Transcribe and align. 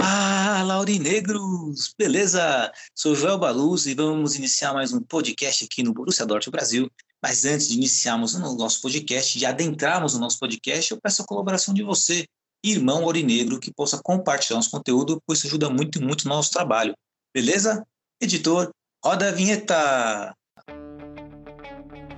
Fala, 0.00 0.74
Aurinegros! 0.76 1.94
Beleza? 1.98 2.72
Sou 2.94 3.14
Joel 3.14 3.36
Baluz 3.36 3.84
e 3.84 3.92
vamos 3.92 4.34
iniciar 4.34 4.72
mais 4.72 4.94
um 4.94 5.00
podcast 5.02 5.66
aqui 5.66 5.82
no 5.82 5.92
Borussia 5.92 6.24
Dortmund 6.24 6.56
Brasil. 6.56 6.90
Mas 7.22 7.44
antes 7.44 7.68
de 7.68 7.74
iniciarmos 7.76 8.34
o 8.34 8.56
nosso 8.56 8.80
podcast, 8.80 9.38
de 9.38 9.44
adentrarmos 9.44 10.14
no 10.14 10.20
nosso 10.20 10.38
podcast, 10.38 10.90
eu 10.90 10.98
peço 10.98 11.20
a 11.20 11.26
colaboração 11.26 11.74
de 11.74 11.82
você, 11.82 12.24
irmão 12.64 13.04
Aurinegro, 13.04 13.60
que 13.60 13.70
possa 13.70 14.00
compartilhar 14.02 14.56
nosso 14.56 14.70
conteúdo, 14.70 15.22
pois 15.26 15.40
isso 15.40 15.48
ajuda 15.48 15.68
muito, 15.68 16.02
muito 16.02 16.26
no 16.26 16.34
nosso 16.34 16.50
trabalho. 16.50 16.94
Beleza? 17.34 17.86
Editor, 18.22 18.70
roda 19.04 19.28
a 19.28 19.32
vinheta! 19.32 20.34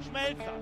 Schmelzer, 0.04 0.61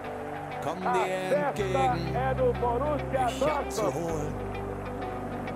Komm 0.63 0.79
dir 0.79 1.07
entgegen, 1.47 2.15
é 2.15 2.33
do 2.35 2.53
Borussia 2.59 3.25
mich 3.25 3.39
Dortmund. 3.39 3.59
abzuholen. 3.65 4.33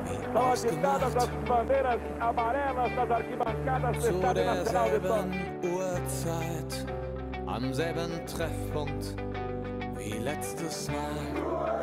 Wie 0.06 0.34
São 0.34 0.52
agitadas 0.52 1.04
as 1.04 1.24
ausgemacht, 1.24 1.48
bandeiras 1.48 2.00
amarelas 2.20 2.92
das 2.96 3.12
arquibancadas 3.12 3.96
do 3.96 4.02
zu 4.02 4.10
Estádio 4.10 4.46
Nacional 4.46 4.90
de 4.90 5.00
Dortmund. 5.00 5.34
derselben 5.62 5.76
Uhrzeit, 5.76 6.86
am 7.48 7.74
selben 7.74 8.26
Treffpunkt 8.26 9.16
wie 9.98 10.18
letztes 10.20 10.90
Mal. 10.90 11.75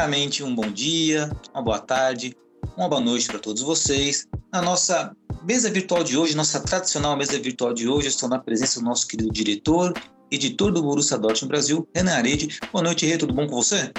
Primeiramente, 0.00 0.42
um 0.42 0.54
bom 0.54 0.72
dia, 0.72 1.30
uma 1.52 1.62
boa 1.62 1.78
tarde, 1.78 2.34
uma 2.74 2.88
boa 2.88 3.02
noite 3.02 3.26
para 3.26 3.38
todos 3.38 3.60
vocês. 3.60 4.26
Na 4.50 4.62
nossa 4.62 5.14
mesa 5.42 5.70
virtual 5.70 6.02
de 6.02 6.16
hoje, 6.16 6.34
nossa 6.34 6.58
tradicional 6.58 7.14
mesa 7.18 7.38
virtual 7.38 7.74
de 7.74 7.86
hoje, 7.86 8.08
estou 8.08 8.26
na 8.26 8.38
presença 8.38 8.80
do 8.80 8.86
nosso 8.86 9.06
querido 9.06 9.30
diretor, 9.30 9.92
editor 10.30 10.72
do 10.72 10.82
Borussia 10.82 11.18
Dortmund 11.18 11.48
Brasil, 11.48 11.86
Renan 11.94 12.14
Arede. 12.14 12.58
Boa 12.72 12.82
noite, 12.82 13.04
Rê, 13.04 13.18
tudo 13.18 13.34
bom 13.34 13.46
com 13.46 13.56
você? 13.56 13.92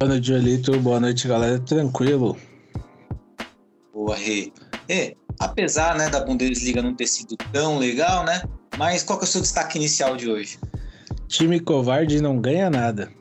Boa 0.00 0.12
noite, 0.12 0.28
Joelito. 0.28 0.80
Boa 0.80 0.98
noite, 0.98 1.28
galera. 1.28 1.58
Tranquilo. 1.58 2.38
Boa, 3.92 4.16
Rê. 4.16 4.50
Rê, 4.88 5.14
apesar 5.38 5.94
né, 5.98 6.08
da 6.08 6.24
Bundesliga 6.24 6.80
não 6.80 6.94
ter 6.94 7.06
sido 7.06 7.36
tão 7.52 7.76
legal, 7.76 8.24
né? 8.24 8.44
Mas 8.78 9.02
qual 9.02 9.18
que 9.18 9.26
é 9.26 9.28
o 9.28 9.30
seu 9.30 9.42
destaque 9.42 9.76
inicial 9.76 10.16
de 10.16 10.30
hoje? 10.30 10.58
Time 11.28 11.60
covarde 11.60 12.22
não 12.22 12.40
ganha 12.40 12.70
nada. 12.70 13.12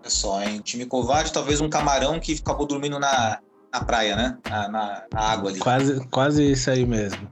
Olha 0.00 0.10
só, 0.10 0.42
hein? 0.42 0.60
Time 0.64 0.86
covarde, 0.86 1.32
talvez 1.32 1.60
um 1.60 1.68
camarão 1.68 2.18
que 2.18 2.32
acabou 2.34 2.66
dormindo 2.66 2.98
na, 2.98 3.38
na 3.72 3.84
praia, 3.84 4.16
né? 4.16 4.38
Na, 4.48 4.68
na- 4.68 5.02
na 5.12 5.20
água 5.20 5.50
ali. 5.50 5.58
Quase, 5.60 6.00
quase 6.08 6.50
isso 6.52 6.70
aí 6.70 6.86
mesmo. 6.86 7.30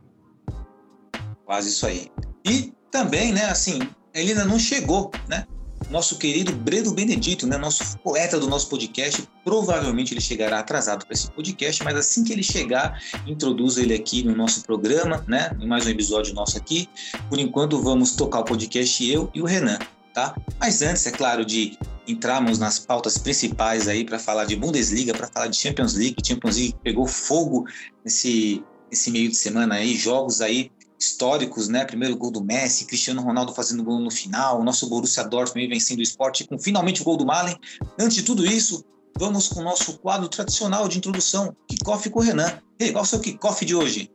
Quase 1.44 1.69
isso 1.70 1.86
aí. 1.86 2.10
E 2.44 2.72
também, 2.91 3.33
né, 3.33 3.47
assim, 3.47 3.78
ele 4.14 4.30
ainda 4.33 4.44
não 4.44 4.58
chegou, 4.58 5.10
né? 5.28 5.47
Nosso 5.91 6.19
querido 6.19 6.52
Breno 6.52 6.92
Benedito, 6.92 7.47
né, 7.47 7.56
nosso 7.56 7.97
poeta 8.00 8.38
do 8.38 8.48
nosso 8.48 8.69
podcast, 8.69 9.27
provavelmente 9.44 10.12
ele 10.12 10.20
chegará 10.20 10.59
atrasado 10.59 11.06
para 11.06 11.14
esse 11.14 11.31
podcast, 11.31 11.82
mas 11.84 11.97
assim 11.97 12.25
que 12.25 12.32
ele 12.32 12.43
chegar, 12.43 13.00
introduzo 13.26 13.81
ele 13.81 13.94
aqui 13.94 14.22
no 14.25 14.34
nosso 14.34 14.62
programa, 14.64 15.25
né, 15.28 15.56
em 15.59 15.66
mais 15.66 15.87
um 15.87 15.91
episódio 15.91 16.34
nosso 16.34 16.59
aqui. 16.59 16.88
Por 17.31 17.38
enquanto, 17.38 17.81
vamos 17.81 18.14
tocar 18.16 18.41
o 18.41 18.44
podcast 18.44 19.09
eu 19.09 19.31
e 19.32 19.41
o 19.41 19.47
Renan, 19.47 19.78
tá? 20.12 20.34
Mas 20.59 20.82
antes, 20.82 21.06
é 21.06 21.12
claro, 21.12 21.44
de 21.44 21.78
entrarmos 22.08 22.58
nas 22.58 22.78
pautas 22.78 23.19
principais 23.19 23.86
aí 23.86 24.04
para 24.04 24.19
falar 24.19 24.46
de 24.46 24.56
Bundesliga, 24.56 25.12
para 25.12 25.28
falar 25.28 25.48
de 25.48 25.56
Champions 25.56 25.94
League, 25.94 26.16
Champions 26.24 26.56
League 26.56 26.74
pegou 26.82 27.06
fogo 27.06 27.66
nesse, 28.04 28.64
nesse 28.91 29.10
meio 29.10 29.28
de 29.28 29.36
semana 29.36 29.76
aí, 29.76 29.94
jogos 29.94 30.41
aí 30.41 30.70
históricos, 30.98 31.69
né? 31.69 31.84
Primeiro 31.84 32.16
gol 32.16 32.30
do 32.30 32.42
Messi, 32.42 32.86
Cristiano 32.86 33.22
Ronaldo 33.22 33.54
fazendo 33.54 33.84
gol 33.84 34.00
no 34.00 34.10
final, 34.10 34.60
o 34.60 34.64
nosso 34.64 34.88
Borussia 34.88 35.22
Dortmund 35.22 35.69
vencendo 35.69 36.00
o 36.00 36.02
esporte 36.02 36.44
com 36.46 36.58
finalmente 36.58 37.02
o 37.02 37.04
gol 37.04 37.16
do 37.16 37.26
Malen. 37.26 37.56
Antes 37.98 38.16
de 38.16 38.22
tudo 38.22 38.44
isso, 38.44 38.84
vamos 39.16 39.48
com 39.48 39.60
o 39.60 39.64
nosso 39.64 39.98
quadro 39.98 40.28
tradicional 40.28 40.88
de 40.88 40.98
introdução, 40.98 41.54
kickoff 41.69 42.08
com 42.10 42.19
o 42.19 42.22
Renan. 42.22 42.58
E 42.80 42.84
aí, 42.84 42.92
qual 42.92 43.04
é 43.04 43.06
o 43.06 43.08
seu 43.08 43.20
kickoff 43.20 43.64
de 43.64 43.75
hoje? 43.75 44.10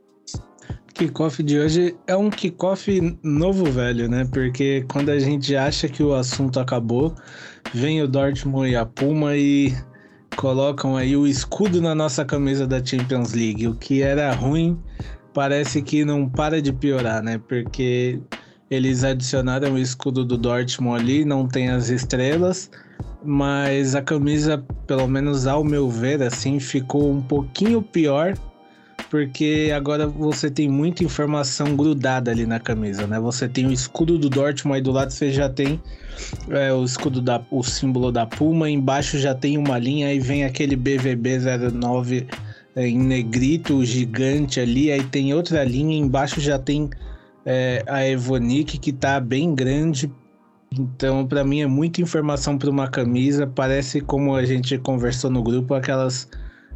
Kickoff 0.93 1.41
de 1.41 1.57
hoje 1.57 1.97
é 2.05 2.15
um 2.15 2.29
kickoff 2.29 3.17
novo 3.23 3.65
velho, 3.65 4.07
né? 4.07 4.25
Porque 4.31 4.85
quando 4.91 5.09
a 5.09 5.19
gente 5.19 5.55
acha 5.55 5.89
que 5.89 6.03
o 6.03 6.13
assunto 6.13 6.59
acabou, 6.59 7.15
vem 7.73 8.01
o 8.01 8.07
Dortmund 8.07 8.69
e 8.69 8.75
a 8.75 8.85
Puma 8.85 9.35
e 9.35 9.75
colocam 10.35 10.95
aí 10.95 11.17
o 11.17 11.25
escudo 11.25 11.81
na 11.81 11.95
nossa 11.95 12.23
camisa 12.23 12.67
da 12.67 12.83
Champions 12.83 13.33
League. 13.33 13.67
O 13.67 13.75
que 13.75 14.01
era 14.01 14.31
ruim 14.33 14.79
parece 15.33 15.81
que 15.81 16.05
não 16.05 16.29
para 16.29 16.61
de 16.61 16.71
piorar, 16.71 17.23
né? 17.23 17.39
Porque 17.47 18.21
eles 18.69 19.03
adicionaram 19.03 19.73
o 19.73 19.79
escudo 19.79 20.23
do 20.23 20.37
Dortmund 20.37 21.01
ali, 21.01 21.25
não 21.25 21.47
tem 21.47 21.69
as 21.69 21.89
estrelas, 21.89 22.69
mas 23.23 23.95
a 23.95 24.01
camisa, 24.01 24.63
pelo 24.85 25.07
menos 25.07 25.47
ao 25.47 25.63
meu 25.63 25.89
ver, 25.89 26.21
assim, 26.21 26.59
ficou 26.59 27.11
um 27.11 27.21
pouquinho 27.21 27.81
pior 27.81 28.33
porque 29.13 29.71
agora 29.75 30.07
você 30.07 30.49
tem 30.49 30.67
muita 30.67 31.03
informação 31.03 31.75
grudada 31.75 32.31
ali 32.31 32.47
na 32.47 32.59
camisa, 32.59 33.05
né? 33.05 33.19
Você 33.19 33.47
tem 33.47 33.67
o 33.67 33.71
escudo 33.71 34.17
do 34.17 34.27
Dortmund 34.27 34.77
aí 34.77 34.81
do 34.81 34.91
lado, 34.91 35.11
você 35.11 35.31
já 35.31 35.47
tem 35.47 35.79
é, 36.49 36.73
o 36.73 36.83
escudo 36.83 37.21
da, 37.21 37.39
o 37.51 37.61
símbolo 37.61 38.11
da 38.11 38.25
Puma, 38.25 38.67
embaixo 38.67 39.19
já 39.19 39.35
tem 39.35 39.55
uma 39.55 39.77
linha, 39.77 40.07
aí 40.07 40.19
vem 40.19 40.43
aquele 40.43 40.75
BVB 40.75 41.37
09 41.71 42.25
é, 42.75 42.87
em 42.87 42.97
negrito 42.97 43.85
gigante 43.85 44.59
ali, 44.59 44.91
aí 44.91 45.03
tem 45.03 45.31
outra 45.31 45.63
linha, 45.63 45.95
embaixo 45.95 46.41
já 46.41 46.57
tem 46.57 46.89
é, 47.45 47.83
a 47.85 48.03
Evonik 48.07 48.79
que 48.79 48.91
tá 48.91 49.19
bem 49.19 49.53
grande. 49.53 50.11
Então, 50.71 51.27
para 51.27 51.43
mim 51.43 51.61
é 51.61 51.67
muita 51.67 52.01
informação 52.01 52.57
para 52.57 52.67
uma 52.67 52.87
camisa, 52.87 53.45
parece 53.45 54.01
como 54.01 54.35
a 54.35 54.43
gente 54.43 54.75
conversou 54.79 55.29
no 55.29 55.43
grupo, 55.43 55.75
aquelas 55.75 56.27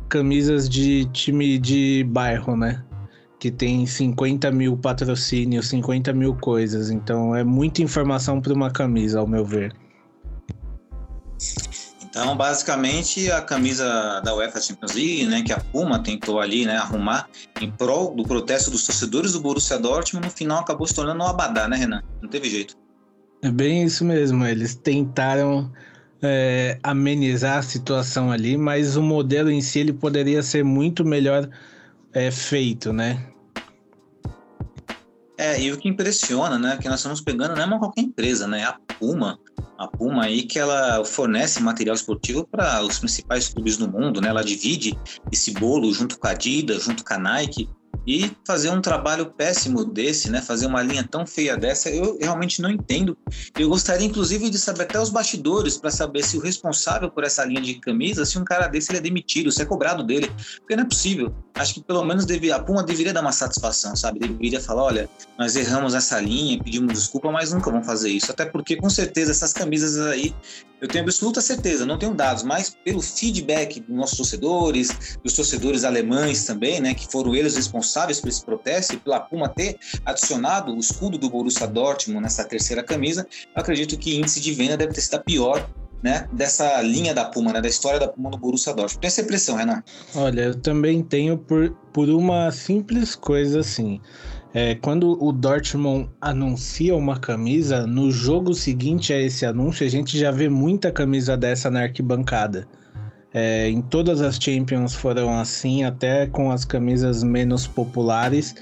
camisas 0.09 0.67
de 0.69 1.05
time 1.05 1.57
de 1.57 2.03
bairro, 2.09 2.55
né? 2.55 2.83
Que 3.39 3.51
tem 3.51 3.85
50 3.85 4.51
mil 4.51 4.77
patrocínios, 4.77 5.67
50 5.67 6.11
mil 6.13 6.35
coisas. 6.35 6.89
Então 6.89 7.35
é 7.35 7.43
muita 7.43 7.81
informação 7.81 8.41
para 8.41 8.53
uma 8.53 8.71
camisa, 8.71 9.19
ao 9.19 9.27
meu 9.27 9.45
ver. 9.45 9.73
Então, 12.09 12.35
basicamente, 12.35 13.31
a 13.31 13.41
camisa 13.41 14.19
da 14.21 14.33
UEFA 14.33 14.59
Champions 14.59 14.93
League, 14.93 15.25
né, 15.27 15.43
que 15.43 15.53
a 15.53 15.59
Puma 15.59 15.99
tentou 15.99 16.39
ali, 16.39 16.65
né, 16.65 16.75
arrumar 16.75 17.29
em 17.61 17.69
prol 17.69 18.15
do 18.15 18.23
protesto 18.23 18.71
dos 18.71 18.87
torcedores 18.87 19.33
do 19.33 19.39
Borussia 19.39 19.77
Dortmund, 19.77 20.25
no 20.25 20.33
final 20.33 20.59
acabou 20.59 20.87
se 20.87 20.95
tornando 20.95 21.23
um 21.23 21.27
abadá, 21.27 21.67
né, 21.67 21.77
Renan? 21.77 22.01
Não 22.19 22.27
teve 22.27 22.49
jeito. 22.49 22.75
É 23.43 23.51
bem 23.51 23.83
isso 23.83 24.03
mesmo. 24.03 24.43
Eles 24.45 24.73
tentaram 24.73 25.71
é, 26.21 26.79
amenizar 26.83 27.57
a 27.57 27.61
situação 27.61 28.31
ali, 28.31 28.57
mas 28.57 28.95
o 28.95 29.01
modelo 29.01 29.51
em 29.51 29.61
si 29.61 29.79
ele 29.79 29.93
poderia 29.93 30.41
ser 30.41 30.63
muito 30.63 31.05
melhor 31.05 31.49
é, 32.13 32.31
feito, 32.31 32.91
né? 32.91 33.23
É, 35.37 35.61
e 35.61 35.71
o 35.71 35.77
que 35.77 35.87
impressiona, 35.87 36.57
né, 36.57 36.77
que 36.81 36.89
nós 36.89 36.99
estamos 36.99 37.21
pegando 37.21 37.55
não 37.55 37.61
é 37.61 37.65
uma 37.65 37.77
qualquer 37.77 38.01
empresa, 38.01 38.47
né, 38.47 38.61
é 38.61 38.63
a 38.63 38.79
Puma, 38.99 39.39
a 39.77 39.87
Puma 39.87 40.23
aí 40.23 40.41
que 40.41 40.57
ela 40.57 41.05
fornece 41.05 41.61
material 41.61 41.95
esportivo 41.95 42.47
para 42.47 42.81
os 42.81 42.97
principais 42.97 43.47
clubes 43.49 43.77
do 43.77 43.87
mundo, 43.87 44.19
né, 44.19 44.29
ela 44.29 44.43
divide 44.43 44.97
esse 45.31 45.51
bolo 45.51 45.93
junto 45.93 46.17
com 46.17 46.25
a 46.25 46.31
Adidas, 46.31 46.85
junto 46.85 47.05
com 47.05 47.13
a 47.13 47.19
Nike, 47.19 47.69
e 48.07 48.31
fazer 48.45 48.69
um 48.69 48.79
trabalho 48.79 49.25
péssimo 49.25 49.83
desse, 49.83 50.31
né, 50.31 50.41
fazer 50.41 50.65
uma 50.65 50.81
linha 50.81 51.03
tão 51.03 51.27
feia 51.27 51.57
dessa, 51.57 51.89
eu 51.89 52.17
realmente 52.17 52.61
não 52.61 52.69
entendo. 52.69 53.17
Eu 53.59 53.67
gostaria, 53.67 54.07
inclusive, 54.07 54.49
de 54.49 54.57
saber 54.57 54.83
até 54.83 54.97
os 54.97 55.09
bastidores 55.09 55.77
para 55.77 55.91
saber 55.91 56.23
se 56.23 56.37
o 56.37 56.39
responsável 56.39 57.11
por 57.11 57.25
essa 57.25 57.43
linha 57.43 57.59
de 57.59 57.73
camisa, 57.75 58.25
se 58.25 58.39
um 58.39 58.45
cara 58.45 58.67
desse 58.67 58.91
ele 58.91 58.99
é 58.99 59.01
demitido, 59.01 59.51
se 59.51 59.61
é 59.61 59.65
cobrado 59.65 60.05
dele, 60.05 60.31
porque 60.59 60.77
não 60.77 60.83
é 60.83 60.87
possível. 60.87 61.35
Acho 61.53 61.73
que 61.73 61.83
pelo 61.83 62.05
menos 62.05 62.25
devia, 62.25 62.55
a 62.55 62.59
Puma 62.59 62.81
deveria 62.81 63.11
dar 63.11 63.21
uma 63.21 63.33
satisfação, 63.33 63.93
sabe? 63.95 64.19
Deveria 64.19 64.61
falar, 64.61 64.83
olha, 64.83 65.09
nós 65.37 65.57
erramos 65.57 65.93
essa 65.93 66.17
linha, 66.21 66.63
pedimos 66.63 66.93
desculpa, 66.93 67.29
mas 67.29 67.51
nunca 67.51 67.69
vão 67.69 67.83
fazer 67.83 68.09
isso. 68.09 68.31
Até 68.31 68.45
porque, 68.45 68.77
com 68.77 68.89
certeza, 68.89 69.31
essas 69.31 69.51
camisas 69.51 69.97
aí, 69.97 70.33
eu 70.79 70.87
tenho 70.87 71.03
absoluta 71.03 71.41
certeza, 71.41 71.85
não 71.85 71.97
tenho 71.97 72.13
dados, 72.13 72.43
mas 72.43 72.75
pelo 72.85 73.01
feedback 73.01 73.79
dos 73.79 73.95
nossos 73.95 74.17
torcedores, 74.17 75.17
dos 75.23 75.33
torcedores 75.33 75.83
alemães 75.83 76.45
também, 76.45 76.79
né, 76.79 76.93
que 76.93 77.11
foram 77.11 77.35
eles 77.35 77.55
responsáveis 77.55 77.96
responsáveis 77.97 78.19
por 78.19 78.29
esse 78.29 78.45
protesto 78.45 78.93
e 78.93 78.97
pela 78.97 79.19
Puma 79.19 79.49
ter 79.49 79.77
adicionado 80.05 80.73
o 80.73 80.79
escudo 80.79 81.17
do 81.17 81.29
Borussia 81.29 81.67
Dortmund 81.67 82.21
nessa 82.21 82.43
terceira 82.43 82.83
camisa, 82.83 83.25
eu 83.55 83.61
acredito 83.61 83.97
que 83.97 84.17
índice 84.17 84.39
de 84.39 84.53
venda 84.53 84.77
deve 84.77 84.93
ter 84.93 85.01
sido 85.01 85.15
a 85.15 85.19
pior 85.19 85.67
né, 86.03 86.27
dessa 86.31 86.79
linha 86.81 87.13
da 87.13 87.25
Puma, 87.25 87.51
né, 87.51 87.61
da 87.61 87.67
história 87.67 87.99
da 87.99 88.07
Puma 88.07 88.29
no 88.29 88.37
Borussia 88.37 88.73
Dortmund. 88.73 88.99
Tem 88.99 89.07
essa 89.07 89.21
impressão, 89.21 89.55
Renan? 89.55 89.83
Olha, 90.15 90.41
eu 90.41 90.55
também 90.55 91.01
tenho 91.01 91.37
por, 91.37 91.71
por 91.91 92.09
uma 92.09 92.51
simples 92.51 93.15
coisa 93.15 93.61
assim. 93.61 93.99
É, 94.53 94.75
quando 94.75 95.21
o 95.23 95.31
Dortmund 95.31 96.09
anuncia 96.21 96.95
uma 96.95 97.19
camisa, 97.19 97.85
no 97.85 98.11
jogo 98.11 98.53
seguinte 98.53 99.11
a 99.11 99.19
esse 99.19 99.45
anúncio, 99.45 99.85
a 99.85 99.89
gente 99.89 100.17
já 100.17 100.31
vê 100.31 100.47
muita 100.47 100.91
camisa 100.91 101.35
dessa 101.35 101.69
na 101.69 101.81
arquibancada. 101.81 102.67
É, 103.39 103.69
em 103.69 103.83
todas 103.83 104.19
as 104.19 104.37
Champions 104.37 104.95
foram 104.95 105.39
assim, 105.39 105.83
até 105.83 106.25
com 106.25 106.49
as 106.51 106.65
camisas 106.65 107.23
menos 107.23 107.67
populares. 107.67 108.55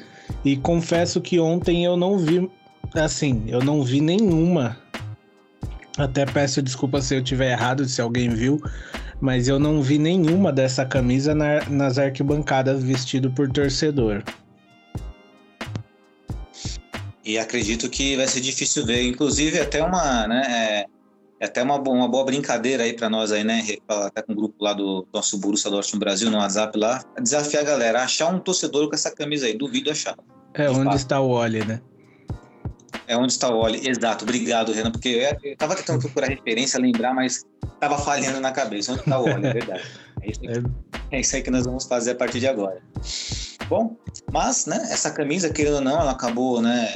E 0.44 0.57
confesso 0.57 1.22
que 1.22 1.39
ontem 1.39 1.86
eu 1.86 1.95
não 1.95 2.18
vi, 2.18 2.51
assim, 2.94 3.45
eu 3.48 3.62
não 3.63 3.83
vi 3.83 4.01
nenhuma. 4.01 4.77
Até 5.98 6.25
peço 6.25 6.62
desculpa 6.62 7.00
se 7.00 7.16
eu 7.16 7.24
tiver 7.24 7.54
errado, 7.54 7.86
se 7.86 8.01
alguém 8.01 8.27
viu, 8.27 8.62
mas 9.22 9.48
eu 9.48 9.57
não 9.57 9.81
vi 9.81 9.98
nenhuma 9.98 10.51
dessa 10.51 10.86
camisa 10.86 11.33
na, 11.33 11.63
nas 11.69 11.98
arquibancadas 11.98 12.83
vestido 12.83 13.31
por 13.31 13.50
torcedor. 13.50 14.24
E 17.24 17.39
acredito 17.39 17.89
que 17.89 18.18
vai 18.18 18.27
ser 18.27 18.42
difícil 18.42 18.86
ver. 18.86 19.07
Inclusive, 19.07 19.57
até 19.57 19.81
uma, 19.81 20.27
né, 20.27 20.44
é, 20.50 20.86
é 21.46 21.48
até 21.48 21.64
uma, 21.64 21.78
uma 21.78 22.08
boa 22.08 22.26
brincadeira 22.26 22.84
aí 22.84 22.94
para 22.94 23.10
nós 23.10 23.32
aí, 23.32 23.44
né? 23.44 23.64
Até 23.88 24.22
com 24.22 24.34
o 24.34 24.36
grupo 24.36 24.56
lá 24.64 24.74
do 24.74 25.08
nosso 25.14 25.38
Borussia 25.38 25.70
Dortmund 25.70 26.00
Brasil 26.00 26.30
no 26.30 26.38
WhatsApp 26.38 26.78
lá, 26.78 27.04
desafiar 27.22 27.64
a 27.64 27.66
galera 27.66 28.04
achar 28.04 28.28
um 28.28 28.40
torcedor 28.40 28.90
com 28.90 28.96
essa 28.96 29.12
camisa 29.12 29.46
aí. 29.46 29.56
Duvido 29.56 29.92
achar. 29.92 30.18
É 30.54 30.70
onde 30.70 30.86
fato. 30.86 30.98
está 30.98 31.22
o 31.22 31.30
Oli, 31.30 31.64
né? 31.64 31.82
É 33.08 33.16
onde 33.16 33.32
está 33.32 33.50
o 33.50 33.58
Oli, 33.58 33.88
exato. 33.88 34.24
Obrigado, 34.24 34.72
Renan, 34.72 34.92
porque 34.92 35.10
eu, 35.10 35.50
eu 35.52 35.58
tava 35.58 35.76
tentando 35.76 36.00
procurar 36.02 36.28
referência, 36.28 36.80
lembrar, 36.80 37.14
mas 37.14 37.46
tava 37.80 37.98
falhando 38.00 38.40
na 38.40 38.52
cabeça. 38.52 38.94
Onde 38.94 39.02
está 39.02 39.20
o 39.20 39.26
Oli, 39.26 39.46
é 39.46 39.54
verdade. 39.54 39.84
É 40.22 40.32
isso, 40.32 40.42
aí, 40.44 40.64
é 41.12 41.20
isso 41.20 41.36
aí 41.36 41.44
que 41.44 41.52
nós 41.52 41.66
vamos 41.66 41.86
fazer 41.86 42.12
a 42.12 42.16
partir 42.16 42.40
de 42.40 42.48
agora. 42.48 42.82
Bom, 43.68 43.96
mas, 44.32 44.66
né, 44.66 44.78
essa 44.90 45.12
camisa, 45.12 45.50
querendo 45.52 45.76
ou 45.76 45.82
não, 45.82 46.00
ela 46.00 46.12
acabou, 46.12 46.62
né, 46.62 46.94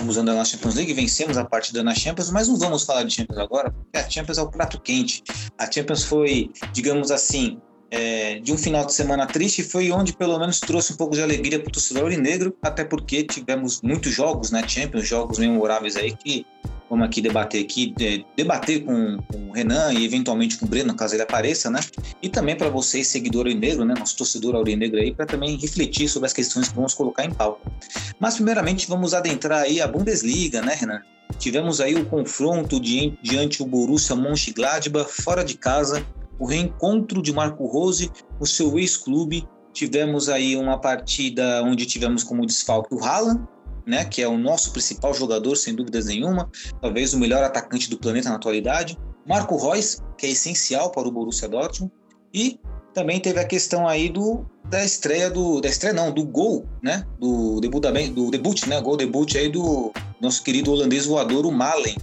estamos 0.00 0.16
usando 0.16 0.30
a 0.30 0.44
Champions 0.44 0.74
League, 0.76 0.92
vencemos 0.94 1.36
a 1.36 1.44
partida 1.44 1.82
na 1.82 1.94
Champions, 1.94 2.30
mas 2.30 2.48
não 2.48 2.56
vamos 2.56 2.84
falar 2.84 3.02
de 3.02 3.12
Champions 3.12 3.38
agora, 3.38 3.70
porque 3.70 3.98
a 3.98 4.08
Champions 4.08 4.38
é 4.38 4.42
o 4.42 4.48
prato 4.48 4.80
quente. 4.80 5.22
A 5.58 5.70
Champions 5.70 6.04
foi, 6.04 6.50
digamos 6.72 7.10
assim, 7.10 7.60
é, 7.90 8.38
de 8.38 8.50
um 8.50 8.56
final 8.56 8.86
de 8.86 8.94
semana 8.94 9.26
triste, 9.26 9.62
foi 9.62 9.90
onde 9.92 10.14
pelo 10.14 10.38
menos 10.38 10.58
trouxe 10.58 10.94
um 10.94 10.96
pouco 10.96 11.14
de 11.14 11.22
alegria 11.22 11.60
para 11.60 11.68
o 11.68 11.72
torcedor 11.72 12.10
negro, 12.12 12.56
até 12.62 12.82
porque 12.82 13.24
tivemos 13.24 13.82
muitos 13.82 14.12
jogos, 14.12 14.50
né, 14.50 14.66
Champions, 14.66 15.06
jogos 15.06 15.38
memoráveis 15.38 15.96
aí 15.96 16.16
que 16.16 16.46
vamos 16.90 17.06
aqui 17.06 17.20
debater 17.20 17.62
aqui, 17.62 17.94
de, 17.96 18.26
debater 18.36 18.84
com, 18.84 19.18
com, 19.28 19.50
o 19.50 19.52
Renan 19.52 19.92
e 19.92 20.04
eventualmente 20.04 20.58
com 20.58 20.66
o 20.66 20.68
Breno, 20.68 20.92
caso 20.94 21.14
ele 21.14 21.22
apareça, 21.22 21.70
né? 21.70 21.78
E 22.20 22.28
também 22.28 22.56
para 22.56 22.68
vocês, 22.68 23.06
seguidor 23.06 23.46
aurinegro, 23.46 23.84
né? 23.84 23.94
Nosso 23.96 24.16
torcedor 24.16 24.56
aurinegro 24.56 24.98
aí, 24.98 25.14
para 25.14 25.24
também 25.24 25.56
refletir 25.56 26.08
sobre 26.08 26.26
as 26.26 26.32
questões 26.32 26.68
que 26.68 26.74
vamos 26.74 26.92
colocar 26.92 27.24
em 27.24 27.30
pauta. 27.30 27.70
Mas 28.18 28.34
primeiramente 28.34 28.88
vamos 28.88 29.14
adentrar 29.14 29.62
aí 29.62 29.80
a 29.80 29.86
Bundesliga, 29.86 30.60
né, 30.60 30.74
Renan? 30.74 31.00
Tivemos 31.38 31.80
aí 31.80 31.94
o 31.94 32.04
confronto 32.06 32.80
di 32.80 33.16
diante 33.22 33.62
o 33.62 33.66
Borussia 33.66 34.16
Mönchengladbach 34.16 35.10
fora 35.22 35.44
de 35.44 35.56
casa, 35.56 36.04
o 36.38 36.44
reencontro 36.44 37.22
de 37.22 37.32
Marco 37.32 37.66
Rose, 37.66 38.10
o 38.40 38.46
seu 38.46 38.76
ex-clube. 38.78 39.46
Tivemos 39.72 40.28
aí 40.28 40.56
uma 40.56 40.80
partida 40.80 41.62
onde 41.62 41.86
tivemos 41.86 42.24
como 42.24 42.44
desfalque 42.44 42.92
o 42.92 43.04
Haaland, 43.04 43.46
né, 43.86 44.04
que 44.04 44.22
é 44.22 44.28
o 44.28 44.38
nosso 44.38 44.72
principal 44.72 45.14
jogador, 45.14 45.56
sem 45.56 45.74
dúvidas 45.74 46.06
nenhuma, 46.06 46.50
talvez 46.80 47.14
o 47.14 47.18
melhor 47.18 47.42
atacante 47.42 47.88
do 47.88 47.98
planeta 47.98 48.28
na 48.28 48.36
atualidade. 48.36 48.98
Marco 49.26 49.56
Reus, 49.56 49.98
que 50.16 50.26
é 50.26 50.30
essencial 50.30 50.90
para 50.90 51.06
o 51.06 51.12
Borussia 51.12 51.48
Dortmund. 51.48 51.92
E 52.32 52.58
também 52.94 53.20
teve 53.20 53.38
a 53.38 53.44
questão 53.44 53.86
aí 53.86 54.08
do 54.08 54.44
da 54.64 54.84
estreia 54.84 55.30
do 55.30 55.60
da 55.60 55.68
estreia 55.68 55.92
não, 55.92 56.12
do 56.12 56.24
gol, 56.24 56.66
né, 56.82 57.04
do 57.18 57.60
debut 57.60 57.82
da, 57.82 57.90
do 57.90 58.30
debut, 58.30 58.66
né, 58.66 58.80
gol 58.80 58.96
debut 58.96 59.34
aí 59.36 59.48
do 59.48 59.92
nosso 60.20 60.42
querido 60.42 60.72
holandês 60.72 61.06
voador, 61.06 61.46
o 61.46 61.52
Malen. 61.52 61.96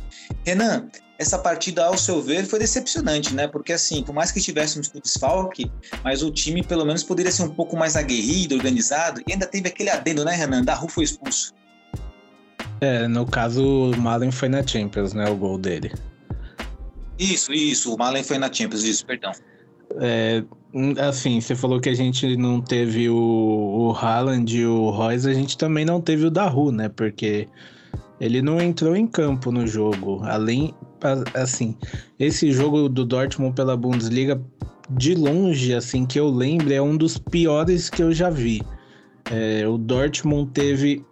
Renan, 0.46 0.90
essa 1.20 1.38
partida, 1.38 1.86
ao 1.86 1.98
seu 1.98 2.22
ver, 2.22 2.46
foi 2.46 2.60
decepcionante, 2.60 3.34
né? 3.34 3.48
Porque, 3.48 3.74
assim, 3.74 4.04
por 4.04 4.14
mais 4.14 4.32
que 4.32 4.40
tivéssemos 4.40 4.88
com 4.88 5.00
desfalque, 5.00 5.72
mas 6.04 6.22
o 6.22 6.32
time, 6.32 6.64
pelo 6.64 6.86
menos, 6.86 7.04
poderia 7.04 7.32
ser 7.32 7.44
um 7.44 7.50
pouco 7.50 7.76
mais 7.76 7.96
aguerrido, 7.96 8.56
organizado, 8.56 9.22
e 9.28 9.34
ainda 9.34 9.48
teve 9.48 9.68
aquele 9.68 9.90
adendo, 9.90 10.24
né, 10.24 10.36
Renan? 10.36 10.64
Da 10.64 10.76
Ru 10.76 10.88
foi 10.88 11.04
expulso. 11.04 11.54
É, 12.80 13.08
no 13.08 13.26
caso, 13.26 13.92
o 13.92 13.98
Malen 13.98 14.32
foi 14.32 14.50
na 14.50 14.66
Champions, 14.66 15.14
né? 15.14 15.30
O 15.30 15.36
gol 15.36 15.58
dele. 15.58 15.92
Isso, 17.18 17.52
isso. 17.52 17.94
O 17.94 17.98
Malen 17.98 18.24
foi 18.24 18.38
na 18.38 18.52
Champions, 18.52 18.84
isso, 18.84 19.06
perdão. 19.06 19.32
É, 20.00 20.44
assim, 21.00 21.42
você 21.42 21.56
falou 21.56 21.80
que 21.80 21.90
a 21.90 21.94
gente 21.94 22.38
não 22.38 22.62
teve 22.62 23.10
o, 23.10 23.16
o 23.16 23.92
Haaland 23.92 24.56
e 24.56 24.66
o 24.66 24.90
Royce, 24.90 25.30
a 25.30 25.34
gente 25.34 25.58
também 25.58 25.86
não 25.86 26.00
teve 26.02 26.26
o 26.26 26.32
Daru, 26.32 26.72
né? 26.72 26.90
Porque 26.90 27.48
ele 28.20 28.42
não 28.42 28.62
entrou 28.62 28.96
em 28.96 29.08
campo 29.08 29.52
no 29.52 29.66
jogo. 29.66 30.22
Além, 30.24 30.74
assim, 31.34 31.76
esse 32.20 32.52
jogo 32.52 32.90
do 32.90 33.06
Dortmund 33.06 33.56
pela 33.56 33.76
Bundesliga, 33.76 34.40
de 34.90 35.16
longe, 35.16 35.74
assim, 35.74 36.06
que 36.06 36.20
eu 36.20 36.30
lembro, 36.30 36.72
é 36.72 36.82
um 36.82 36.96
dos 36.96 37.18
piores 37.18 37.90
que 37.90 38.02
eu 38.02 38.12
já 38.12 38.30
vi. 38.30 38.62
É, 39.32 39.68
o 39.68 39.78
Dortmund 39.78 40.52
teve 40.52 41.04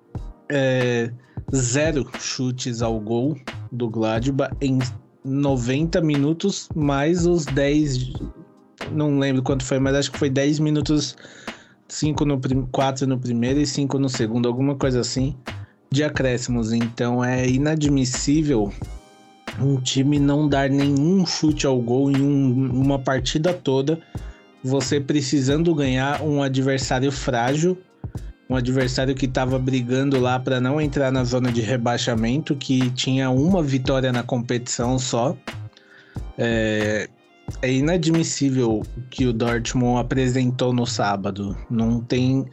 é, 0.50 1.12
zero 1.54 2.08
chutes 2.20 2.82
ao 2.82 3.00
gol 3.00 3.38
do 3.72 3.90
Gladbach 3.90 4.56
em 4.62 4.80
90 5.24 6.02
minutos, 6.02 6.70
mais 6.76 7.26
os 7.26 7.46
10. 7.46 8.14
Não 8.92 9.18
lembro 9.18 9.42
quanto 9.42 9.66
foi, 9.66 9.80
mas 9.80 9.96
acho 9.96 10.12
que 10.12 10.20
foi 10.20 10.30
10 10.30 10.60
minutos, 10.60 11.16
5 11.88 12.26
no 12.26 12.40
4 12.72 13.08
no 13.08 13.18
primeiro 13.18 13.60
e 13.60 13.66
5 13.66 13.98
no 13.98 14.10
segundo, 14.10 14.48
alguma 14.48 14.76
coisa 14.76 15.00
assim, 15.00 15.36
de 15.92 16.04
acréscimos. 16.04 16.72
Então 16.72 17.24
é 17.24 17.48
inadmissível 17.48 18.72
um 19.60 19.80
time 19.80 20.20
não 20.20 20.48
dar 20.48 20.70
nenhum 20.70 21.26
chute 21.26 21.66
ao 21.66 21.80
gol 21.80 22.12
em 22.12 22.22
um, 22.22 22.72
uma 22.72 23.00
partida 23.00 23.54
toda, 23.54 24.00
você 24.64 25.00
precisando 25.00 25.74
ganhar 25.74 26.22
um 26.22 26.42
adversário 26.42 27.12
frágil 27.12 27.78
um 28.50 28.56
adversário 28.56 29.16
que 29.16 29.26
estava 29.26 29.58
brigando 29.58 30.20
lá 30.20 30.40
para 30.40 30.62
não 30.62 30.80
entrar 30.80 31.12
na 31.12 31.24
zona 31.24 31.52
de 31.52 31.62
rebaixamento, 31.62 32.56
que 32.56 32.90
tinha 32.92 33.30
uma 33.30 33.64
vitória 33.64 34.12
na 34.12 34.22
competição 34.22 35.00
só. 35.00 35.36
É, 36.38 37.10
é 37.62 37.72
inadmissível 37.72 38.82
o 38.82 39.02
que 39.10 39.26
o 39.26 39.34
Dortmund 39.34 40.00
apresentou 40.00 40.74
no 40.74 40.86
sábado. 40.86 41.58
Não 41.70 42.00
tem. 42.00 42.46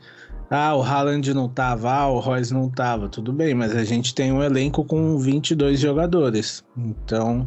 Ah, 0.50 0.74
o 0.74 0.82
Haaland 0.82 1.32
não 1.32 1.48
tava, 1.48 1.90
ah, 1.90 2.08
o 2.08 2.18
Royce 2.20 2.52
não 2.52 2.68
tava. 2.70 3.08
Tudo 3.08 3.32
bem, 3.32 3.54
mas 3.54 3.74
a 3.74 3.84
gente 3.84 4.14
tem 4.14 4.32
um 4.32 4.42
elenco 4.42 4.84
com 4.84 5.18
22 5.18 5.80
jogadores. 5.80 6.64
Então, 6.76 7.46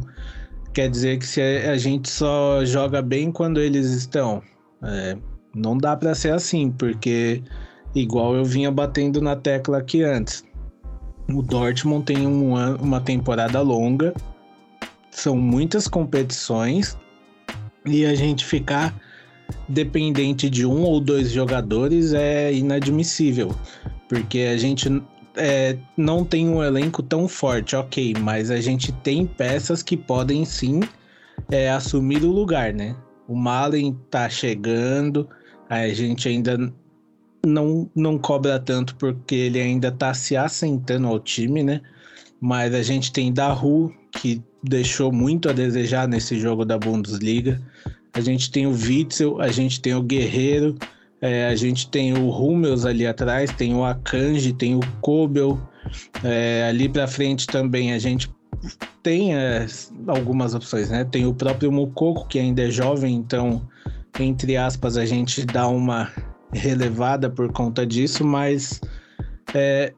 quer 0.72 0.88
dizer 0.88 1.18
que 1.18 1.26
se 1.26 1.40
a 1.40 1.76
gente 1.76 2.08
só 2.08 2.64
joga 2.64 3.02
bem 3.02 3.30
quando 3.32 3.60
eles 3.60 3.90
estão. 3.90 4.42
É, 4.82 5.16
não 5.54 5.76
dá 5.78 5.96
para 5.96 6.14
ser 6.14 6.32
assim, 6.32 6.70
porque 6.70 7.42
igual 8.00 8.34
eu 8.34 8.44
vinha 8.44 8.70
batendo 8.70 9.20
na 9.20 9.34
tecla 9.34 9.78
aqui 9.78 10.02
antes. 10.02 10.44
O 11.28 11.42
Dortmund 11.42 12.04
tem 12.04 12.26
um, 12.26 12.54
uma 12.76 13.00
temporada 13.00 13.60
longa, 13.60 14.14
são 15.10 15.36
muitas 15.36 15.88
competições. 15.88 16.96
E 17.84 18.04
a 18.04 18.14
gente 18.14 18.44
ficar 18.44 18.94
dependente 19.68 20.50
de 20.50 20.66
um 20.66 20.82
ou 20.82 21.00
dois 21.00 21.30
jogadores 21.30 22.12
é 22.12 22.52
inadmissível, 22.52 23.54
porque 24.08 24.40
a 24.40 24.56
gente 24.56 24.88
é, 25.36 25.76
não 25.96 26.24
tem 26.24 26.48
um 26.48 26.62
elenco 26.62 27.02
tão 27.02 27.28
forte, 27.28 27.76
ok, 27.76 28.14
mas 28.20 28.50
a 28.50 28.60
gente 28.60 28.92
tem 28.92 29.26
peças 29.26 29.82
que 29.82 29.96
podem 29.96 30.44
sim 30.44 30.80
é, 31.50 31.70
assumir 31.70 32.24
o 32.24 32.32
lugar, 32.32 32.72
né? 32.72 32.96
O 33.28 33.36
Malen 33.36 33.96
tá 34.10 34.28
chegando, 34.28 35.28
a 35.68 35.88
gente 35.88 36.28
ainda 36.28 36.72
não, 37.46 37.90
não 37.94 38.18
cobra 38.18 38.58
tanto 38.58 38.94
porque 38.96 39.34
ele 39.34 39.60
ainda 39.60 39.90
tá 39.90 40.12
se 40.12 40.36
assentando 40.36 41.06
ao 41.06 41.20
time, 41.20 41.62
né? 41.62 41.80
Mas 42.40 42.74
a 42.74 42.82
gente 42.82 43.12
tem 43.12 43.32
Daru, 43.32 43.94
que 44.12 44.42
deixou 44.62 45.12
muito 45.12 45.48
a 45.48 45.52
desejar 45.52 46.08
nesse 46.08 46.38
jogo 46.38 46.64
da 46.64 46.78
Bundesliga. 46.78 47.60
A 48.12 48.20
gente 48.20 48.50
tem 48.50 48.66
o 48.66 48.72
Witzel, 48.72 49.40
a 49.40 49.48
gente 49.48 49.80
tem 49.80 49.94
o 49.94 50.02
Guerreiro, 50.02 50.74
é, 51.20 51.46
a 51.46 51.54
gente 51.54 51.88
tem 51.88 52.12
o 52.14 52.30
Hummels 52.30 52.84
ali 52.84 53.06
atrás, 53.06 53.50
tem 53.52 53.74
o 53.74 53.84
Akanji, 53.84 54.52
tem 54.52 54.74
o 54.74 54.80
Kobel. 55.00 55.58
É, 56.24 56.66
ali 56.68 56.88
para 56.88 57.06
frente 57.06 57.46
também 57.46 57.92
a 57.92 57.98
gente 57.98 58.30
tem 59.02 59.34
é, 59.34 59.66
algumas 60.06 60.54
opções, 60.54 60.90
né? 60.90 61.04
Tem 61.04 61.26
o 61.26 61.34
próprio 61.34 61.70
Mukoko, 61.70 62.26
que 62.26 62.38
ainda 62.38 62.62
é 62.62 62.70
jovem, 62.70 63.14
então, 63.14 63.62
entre 64.18 64.56
aspas, 64.56 64.96
a 64.96 65.04
gente 65.04 65.44
dá 65.44 65.68
uma 65.68 66.10
relevada 66.52 67.28
por 67.28 67.52
conta 67.52 67.86
disso, 67.86 68.24
mas 68.24 68.80
é, 69.54 69.92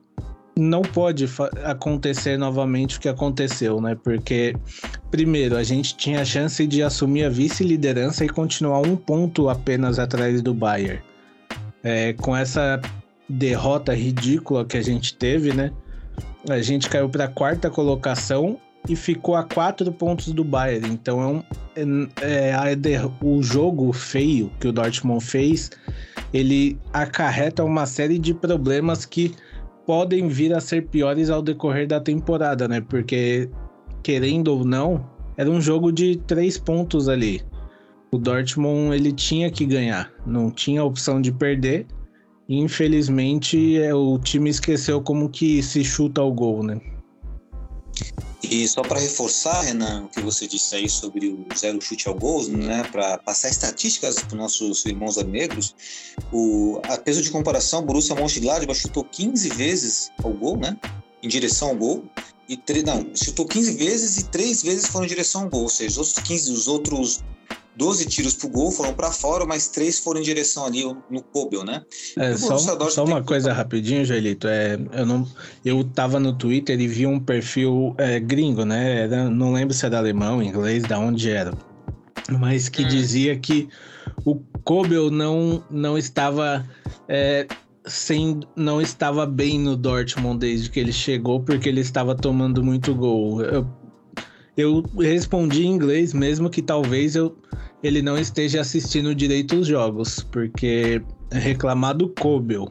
não 0.57 0.83
pode 0.83 1.27
acontecer 1.65 2.37
novamente 2.37 2.99
o 2.99 3.01
que 3.01 3.09
aconteceu, 3.09 3.81
né? 3.81 3.97
Porque, 4.03 4.55
primeiro, 5.11 5.57
a 5.57 5.63
gente 5.63 5.97
tinha 5.97 6.21
a 6.21 6.25
chance 6.25 6.67
de 6.67 6.83
assumir 6.83 7.25
a 7.25 7.29
vice-liderança 7.29 8.25
e 8.25 8.29
continuar 8.29 8.81
um 8.81 8.97
ponto 8.97 9.49
apenas 9.49 9.99
atrás 9.99 10.43
do 10.43 10.53
Bayern. 10.53 11.01
É, 11.83 12.13
com 12.15 12.37
essa 12.37 12.81
derrota 13.29 13.95
ridícula 13.95 14.65
que 14.65 14.77
a 14.77 14.83
gente 14.83 15.15
teve, 15.15 15.53
né? 15.53 15.71
A 16.49 16.61
gente 16.61 16.89
caiu 16.89 17.09
para 17.09 17.25
a 17.25 17.29
quarta 17.29 17.71
colocação 17.71 18.59
e 18.89 18.97
ficou 18.97 19.35
a 19.35 19.45
quatro 19.45 19.91
pontos 19.93 20.33
do 20.33 20.45
Bayern. 20.45 20.89
Então 20.89 21.45
é, 21.75 21.85
um, 21.85 22.09
é, 22.21 22.51
é, 22.51 23.01
o 23.23 23.43
jogo 23.43 23.93
feio 23.93 24.51
que 24.61 24.69
o 24.69 24.73
Dortmund 24.73 25.25
fez, 25.25 25.71
ele 26.33 26.79
acarreta 26.93 27.65
uma 27.65 27.87
série 27.87 28.19
de 28.19 28.35
problemas 28.35 29.05
que 29.05 29.35
podem 29.87 30.29
vir 30.29 30.53
a 30.53 30.61
ser 30.61 30.87
piores 30.89 31.31
ao 31.31 31.43
decorrer 31.43 31.87
da 31.87 32.01
temporada, 32.01 32.69
né? 32.69 32.81
Porque 32.81 33.49
querendo 34.03 34.49
ou 34.49 34.65
não, 34.65 35.05
era 35.37 35.51
um 35.51 35.61
jogo 35.61 35.91
de 35.91 36.17
três 36.27 36.59
pontos 36.59 37.09
ali. 37.09 37.43
O 38.11 38.19
Dortmund 38.19 38.95
ele 38.95 39.13
tinha 39.13 39.51
que 39.51 39.65
ganhar, 39.67 40.11
não 40.27 40.51
tinha 40.51 40.83
opção 40.83 41.21
de 41.21 41.31
perder. 41.31 41.87
Infelizmente, 42.49 43.79
é, 43.79 43.95
o 43.95 44.19
time 44.19 44.49
esqueceu 44.49 45.03
como 45.03 45.29
que 45.29 45.63
se 45.63 45.85
chuta 45.85 46.23
o 46.23 46.33
gol, 46.33 46.63
né? 46.63 46.81
E 48.43 48.67
só 48.69 48.83
para 48.83 49.01
reforçar, 49.01 49.63
Renan, 49.63 50.05
o 50.05 50.09
que 50.09 50.21
você 50.21 50.47
disse 50.47 50.75
aí 50.75 50.89
sobre 50.89 51.29
o 51.29 51.47
zero 51.57 51.81
chute 51.81 52.09
ao 52.09 52.15
gol, 52.15 52.47
né, 52.49 52.83
para 52.91 53.19
passar 53.19 53.51
estatísticas 53.51 54.21
para 54.21 54.29
os 54.29 54.35
nossos 54.35 54.87
irmãos 54.87 55.17
negros, 55.17 55.75
o, 56.33 56.81
a 56.85 56.97
peso 56.97 57.21
de 57.21 57.31
comparação, 57.31 57.81
o 57.81 57.83
Borussia 57.83 58.15
Mönchengladbach 58.15 58.79
chutou 58.79 59.05
15 59.05 59.49
vezes 59.51 60.11
ao 60.23 60.33
gol, 60.33 60.57
né, 60.57 60.77
em 61.23 61.29
direção 61.29 61.71
ao 61.71 61.77
gol, 61.77 62.05
e 62.49 62.57
tre... 62.57 62.83
não, 62.83 63.11
chutou 63.15 63.45
15 63.45 63.73
vezes 63.73 64.19
e 64.19 64.25
3 64.31 64.63
vezes 64.63 64.87
foram 64.87 65.05
em 65.05 65.09
direção 65.09 65.43
ao 65.43 65.51
gol, 65.51 65.63
ou 65.63 65.69
seja, 65.69 66.01
os 66.01 66.09
outros 66.09 66.27
15, 66.27 66.53
os 66.53 66.69
outros 66.69 67.25
12 67.79 68.07
tiros 68.07 68.35
pro 68.35 68.49
gol 68.49 68.73
foram 68.73 68.93
para 68.93 69.13
fora, 69.13 69.47
mas 69.47 69.69
três 69.69 70.01
foram 70.01 70.21
em 70.21 70.25
direção 70.25 70.67
ali 70.67 70.83
no 71.09 71.23
Kobel, 71.23 71.65
né? 71.65 71.83
É, 72.17 72.37
só, 72.37 72.59
só 72.59 73.05
uma 73.05 73.23
coisa 73.23 73.53
rapidinho, 73.53 74.05
Joelito. 74.05 74.49
É, 74.49 74.77
eu, 74.93 75.07
não, 75.07 75.25
eu 75.65 75.85
tava 75.85 76.19
no 76.19 76.33
Twitter 76.33 76.79
e 76.81 76.89
vi 76.89 77.07
um 77.07 77.21
perfil 77.21 77.95
é, 77.97 78.19
gringo, 78.19 78.65
né? 78.65 79.03
Era, 79.03 79.31
não 79.31 79.53
lembro 79.53 79.73
se 79.73 79.87
era 79.87 79.97
alemão, 79.97 80.43
inglês, 80.43 80.83
da 80.83 80.99
onde 80.99 81.31
era. 81.31 81.55
Mas 82.29 82.69
que 82.69 82.83
hum. 82.83 82.89
dizia 82.89 83.39
que 83.39 83.69
o 84.25 84.35
Kobel 84.65 85.09
não, 85.09 85.63
não 85.71 85.97
estava. 85.97 86.69
É, 87.09 87.47
sem, 87.87 88.41
não 88.57 88.83
estava 88.83 89.25
bem 89.25 89.59
no 89.59 89.77
Dortmund 89.77 90.41
desde 90.41 90.69
que 90.69 90.81
ele 90.81 90.93
chegou, 90.93 91.41
porque 91.41 91.69
ele 91.69 91.81
estava 91.81 92.13
tomando 92.17 92.63
muito 92.63 92.93
gol. 92.93 93.41
Eu, 93.41 93.67
eu 94.57 94.85
respondi 94.99 95.65
em 95.65 95.71
inglês, 95.71 96.13
mesmo 96.13 96.51
que 96.51 96.61
talvez 96.61 97.15
eu 97.15 97.39
ele 97.83 98.03
não 98.03 98.19
esteja 98.19 98.61
assistindo 98.61 99.15
direito 99.15 99.57
os 99.57 99.67
jogos, 99.67 100.27
porque 100.31 101.03
reclamar 101.33 101.97
do 101.97 102.09
Kobel 102.09 102.69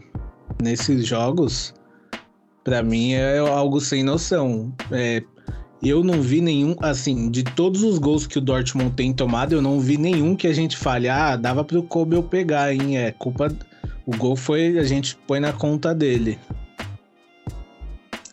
nesses 0.61 1.05
jogos, 1.05 1.73
para 2.63 2.83
mim 2.83 3.13
é 3.13 3.37
algo 3.37 3.79
sem 3.79 4.03
noção. 4.03 4.73
É, 4.91 5.23
eu 5.81 6.03
não 6.03 6.21
vi 6.21 6.41
nenhum, 6.41 6.75
assim, 6.81 7.29
de 7.29 7.43
todos 7.43 7.83
os 7.83 7.97
gols 7.97 8.27
que 8.27 8.37
o 8.37 8.41
Dortmund 8.41 8.95
tem 8.95 9.13
tomado, 9.13 9.53
eu 9.53 9.61
não 9.61 9.79
vi 9.79 9.97
nenhum 9.97 10.35
que 10.35 10.47
a 10.47 10.53
gente 10.53 10.75
fale, 10.75 11.07
ah, 11.07 11.35
dava 11.35 11.63
pro 11.63 11.83
Kobel 11.83 12.23
pegar, 12.23 12.73
hein? 12.73 12.97
É 12.97 13.11
culpa. 13.11 13.55
O 14.05 14.15
gol 14.15 14.35
foi, 14.35 14.77
a 14.77 14.83
gente 14.83 15.17
põe 15.27 15.39
na 15.39 15.53
conta 15.53 15.93
dele. 15.93 16.39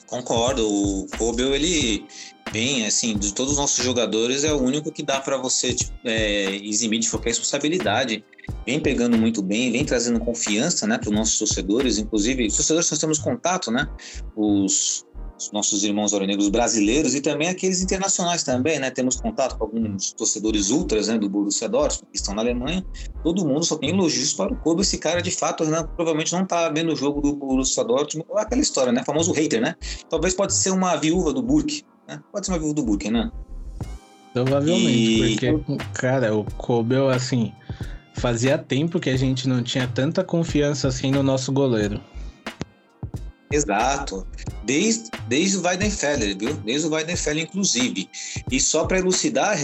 Concordo, 0.06 0.66
o 0.66 1.06
Kobel, 1.18 1.54
ele 1.54 2.06
bem, 2.54 2.86
assim, 2.86 3.18
de 3.18 3.34
todos 3.34 3.54
os 3.54 3.58
nossos 3.58 3.84
jogadores, 3.84 4.44
é 4.44 4.52
o 4.52 4.62
único 4.62 4.92
que 4.92 5.02
dá 5.02 5.20
para 5.20 5.36
você 5.36 5.74
tipo, 5.74 5.92
é, 6.04 6.54
eximir 6.54 7.00
de 7.00 7.10
qualquer 7.10 7.30
responsabilidade. 7.30 8.24
Vem 8.64 8.78
pegando 8.78 9.18
muito 9.18 9.42
bem, 9.42 9.72
vem 9.72 9.84
trazendo 9.84 10.20
confiança, 10.20 10.86
né, 10.86 10.96
para 10.96 11.08
os 11.08 11.14
nossos 11.14 11.36
torcedores, 11.36 11.98
inclusive, 11.98 12.46
os 12.46 12.54
torcedores 12.54 12.88
nós 12.88 13.00
temos 13.00 13.18
contato, 13.18 13.72
né, 13.72 13.88
os, 14.36 15.04
os 15.36 15.50
nossos 15.50 15.82
irmãos 15.82 16.14
auronegros 16.14 16.48
brasileiros 16.48 17.12
e 17.16 17.20
também 17.20 17.48
aqueles 17.48 17.82
internacionais 17.82 18.44
também, 18.44 18.78
né? 18.78 18.88
Temos 18.88 19.16
contato 19.16 19.58
com 19.58 19.64
alguns 19.64 20.12
torcedores 20.12 20.70
ultras, 20.70 21.08
né, 21.08 21.18
do 21.18 21.28
Borussia 21.28 21.68
Dortmund, 21.68 22.06
que 22.12 22.18
estão 22.18 22.34
na 22.34 22.42
Alemanha. 22.42 22.86
Todo 23.24 23.44
mundo 23.44 23.64
só 23.64 23.76
tem 23.76 23.90
elogios 23.90 24.32
para 24.32 24.52
o 24.52 24.56
clube. 24.56 24.82
Esse 24.82 24.98
cara, 24.98 25.20
de 25.20 25.32
fato, 25.32 25.64
né, 25.64 25.82
provavelmente 25.96 26.32
não 26.32 26.44
está 26.44 26.68
vendo 26.68 26.92
o 26.92 26.96
jogo 26.96 27.20
do 27.20 27.34
Borussia 27.34 27.82
Dortmund. 27.82 28.28
Aquela 28.36 28.62
história, 28.62 28.92
né? 28.92 29.02
Famoso 29.04 29.32
hater, 29.32 29.60
né? 29.60 29.74
Talvez 30.08 30.34
pode 30.34 30.54
ser 30.54 30.70
uma 30.70 30.94
viúva 30.94 31.32
do 31.32 31.42
Burke, 31.42 31.82
né? 32.06 32.20
Pode 32.32 32.46
ser 32.46 32.52
uma 32.52 32.58
viúva 32.58 32.74
do 32.74 32.82
Burke, 32.82 33.10
né? 33.10 33.30
Provavelmente, 34.32 35.46
e... 35.46 35.52
porque, 35.52 35.84
cara, 35.92 36.34
o 36.34 36.44
Kobel, 36.56 37.08
assim, 37.08 37.52
fazia 38.14 38.58
tempo 38.58 38.98
que 38.98 39.10
a 39.10 39.16
gente 39.16 39.48
não 39.48 39.62
tinha 39.62 39.86
tanta 39.86 40.24
confiança 40.24 40.88
assim 40.88 41.10
no 41.10 41.22
nosso 41.22 41.52
goleiro. 41.52 42.00
Exato. 43.52 44.26
Desde, 44.64 45.10
desde 45.28 45.58
o 45.58 45.62
Weidenfeller, 45.62 46.36
viu? 46.36 46.54
Desde 46.54 46.88
o 46.88 46.90
Weidenfeller, 46.90 47.44
inclusive. 47.44 48.08
E 48.50 48.58
só 48.58 48.84
para 48.84 48.98
elucidar, 48.98 49.56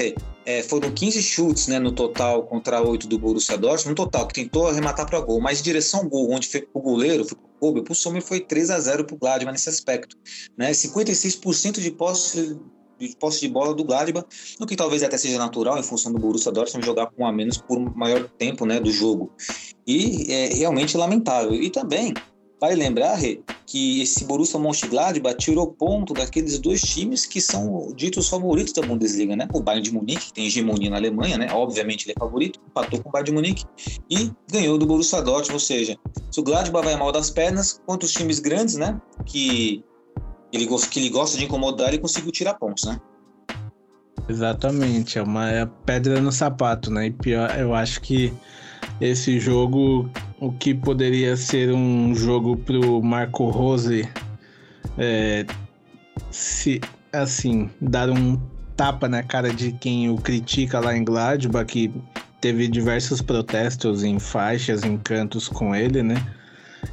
é, 0.47 0.63
foram 0.63 0.93
15 0.93 1.23
chutes 1.23 1.67
né, 1.67 1.79
no 1.79 1.91
total 1.91 2.45
contra 2.45 2.81
8 2.81 3.09
do 3.09 3.19
Borussia 3.19 3.59
Dortmund, 3.59 3.89
no 3.89 3.95
total, 3.95 4.29
que 4.29 4.35
tentou 4.35 4.69
arrematar 4.69 5.07
para 5.07 5.21
gol, 5.21 5.41
mas 5.41 5.61
em 5.61 5.65
direção 5.65 6.01
ao 6.01 6.09
gol, 6.09 6.31
onde 6.31 6.49
foi 6.49 6.69
o 6.73 6.81
goleiro, 6.81 7.25
foi 7.25 7.37
Kobe, 7.61 7.85
o 7.89 7.95
Sommer 7.95 8.23
foi 8.23 8.41
3 8.41 8.71
a 8.71 8.81
0 8.81 9.05
para 9.05 9.15
o 9.15 9.19
Gladbach 9.19 9.53
nesse 9.53 9.69
aspecto. 9.69 10.17
Né? 10.57 10.71
56% 10.71 11.81
de 11.81 11.91
posse 11.91 12.59
de 12.99 13.17
posse 13.17 13.41
de 13.41 13.49
bola 13.49 13.75
do 13.75 13.83
Gladbach, 13.83 14.27
o 14.61 14.67
que 14.67 14.77
talvez 14.77 15.03
até 15.03 15.17
seja 15.17 15.39
natural 15.39 15.79
em 15.79 15.83
função 15.83 16.13
do 16.13 16.19
Borussia 16.19 16.53
Dortmund 16.53 16.85
jogar 16.85 17.07
com 17.07 17.27
a 17.27 17.33
menos 17.33 17.57
por 17.57 17.79
maior 17.97 18.29
tempo 18.37 18.67
né, 18.67 18.79
do 18.79 18.93
jogo. 18.93 19.33
E 19.87 20.31
é 20.31 20.55
realmente 20.55 20.99
lamentável. 20.99 21.55
E 21.55 21.71
também 21.71 22.13
Vale 22.61 22.75
lembrar, 22.75 23.19
que 23.65 24.03
esse 24.03 24.25
Borussia 24.25 24.61
Mönchengladbach 24.61 25.37
tirou 25.39 25.69
ponto 25.69 26.13
daqueles 26.13 26.59
dois 26.59 26.83
times 26.83 27.25
que 27.25 27.41
são 27.41 27.91
ditos 27.97 28.29
favoritos 28.29 28.75
da 28.75 28.83
Bundesliga, 28.83 29.35
né? 29.35 29.49
O 29.55 29.63
Bayern 29.63 29.83
de 29.83 29.95
Munique, 29.95 30.27
que 30.27 30.33
tem 30.35 30.47
hegemonia 30.47 30.91
na 30.91 30.97
Alemanha, 30.97 31.39
né? 31.39 31.49
Obviamente 31.53 32.05
ele 32.05 32.15
é 32.15 32.21
favorito, 32.21 32.61
empatou 32.69 33.03
com 33.03 33.09
o 33.09 33.13
Bayern 33.13 33.31
de 33.31 33.35
Munique 33.35 33.65
e 34.11 34.31
ganhou 34.53 34.77
do 34.77 34.87
Borussia 34.87 35.23
Dortmund, 35.23 35.55
ou 35.55 35.61
seja, 35.61 35.97
se 36.31 36.39
o 36.39 36.43
Gladbach 36.43 36.85
vai 36.85 36.97
mal 36.97 37.11
das 37.11 37.31
pernas, 37.31 37.81
quanto 37.87 38.03
os 38.03 38.13
times 38.13 38.41
grandes, 38.41 38.77
né? 38.77 39.01
Que 39.25 39.83
ele, 40.53 40.67
que 40.91 40.99
ele 40.99 41.09
gosta 41.09 41.39
de 41.39 41.45
incomodar, 41.45 41.89
ele 41.89 41.99
conseguiu 41.99 42.31
tirar 42.31 42.55
pontos, 42.55 42.85
né? 42.85 43.01
Exatamente, 44.29 45.19
é 45.19 45.23
uma 45.23 45.67
pedra 45.87 46.21
no 46.21 46.31
sapato, 46.31 46.91
né? 46.91 47.07
E 47.07 47.11
pior, 47.11 47.59
eu 47.59 47.75
acho 47.75 48.01
que 48.01 48.33
esse 49.01 49.41
jogo, 49.41 50.11
o 50.39 50.53
que 50.53 50.75
poderia 50.75 51.37
ser 51.37 51.73
um 51.73 52.15
jogo 52.15 52.57
pro 52.57 53.03
Marco 53.03 53.49
Rose 53.49 54.09
é, 54.99 55.47
se 56.31 56.81
assim 57.13 57.71
dar 57.81 58.11
um 58.11 58.39
tapa 58.77 59.09
na 59.09 59.23
cara 59.23 59.53
de 59.53 59.73
quem 59.73 60.11
o 60.11 60.17
critica 60.17 60.81
lá 60.81 60.97
em 60.97 61.05
Gladbach, 61.05 61.67
que 61.67 61.93
teve 62.41 62.69
diversos 62.69 63.21
protestos 63.21 64.03
em 64.03 64.19
faixas, 64.19 64.85
em 64.85 64.97
cantos 64.97 65.49
com 65.49 65.75
ele, 65.75 66.03
né? 66.03 66.17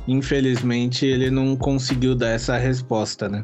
Infelizmente 0.08 1.06
ele 1.06 1.30
não 1.30 1.56
conseguiu 1.56 2.14
dar 2.16 2.30
essa 2.30 2.58
resposta, 2.58 3.30
né? 3.30 3.44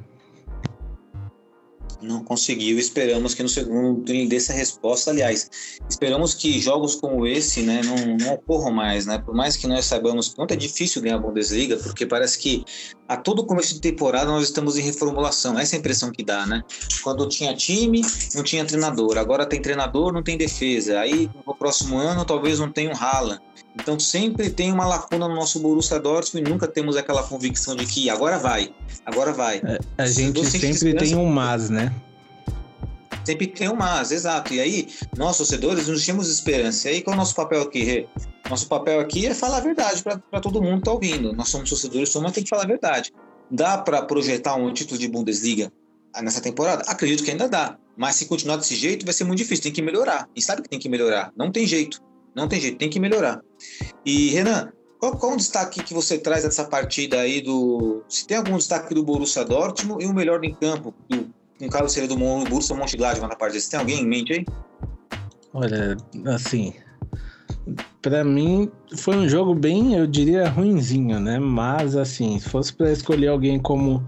Não 2.03 2.23
conseguiu. 2.23 2.77
Esperamos 2.77 3.33
que 3.33 3.41
no 3.41 3.49
segundo 3.49 4.09
ele 4.11 4.27
dê 4.27 4.35
essa 4.35 4.53
resposta. 4.53 5.11
Aliás, 5.11 5.49
esperamos 5.89 6.33
que 6.33 6.59
jogos 6.59 6.95
como 6.95 7.25
esse 7.25 7.61
né, 7.61 7.81
não, 7.83 8.17
não 8.17 8.33
ocorram 8.35 8.71
mais. 8.71 9.05
Né? 9.05 9.17
Por 9.17 9.33
mais 9.33 9.55
que 9.57 9.67
nós 9.67 9.85
saibamos 9.85 10.29
quanto 10.29 10.53
é 10.53 10.57
difícil 10.57 11.01
ganhar 11.01 11.15
a 11.15 11.19
Bundesliga, 11.19 11.77
porque 11.77 12.05
parece 12.05 12.37
que 12.37 12.63
a 13.07 13.17
todo 13.17 13.45
começo 13.45 13.73
de 13.73 13.81
temporada 13.81 14.25
nós 14.25 14.43
estamos 14.43 14.77
em 14.77 14.81
reformulação. 14.81 15.59
Essa 15.59 15.75
é 15.75 15.77
a 15.77 15.79
impressão 15.79 16.11
que 16.11 16.23
dá, 16.23 16.45
né? 16.45 16.63
Quando 17.03 17.27
tinha 17.27 17.53
time, 17.55 18.01
não 18.33 18.43
tinha 18.43 18.65
treinador. 18.65 19.17
Agora 19.17 19.45
tem 19.45 19.61
treinador, 19.61 20.13
não 20.13 20.23
tem 20.23 20.37
defesa. 20.37 20.99
Aí 20.99 21.29
no 21.45 21.53
próximo 21.53 21.97
ano 21.97 22.25
talvez 22.25 22.59
não 22.59 22.71
tenha 22.71 22.91
um 22.91 22.95
Haaland. 22.95 23.41
Então 23.75 23.99
sempre 23.99 24.49
tem 24.49 24.71
uma 24.71 24.85
lacuna 24.85 25.27
no 25.27 25.35
nosso 25.35 25.59
Borussia 25.59 25.99
Dortmund 25.99 26.47
e 26.47 26.51
nunca 26.51 26.67
temos 26.67 26.95
aquela 26.95 27.23
convicção 27.23 27.75
de 27.75 27.85
que 27.85 28.09
agora 28.09 28.37
vai, 28.37 28.71
agora 29.05 29.33
vai. 29.33 29.57
É, 29.57 29.79
a 29.97 30.05
gente 30.05 30.45
sempre 30.45 30.93
tem 30.93 31.15
um 31.15 31.25
mas, 31.25 31.69
né? 31.69 31.93
Sempre 33.25 33.47
tem 33.47 33.69
um 33.69 33.75
mas, 33.75 34.11
exato. 34.11 34.53
E 34.53 34.59
aí, 34.59 34.89
nós 35.17 35.37
torcedores 35.37 35.87
nos 35.87 36.03
tínhamos 36.03 36.29
esperança. 36.29 36.89
E 36.89 36.95
aí 36.95 37.01
qual 37.01 37.13
é 37.13 37.15
o 37.15 37.19
nosso 37.19 37.33
papel 37.33 37.61
aqui, 37.61 38.07
Nosso 38.53 38.67
papel 38.67 38.99
aqui 38.99 39.25
é 39.25 39.33
falar 39.33 39.57
a 39.57 39.61
verdade 39.61 40.03
para 40.03 40.39
todo 40.39 40.61
mundo 40.61 40.77
que 40.77 40.83
tá 40.83 40.91
ouvindo. 40.91 41.33
Nós 41.33 41.49
somos 41.49 41.67
torcedores, 41.67 42.09
somos, 42.09 42.27
mas 42.27 42.35
tem 42.35 42.43
que 42.43 42.49
falar 42.51 42.65
a 42.65 42.67
verdade. 42.67 43.11
Dá 43.49 43.79
para 43.79 44.03
projetar 44.03 44.53
um 44.53 44.71
título 44.71 44.99
de 44.99 45.07
Bundesliga 45.07 45.73
nessa 46.21 46.39
temporada? 46.39 46.83
Acredito 46.85 47.23
que 47.23 47.31
ainda 47.31 47.49
dá. 47.49 47.79
Mas 47.97 48.15
se 48.15 48.27
continuar 48.27 48.57
desse 48.57 48.75
jeito, 48.75 49.05
vai 49.05 49.13
ser 49.13 49.23
muito 49.23 49.39
difícil. 49.39 49.63
Tem 49.63 49.71
que 49.71 49.81
melhorar. 49.81 50.29
E 50.35 50.41
sabe 50.41 50.61
que 50.61 50.69
tem 50.69 50.77
que 50.77 50.87
melhorar. 50.87 51.33
Não 51.35 51.51
tem 51.51 51.65
jeito. 51.65 51.99
Não 52.35 52.47
tem 52.47 52.61
jeito, 52.61 52.77
tem 52.77 52.91
que 52.91 52.99
melhorar. 52.99 53.41
E, 54.05 54.29
Renan, 54.29 54.71
Qual, 54.99 55.17
qual 55.17 55.33
o 55.33 55.37
destaque 55.37 55.81
que 55.83 55.91
você 55.91 56.19
traz 56.19 56.43
dessa 56.43 56.63
partida 56.63 57.21
aí 57.21 57.41
do. 57.41 58.03
Se 58.07 58.27
tem 58.27 58.37
algum 58.37 58.55
destaque 58.55 58.93
do 58.93 59.03
Borussia 59.03 59.43
Dortmund 59.43 60.03
e 60.03 60.07
o 60.07 60.13
melhor 60.13 60.43
em 60.43 60.53
campo, 60.53 60.93
do, 61.09 61.27
no 61.59 61.69
caso 61.71 61.89
seria 61.89 62.07
do 62.07 62.15
Borussia 62.15 62.75
Mönchengladbach 62.75 63.27
na 63.27 63.35
partida. 63.35 63.59
Você 63.59 63.71
tem 63.71 63.79
alguém 63.79 64.01
em 64.01 64.07
mente 64.07 64.31
aí? 64.31 64.45
Olha, 65.55 65.97
assim, 66.27 66.73
para 68.01 68.23
mim 68.23 68.69
foi 68.97 69.15
um 69.15 69.27
jogo 69.27 69.55
bem, 69.55 69.95
eu 69.95 70.05
diria, 70.05 70.49
ruinzinho, 70.49 71.19
né? 71.19 71.39
Mas 71.39 71.95
assim, 71.95 72.39
se 72.39 72.49
fosse 72.49 72.73
para 72.73 72.91
escolher 72.91 73.27
alguém 73.27 73.59
como 73.59 74.03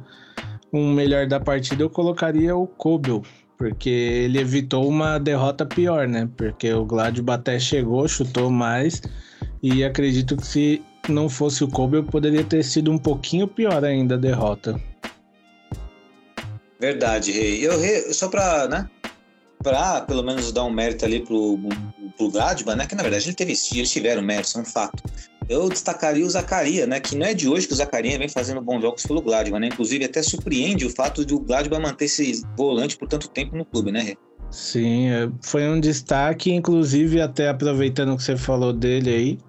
um 0.72 0.94
melhor 0.94 1.28
da 1.28 1.40
partida, 1.40 1.84
eu 1.84 1.90
colocaria 1.90 2.56
o 2.56 2.68
Kobel, 2.68 3.24
porque 3.58 3.90
ele 3.90 4.40
evitou 4.40 4.88
uma 4.88 5.18
derrota 5.18 5.66
pior, 5.66 6.08
né? 6.08 6.30
Porque 6.36 6.72
o 6.74 6.86
Gladbach 6.86 7.40
até 7.40 7.58
chegou, 7.58 8.08
chutou 8.08 8.50
mais 8.50 9.02
e 9.64 9.84
acredito 9.84 10.36
que 10.36 10.46
se 10.46 10.84
não 11.08 11.30
fosse 11.30 11.64
o 11.64 11.68
Kobel, 11.68 12.04
poderia 12.04 12.44
ter 12.44 12.64
sido 12.64 12.92
um 12.92 12.98
pouquinho 12.98 13.48
pior 13.48 13.84
ainda 13.86 14.16
a 14.16 14.18
derrota. 14.18 14.80
Verdade, 16.80 17.32
Rei. 17.32 17.66
Eu, 17.66 18.14
só 18.14 18.28
para, 18.28 18.68
né? 18.68 18.90
Para 19.66 20.02
pelo 20.02 20.22
menos 20.22 20.52
dar 20.52 20.64
um 20.64 20.70
mérito 20.70 21.06
ali 21.06 21.22
pro, 21.22 21.58
pro 22.16 22.30
Gladbach, 22.30 22.78
né? 22.78 22.86
Que 22.86 22.94
na 22.94 23.02
verdade 23.02 23.26
ele 23.26 23.36
teve, 23.36 23.54
eles 23.74 23.92
tiveram 23.92 24.22
mérito, 24.22 24.56
é 24.60 24.62
um 24.62 24.66
fato. 24.66 25.02
Eu 25.50 25.68
destacaria 25.70 26.24
o 26.24 26.30
Zacaria, 26.30 26.86
né? 26.86 27.00
Que 27.00 27.16
não 27.16 27.26
é 27.26 27.34
de 27.34 27.50
hoje 27.50 27.66
que 27.66 27.74
o 27.74 27.76
Zacaria 27.76 28.16
vem 28.20 28.30
fazendo 28.30 28.62
bons 28.62 28.82
jogos 28.82 29.04
pelo 29.04 29.24
Gladbach, 29.24 29.60
né? 29.60 29.68
Inclusive 29.68 30.06
até 30.06 30.22
surpreende 30.22 30.86
o 30.86 30.90
fato 30.92 31.26
de 31.26 31.34
o 31.34 31.40
Gladbach 31.40 31.82
manter 31.82 32.06
esse 32.06 32.44
volante 32.56 32.96
por 32.96 33.08
tanto 33.08 33.28
tempo 33.28 33.58
no 33.58 33.66
clube, 33.66 33.92
né? 33.92 34.14
Sim, 34.52 35.10
é, 35.10 35.30
foi 35.42 35.68
um 35.68 35.80
destaque, 35.80 36.54
inclusive 36.54 37.20
até 37.20 37.50
aproveitando 37.50 38.16
que 38.16 38.22
você 38.22 38.38
falou 38.38 38.72
dele 38.72 39.10
aí, 39.10 39.40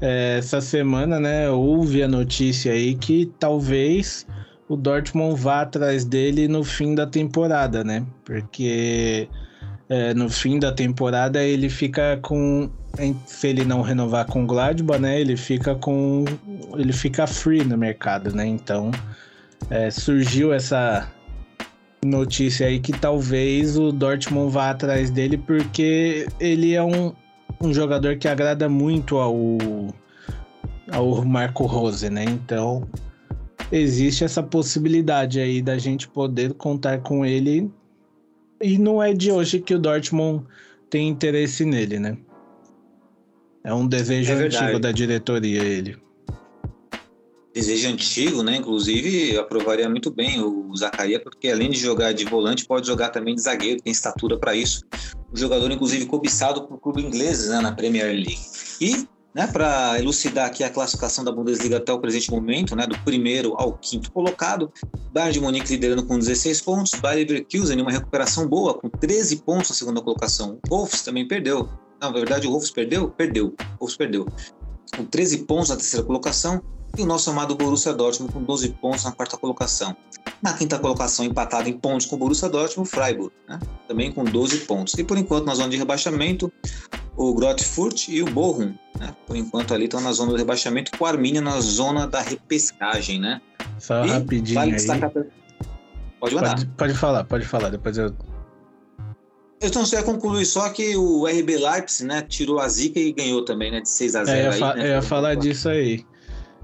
é, 0.00 0.38
essa 0.38 0.60
semana, 0.60 1.20
né, 1.20 1.48
houve 1.48 2.02
a 2.02 2.08
notícia 2.08 2.72
aí 2.72 2.94
que 2.94 3.32
talvez 3.38 4.26
o 4.68 4.76
Dortmund 4.76 5.40
vá 5.40 5.62
atrás 5.62 6.04
dele 6.04 6.48
no 6.48 6.64
fim 6.64 6.94
da 6.94 7.06
temporada, 7.06 7.84
né? 7.84 8.04
Porque 8.24 9.28
é, 9.88 10.14
no 10.14 10.30
fim 10.30 10.58
da 10.58 10.72
temporada 10.72 11.42
ele 11.42 11.68
fica 11.68 12.18
com 12.22 12.70
se 13.26 13.48
ele 13.48 13.64
não 13.64 13.82
renovar 13.82 14.26
com 14.26 14.44
o 14.44 14.46
Gladbach, 14.46 15.00
né? 15.00 15.20
Ele 15.20 15.36
fica 15.36 15.74
com 15.74 16.24
ele 16.76 16.92
fica 16.92 17.26
free 17.26 17.64
no 17.64 17.76
mercado, 17.76 18.34
né? 18.34 18.46
Então 18.46 18.90
é, 19.70 19.90
surgiu 19.90 20.52
essa 20.52 21.08
notícia 22.04 22.66
aí 22.66 22.78
que 22.78 22.92
talvez 22.92 23.78
o 23.78 23.90
Dortmund 23.90 24.52
vá 24.52 24.70
atrás 24.70 25.10
dele 25.10 25.38
porque 25.38 26.26
ele 26.38 26.74
é 26.74 26.82
um, 26.82 27.12
um 27.60 27.72
jogador 27.72 28.16
que 28.16 28.28
agrada 28.28 28.68
muito 28.68 29.18
ao 29.18 29.36
ao 30.92 31.24
Marco 31.24 31.66
Rose, 31.66 32.08
né? 32.08 32.24
Então 32.24 32.86
existe 33.76 34.24
essa 34.24 34.42
possibilidade 34.42 35.40
aí 35.40 35.60
da 35.60 35.76
gente 35.76 36.08
poder 36.08 36.54
contar 36.54 37.00
com 37.00 37.26
ele. 37.26 37.70
E 38.62 38.78
não 38.78 39.02
é 39.02 39.12
de 39.12 39.32
hoje 39.32 39.60
que 39.60 39.74
o 39.74 39.78
Dortmund 39.78 40.44
tem 40.88 41.08
interesse 41.08 41.64
nele, 41.64 41.98
né? 41.98 42.16
É 43.64 43.74
um 43.74 43.86
desejo 43.86 44.32
é 44.32 44.34
antigo 44.36 44.78
da 44.78 44.92
diretoria 44.92 45.62
ele. 45.62 45.96
Desejo 47.52 47.88
antigo, 47.88 48.42
né? 48.42 48.56
Inclusive, 48.56 49.36
aprovaria 49.38 49.88
muito 49.88 50.10
bem 50.10 50.40
o 50.40 50.74
Zacaria, 50.76 51.20
porque 51.20 51.48
além 51.48 51.70
de 51.70 51.78
jogar 51.78 52.12
de 52.12 52.24
volante, 52.24 52.66
pode 52.66 52.86
jogar 52.86 53.10
também 53.10 53.34
de 53.34 53.42
zagueiro, 53.42 53.80
tem 53.82 53.92
estatura 53.92 54.38
para 54.38 54.54
isso. 54.54 54.82
Um 55.32 55.36
jogador, 55.36 55.70
inclusive, 55.70 56.06
cobiçado 56.06 56.66
por 56.66 56.78
clube 56.78 57.02
inglês 57.02 57.48
né, 57.48 57.60
na 57.60 57.72
Premier 57.72 58.06
League. 58.06 58.38
E 58.80 59.06
né, 59.34 59.48
para 59.48 59.98
elucidar 59.98 60.46
aqui 60.46 60.62
a 60.62 60.70
classificação 60.70 61.24
da 61.24 61.32
Bundesliga 61.32 61.78
até 61.78 61.92
o 61.92 61.98
presente 61.98 62.30
momento, 62.30 62.76
né, 62.76 62.86
do 62.86 62.96
primeiro 63.00 63.54
ao 63.58 63.72
quinto 63.72 64.12
colocado, 64.12 64.72
Bayern 65.12 65.32
de 65.32 65.40
Munique 65.40 65.72
liderando 65.72 66.06
com 66.06 66.18
16 66.18 66.60
pontos, 66.62 66.92
Bayer 67.00 67.26
Leverkusen 67.26 67.78
em 67.78 67.82
uma 67.82 67.90
recuperação 67.90 68.46
boa 68.46 68.74
com 68.74 68.88
13 68.88 69.36
pontos 69.38 69.70
na 69.70 69.74
segunda 69.74 70.00
colocação. 70.00 70.58
O 70.70 70.76
Wolves 70.76 71.02
também 71.02 71.26
perdeu. 71.26 71.68
Na 72.00 72.10
verdade 72.10 72.46
o 72.46 72.50
Wolves 72.50 72.70
perdeu? 72.70 73.10
Perdeu. 73.10 73.54
O 73.80 73.86
perdeu. 73.96 74.26
Com 74.96 75.04
13 75.04 75.38
pontos 75.38 75.70
na 75.70 75.76
terceira 75.76 76.06
colocação 76.06 76.62
e 76.96 77.02
o 77.02 77.06
nosso 77.06 77.28
amado 77.28 77.56
Borussia 77.56 77.92
Dortmund 77.92 78.32
com 78.32 78.42
12 78.42 78.68
pontos 78.80 79.02
na 79.02 79.10
quarta 79.10 79.36
colocação. 79.36 79.96
Na 80.40 80.52
quinta 80.52 80.78
colocação, 80.78 81.24
empatado 81.24 81.68
em 81.68 81.76
pontos 81.76 82.06
com 82.06 82.16
o 82.16 82.18
Borussia 82.18 82.48
Dortmund, 82.48 82.88
Freiburg, 82.88 83.32
né? 83.48 83.58
também 83.88 84.12
com 84.12 84.22
12 84.22 84.58
pontos. 84.58 84.94
E 84.94 85.02
por 85.02 85.18
enquanto, 85.18 85.46
na 85.46 85.54
zona 85.54 85.70
de 85.70 85.76
rebaixamento, 85.76 86.52
o 87.16 87.34
Grotfurt 87.34 88.08
e 88.08 88.22
o 88.22 88.26
Bochum, 88.26 88.74
né? 88.98 89.14
Por 89.26 89.36
enquanto 89.36 89.72
ali 89.72 89.84
estão 89.84 90.00
na 90.00 90.12
zona 90.12 90.32
do 90.32 90.38
rebaixamento, 90.38 90.96
com 90.96 91.04
o 91.04 91.06
Arminia 91.06 91.40
na 91.40 91.60
zona 91.60 92.06
da 92.06 92.20
repescagem, 92.20 93.20
né? 93.20 93.40
Só 93.78 94.04
e 94.04 94.08
rapidinho 94.08 94.54
vale 94.54 94.70
aí. 94.72 94.76
Destacar... 94.76 95.12
Pode 96.20 96.34
mandar. 96.34 96.54
Pode, 96.54 96.66
pode, 96.66 96.94
falar, 96.94 97.24
pode 97.24 97.44
falar, 97.44 97.68
depois 97.68 97.96
eu... 97.98 98.14
Então, 99.62 99.86
só 99.86 99.96
ia 99.96 100.02
concluir 100.02 100.44
só 100.44 100.68
que 100.68 100.96
o 100.96 101.26
RB 101.26 101.56
Leipzig, 101.56 102.04
né, 102.04 102.22
tirou 102.22 102.58
a 102.58 102.68
zica 102.68 102.98
e 102.98 103.12
ganhou 103.12 103.44
também, 103.44 103.70
né, 103.70 103.80
de 103.80 103.88
6 103.88 104.16
a 104.16 104.24
0 104.24 104.36
é, 104.36 104.46
eu 104.46 104.50
aí, 104.52 104.58
fa 104.58 104.74
né? 104.74 104.82
Eu 104.82 104.90
ia 104.90 105.02
falar 105.02 105.34
disso 105.36 105.68
aí. 105.68 106.04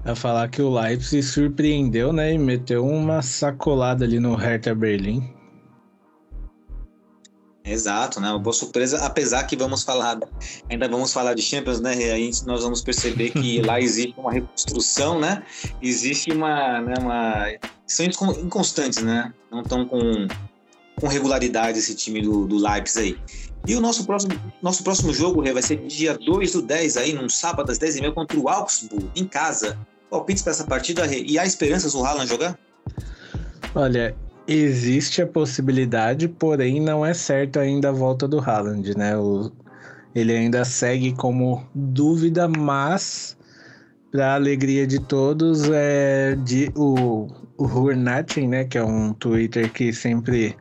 Eu 0.03 0.09
ia 0.09 0.15
falar 0.15 0.47
que 0.49 0.61
o 0.61 0.69
Leipzig 0.69 1.23
surpreendeu, 1.23 2.13
né, 2.13 2.33
e 2.33 2.37
meteu 2.37 2.85
uma 2.85 3.21
sacolada 3.21 4.05
ali 4.05 4.19
no 4.19 4.35
Hertha 4.35 4.75
Berlim. 4.75 5.33
Exato, 7.63 8.19
né? 8.19 8.29
Uma 8.29 8.39
boa 8.39 8.53
surpresa, 8.53 9.05
apesar 9.05 9.43
que 9.43 9.55
vamos 9.55 9.83
falar, 9.83 10.19
ainda 10.69 10.87
vamos 10.87 11.13
falar 11.13 11.35
de 11.35 11.43
Champions, 11.43 11.79
né? 11.79 11.93
Aí 12.11 12.31
nós 12.45 12.63
vamos 12.63 12.81
perceber 12.81 13.29
que 13.29 13.61
lá 13.65 13.79
existe 13.79 14.15
uma 14.17 14.31
reconstrução, 14.31 15.19
né? 15.19 15.43
Existe 15.81 16.31
uma, 16.31 16.81
né, 16.81 16.95
uma 16.99 17.45
são 17.85 18.05
inconstantes, 18.05 19.03
né? 19.03 19.31
Não 19.51 19.61
estão 19.61 19.85
com, 19.85 20.01
com 20.99 21.07
regularidade 21.07 21.77
esse 21.77 21.93
time 21.93 22.21
do, 22.21 22.47
do 22.47 22.57
Leipzig 22.57 22.99
aí. 22.99 23.41
E 23.67 23.75
o 23.75 23.81
nosso 23.81 24.05
próximo, 24.05 24.33
nosso 24.61 24.83
próximo 24.83 25.13
jogo 25.13 25.43
vai 25.43 25.61
ser 25.61 25.77
dia 25.85 26.17
2 26.17 26.53
do 26.53 26.61
10 26.63 26.97
aí, 26.97 27.13
num 27.13 27.29
sábado 27.29 27.71
às 27.71 27.77
10h30 27.77 28.13
contra 28.13 28.39
o 28.39 28.49
Augsburg, 28.49 29.11
em 29.15 29.25
casa. 29.25 29.77
Palpites 30.09 30.43
para 30.43 30.51
essa 30.51 30.65
partida 30.65 31.05
e 31.07 31.37
há 31.37 31.45
esperanças 31.45 31.93
do 31.93 32.03
Haaland 32.03 32.27
jogar? 32.27 32.59
Olha, 33.73 34.15
Existe 34.53 35.21
a 35.21 35.27
possibilidade, 35.27 36.27
porém 36.27 36.81
não 36.81 37.05
é 37.05 37.13
certo 37.13 37.57
ainda 37.57 37.87
a 37.87 37.93
volta 37.93 38.27
do 38.27 38.37
Haaland, 38.37 38.97
né? 38.97 39.17
O, 39.17 39.49
ele 40.13 40.33
ainda 40.33 40.65
segue 40.65 41.13
como 41.13 41.65
dúvida, 41.73 42.49
mas 42.49 43.37
para 44.11 44.35
alegria 44.35 44.85
de 44.85 44.99
todos, 44.99 45.69
é 45.71 46.35
de 46.35 46.69
o, 46.75 47.27
o 47.57 47.63
Hurnatin, 47.63 48.49
né, 48.49 48.65
que 48.65 48.77
é 48.77 48.83
um 48.83 49.13
Twitter 49.13 49.71
que 49.71 49.93
sempre 49.93 50.57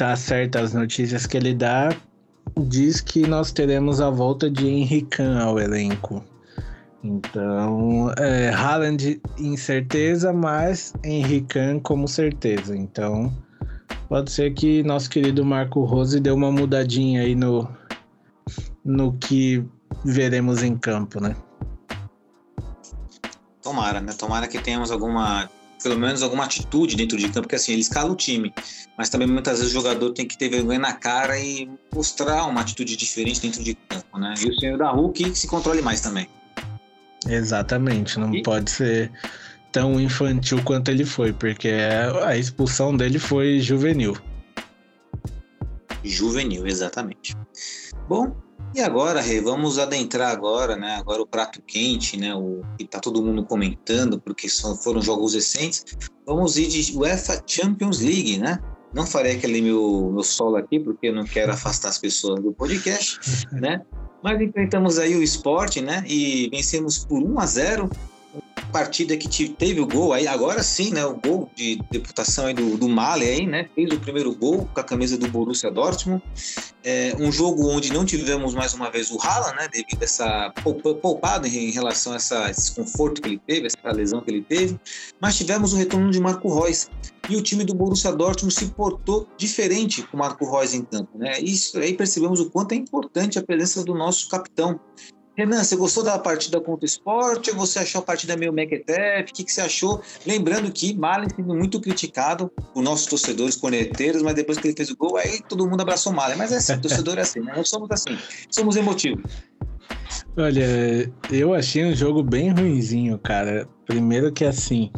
acerta 0.00 0.60
as 0.60 0.72
notícias 0.72 1.26
que 1.26 1.36
ele 1.36 1.54
dá, 1.54 1.88
diz 2.56 3.00
que 3.00 3.26
nós 3.26 3.50
teremos 3.50 4.00
a 4.00 4.08
volta 4.08 4.48
de 4.48 4.68
Henrique 4.68 5.20
ao 5.20 5.58
elenco. 5.58 6.24
Então, 7.02 8.12
é, 8.18 8.50
Haaland 8.50 9.20
incerteza, 9.38 10.32
mas 10.32 10.92
Henrique 11.04 11.58
como 11.82 12.08
certeza. 12.08 12.76
Então, 12.76 13.32
pode 14.08 14.30
ser 14.32 14.52
que 14.52 14.82
nosso 14.82 15.08
querido 15.08 15.44
Marco 15.44 15.84
Rose 15.84 16.18
dê 16.18 16.30
uma 16.30 16.50
mudadinha 16.50 17.22
aí 17.22 17.34
no, 17.34 17.68
no 18.84 19.12
que 19.18 19.64
veremos 20.04 20.62
em 20.62 20.76
campo, 20.76 21.20
né? 21.20 21.36
Tomara, 23.62 24.00
né? 24.00 24.12
Tomara 24.12 24.48
que 24.48 24.58
tenhamos 24.58 24.90
alguma, 24.90 25.48
pelo 25.80 25.96
menos 25.96 26.22
alguma 26.22 26.44
atitude 26.44 26.96
dentro 26.96 27.16
de 27.16 27.26
campo, 27.26 27.42
porque 27.42 27.56
assim, 27.56 27.72
ele 27.72 27.82
escala 27.82 28.10
o 28.10 28.16
time, 28.16 28.52
mas 28.96 29.08
também 29.08 29.28
muitas 29.28 29.58
vezes 29.58 29.72
o 29.72 29.74
jogador 29.74 30.10
tem 30.12 30.26
que 30.26 30.36
ter 30.36 30.48
vergonha 30.48 30.78
na 30.80 30.94
cara 30.94 31.38
e 31.38 31.70
mostrar 31.94 32.46
uma 32.46 32.60
atitude 32.60 32.96
diferente 32.96 33.40
dentro 33.40 33.62
de 33.62 33.74
campo, 33.74 34.18
né? 34.18 34.34
E 34.40 34.48
o 34.48 34.58
senhor 34.58 34.78
da 34.78 34.90
Hulk 34.90 35.36
se 35.36 35.46
controle 35.46 35.80
mais 35.80 36.00
também. 36.00 36.28
Exatamente, 37.28 38.18
não 38.18 38.34
e... 38.34 38.42
pode 38.42 38.70
ser 38.70 39.12
tão 39.70 40.00
infantil 40.00 40.62
quanto 40.64 40.90
ele 40.90 41.04
foi, 41.04 41.32
porque 41.32 41.70
a 42.24 42.36
expulsão 42.36 42.96
dele 42.96 43.18
foi 43.18 43.60
juvenil. 43.60 44.16
Juvenil, 46.02 46.66
exatamente. 46.66 47.36
Bom, 48.08 48.34
e 48.74 48.80
agora, 48.80 49.20
Rê, 49.20 49.40
vamos 49.40 49.78
adentrar 49.78 50.30
agora, 50.30 50.76
né? 50.76 50.96
Agora 50.96 51.22
o 51.22 51.26
prato 51.26 51.60
quente, 51.62 52.16
né? 52.16 52.34
O 52.34 52.62
que 52.78 52.86
tá 52.86 53.00
todo 53.00 53.22
mundo 53.22 53.44
comentando, 53.44 54.20
porque 54.20 54.48
são, 54.48 54.76
foram 54.76 55.00
jogos 55.00 55.34
recentes. 55.34 55.84
Vamos 56.26 56.56
ir 56.56 56.68
de 56.68 56.96
UEFA 56.96 57.42
Champions 57.46 58.00
League, 58.00 58.38
né? 58.38 58.58
Não 58.94 59.06
farei 59.06 59.36
aquele 59.36 59.60
meu, 59.60 60.10
meu 60.12 60.22
solo 60.22 60.56
aqui, 60.56 60.80
porque 60.80 61.08
eu 61.08 61.14
não 61.14 61.24
quero 61.24 61.52
afastar 61.52 61.88
as 61.88 61.98
pessoas 61.98 62.40
do 62.40 62.52
podcast, 62.52 63.18
né? 63.52 63.82
Mas 64.22 64.40
enfrentamos 64.40 64.98
aí 64.98 65.14
o 65.14 65.22
esporte, 65.22 65.80
né? 65.80 66.04
E 66.06 66.48
vencemos 66.50 67.04
por 67.04 67.22
1 67.22 67.38
a 67.38 67.46
0 67.46 67.90
partida 68.68 69.16
que 69.16 69.48
teve 69.48 69.80
o 69.80 69.86
gol, 69.86 70.12
aí 70.12 70.26
agora 70.26 70.62
sim, 70.62 70.92
né? 70.92 71.04
O 71.04 71.14
gol 71.14 71.50
de 71.54 71.80
deputação 71.90 72.46
aí 72.46 72.54
do, 72.54 72.76
do 72.76 72.88
Mali 72.88 73.26
aí, 73.26 73.46
né? 73.46 73.68
Fez 73.74 73.90
o 73.90 73.98
primeiro 73.98 74.34
gol 74.34 74.68
com 74.72 74.80
a 74.80 74.84
camisa 74.84 75.16
do 75.16 75.28
Borussia 75.28 75.70
Dortmund. 75.70 76.22
É, 76.84 77.14
um 77.18 77.30
jogo 77.30 77.68
onde 77.68 77.92
não 77.92 78.04
tivemos 78.04 78.54
mais 78.54 78.72
uma 78.74 78.90
vez 78.90 79.10
o 79.10 79.18
Haaland, 79.20 79.56
né? 79.56 79.68
Devido 79.68 80.00
a 80.00 80.04
essa 80.04 80.52
poupada 81.02 81.48
em 81.48 81.70
relação 81.70 82.12
a 82.12 82.16
essa, 82.16 82.50
esse 82.50 82.60
desconforto 82.60 83.20
que 83.20 83.28
ele 83.28 83.40
teve, 83.46 83.66
essa 83.66 83.92
lesão 83.92 84.20
que 84.20 84.30
ele 84.30 84.42
teve. 84.42 84.78
Mas 85.20 85.36
tivemos 85.36 85.72
o 85.72 85.76
retorno 85.76 86.10
de 86.10 86.20
Marco 86.20 86.48
Reus. 86.48 86.88
E 87.28 87.36
o 87.36 87.42
time 87.42 87.62
do 87.62 87.74
Borussia 87.74 88.10
Dortmund 88.10 88.54
se 88.54 88.66
portou 88.66 89.28
diferente 89.36 90.02
com 90.02 90.16
o 90.16 90.20
Marco 90.20 90.50
Reus 90.50 90.72
em 90.72 90.82
campo, 90.82 91.18
né? 91.18 91.38
Isso 91.40 91.78
aí 91.78 91.92
percebemos 91.94 92.40
o 92.40 92.48
quanto 92.50 92.72
é 92.72 92.76
importante 92.76 93.38
a 93.38 93.42
presença 93.42 93.84
do 93.84 93.94
nosso 93.94 94.28
capitão. 94.30 94.80
Renan, 95.38 95.62
você 95.62 95.76
gostou 95.76 96.02
da 96.02 96.18
partida 96.18 96.60
contra 96.60 96.84
o 96.84 96.84
esporte 96.84 97.52
ou 97.52 97.56
você 97.56 97.78
achou 97.78 98.00
a 98.00 98.04
partida 98.04 98.36
meio 98.36 98.52
mequetefe? 98.52 99.30
O 99.30 99.34
que, 99.36 99.44
que 99.44 99.52
você 99.52 99.60
achou? 99.60 100.02
Lembrando 100.26 100.68
que 100.72 100.92
Malen 100.92 101.28
sendo 101.30 101.54
muito 101.54 101.80
criticado 101.80 102.50
por 102.74 102.82
nossos 102.82 103.06
torcedores 103.06 103.54
corneteiros, 103.54 104.20
mas 104.20 104.34
depois 104.34 104.58
que 104.58 104.66
ele 104.66 104.76
fez 104.76 104.90
o 104.90 104.96
gol, 104.96 105.16
aí 105.16 105.40
todo 105.48 105.64
mundo 105.68 105.80
abraçou 105.80 106.12
Malen. 106.12 106.36
Mas 106.36 106.50
é 106.50 106.56
assim, 106.56 106.80
torcedor 106.80 107.18
é 107.18 107.20
assim, 107.20 107.38
né? 107.38 107.52
Nós 107.54 107.68
somos 107.68 107.88
assim, 107.92 108.18
somos 108.50 108.74
emotivos. 108.74 109.22
Olha, 110.36 111.08
eu 111.30 111.54
achei 111.54 111.84
um 111.84 111.94
jogo 111.94 112.20
bem 112.24 112.50
ruinzinho, 112.50 113.16
cara. 113.16 113.68
Primeiro 113.86 114.32
que 114.32 114.44
assim, 114.44 114.90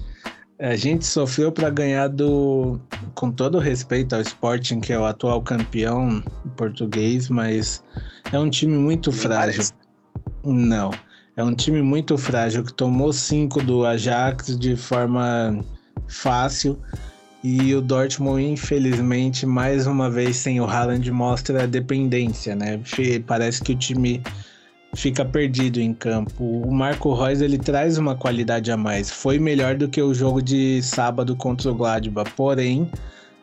a 0.59 0.75
gente 0.75 1.05
sofreu 1.05 1.53
para 1.53 1.69
ganhar 1.69 2.09
do. 2.09 2.81
Com 3.15 3.31
todo 3.31 3.59
respeito 3.59 4.15
ao 4.15 4.23
Sporting, 4.23 4.81
que 4.81 4.91
é 4.91 4.99
o 4.99 5.05
atual 5.05 5.43
campeão 5.43 6.23
português, 6.57 7.29
mas 7.29 7.85
é 8.33 8.39
um 8.39 8.49
time 8.49 8.75
muito 8.75 9.13
frágil. 9.13 9.65
Não. 10.45 10.91
É 11.37 11.45
um 11.45 11.55
time 11.55 11.81
muito 11.81 12.19
frágil 12.19 12.65
que 12.65 12.73
tomou 12.73 13.13
cinco 13.13 13.63
do 13.63 13.87
Ajax 13.87 14.59
de 14.59 14.77
forma 14.77 15.65
fácil. 16.07 16.79
E 17.43 17.75
o 17.75 17.81
Dortmund, 17.81 18.43
infelizmente, 18.43 19.47
mais 19.47 19.87
uma 19.87 20.11
vez 20.11 20.37
sem 20.37 20.61
o 20.61 20.65
Haaland, 20.65 21.11
mostra 21.11 21.63
a 21.63 21.67
dependência, 21.67 22.55
né? 22.55 22.81
Parece 23.27 23.63
que 23.63 23.73
o 23.73 23.77
time 23.77 24.23
fica 24.95 25.25
perdido 25.25 25.81
em 25.81 25.95
campo. 25.95 26.45
O 26.45 26.71
Marco 26.71 27.15
Reus 27.15 27.41
ele 27.41 27.57
traz 27.57 27.97
uma 27.97 28.15
qualidade 28.15 28.71
a 28.71 28.77
mais. 28.77 29.11
Foi 29.11 29.39
melhor 29.39 29.77
do 29.77 29.89
que 29.89 30.03
o 30.03 30.13
jogo 30.13 30.43
de 30.43 30.83
sábado 30.83 31.35
contra 31.35 31.71
o 31.71 31.75
Gladbach, 31.75 32.31
porém 32.37 32.91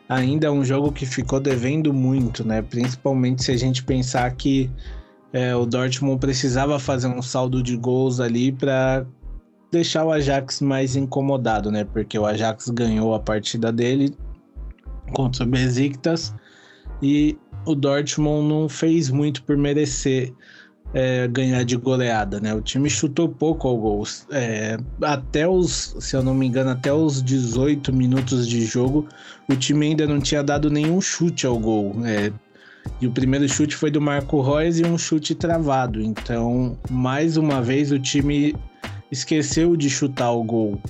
ainda 0.08 0.46
é 0.46 0.50
um 0.50 0.64
jogo 0.64 0.92
que 0.92 1.04
ficou 1.04 1.40
devendo 1.40 1.92
muito, 1.92 2.46
né? 2.46 2.62
Principalmente 2.62 3.42
se 3.44 3.50
a 3.50 3.56
gente 3.56 3.82
pensar 3.82 4.30
que 4.36 4.70
é, 5.32 5.54
o 5.54 5.66
Dortmund 5.66 6.18
precisava 6.18 6.78
fazer 6.78 7.08
um 7.08 7.22
saldo 7.22 7.62
de 7.62 7.76
gols 7.76 8.20
ali 8.20 8.52
para 8.52 9.06
deixar 9.70 10.04
o 10.04 10.12
Ajax 10.12 10.60
mais 10.60 10.96
incomodado, 10.96 11.70
né? 11.70 11.84
Porque 11.84 12.18
o 12.18 12.24
Ajax 12.24 12.68
ganhou 12.70 13.14
a 13.14 13.20
partida 13.20 13.70
dele 13.70 14.14
contra 15.12 15.44
o 15.44 15.46
Besiktas 15.46 16.34
e 17.02 17.36
o 17.66 17.74
Dortmund 17.74 18.48
não 18.48 18.68
fez 18.68 19.10
muito 19.10 19.42
por 19.42 19.56
merecer 19.56 20.32
é, 20.94 21.28
ganhar 21.28 21.64
de 21.64 21.76
goleada, 21.76 22.40
né? 22.40 22.54
O 22.54 22.62
time 22.62 22.88
chutou 22.88 23.28
pouco 23.28 23.68
ao 23.68 23.76
gol. 23.76 24.04
É, 24.30 24.78
até 25.02 25.46
os, 25.46 25.94
se 26.00 26.16
eu 26.16 26.22
não 26.22 26.34
me 26.34 26.46
engano, 26.46 26.70
até 26.70 26.92
os 26.92 27.22
18 27.22 27.92
minutos 27.92 28.48
de 28.48 28.64
jogo, 28.64 29.06
o 29.48 29.56
time 29.56 29.88
ainda 29.88 30.06
não 30.06 30.20
tinha 30.20 30.42
dado 30.42 30.70
nenhum 30.70 31.00
chute 31.00 31.46
ao 31.46 31.58
gol. 31.58 31.94
É, 32.06 32.32
e 33.00 33.06
o 33.06 33.12
primeiro 33.12 33.48
chute 33.48 33.76
foi 33.76 33.90
do 33.90 34.00
Marco 34.00 34.40
Reus 34.40 34.78
e 34.78 34.84
um 34.84 34.98
chute 34.98 35.34
travado. 35.34 36.00
Então, 36.00 36.76
mais 36.90 37.36
uma 37.36 37.62
vez, 37.62 37.92
o 37.92 37.98
time 37.98 38.54
esqueceu 39.10 39.76
de 39.76 39.88
chutar 39.88 40.32
o 40.32 40.42
gol. 40.42 40.80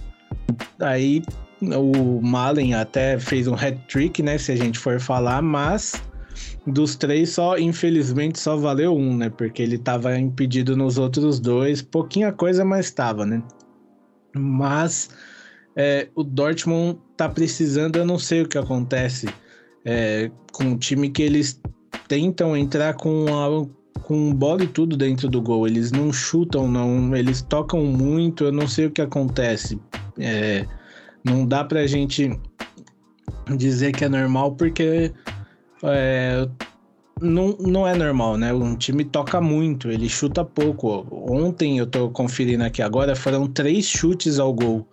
Aí 0.80 1.22
o 1.60 2.20
Malen 2.22 2.74
até 2.74 3.18
fez 3.18 3.46
um 3.46 3.54
hat-trick, 3.54 4.22
né? 4.22 4.38
Se 4.38 4.52
a 4.52 4.56
gente 4.56 4.78
for 4.78 4.98
falar, 5.00 5.42
mas 5.42 6.00
dos 6.66 6.96
três, 6.96 7.30
só 7.30 7.58
infelizmente 7.58 8.38
só 8.38 8.56
valeu 8.56 8.96
um, 8.96 9.16
né? 9.16 9.28
Porque 9.28 9.62
ele 9.62 9.76
estava 9.76 10.18
impedido 10.18 10.76
nos 10.76 10.98
outros 10.98 11.38
dois. 11.38 11.82
Pouquinha 11.82 12.32
coisa, 12.32 12.64
mas 12.64 12.86
estava, 12.86 13.26
né? 13.26 13.42
Mas 14.34 15.10
é, 15.76 16.08
o 16.14 16.22
Dortmund 16.22 16.98
tá 17.16 17.28
precisando, 17.28 17.96
eu 17.96 18.06
não 18.06 18.18
sei 18.18 18.42
o 18.42 18.48
que 18.48 18.58
acontece 18.58 19.28
é, 19.84 20.30
com 20.52 20.72
o 20.72 20.78
time 20.78 21.08
que 21.08 21.22
eles 21.22 21.60
tentam 22.08 22.56
entrar 22.56 22.94
com 22.94 23.26
a, 23.28 24.00
com 24.00 24.34
bola 24.34 24.64
e 24.64 24.66
tudo 24.66 24.96
dentro 24.96 25.28
do 25.28 25.40
gol. 25.40 25.66
Eles 25.66 25.92
não 25.92 26.12
chutam, 26.12 26.66
não, 26.66 27.14
eles 27.14 27.42
tocam 27.42 27.84
muito. 27.84 28.44
Eu 28.44 28.52
não 28.52 28.66
sei 28.66 28.86
o 28.86 28.90
que 28.90 29.02
acontece. 29.02 29.78
É, 30.18 30.66
não 31.22 31.46
dá 31.46 31.62
pra 31.62 31.86
gente 31.86 32.38
dizer 33.56 33.92
que 33.92 34.04
é 34.04 34.08
normal 34.08 34.52
porque 34.52 35.12
é, 35.82 36.48
não, 37.20 37.56
não 37.58 37.86
é 37.86 37.94
normal, 37.94 38.36
né? 38.36 38.52
Um 38.52 38.76
time 38.76 39.04
toca 39.04 39.40
muito, 39.40 39.90
ele 39.90 40.08
chuta 40.08 40.44
pouco. 40.44 41.06
Ontem 41.10 41.78
eu 41.78 41.86
tô 41.86 42.10
conferindo 42.10 42.64
aqui 42.64 42.82
agora, 42.82 43.14
foram 43.14 43.46
três 43.46 43.86
chutes 43.86 44.38
ao 44.38 44.52
gol. 44.52 44.86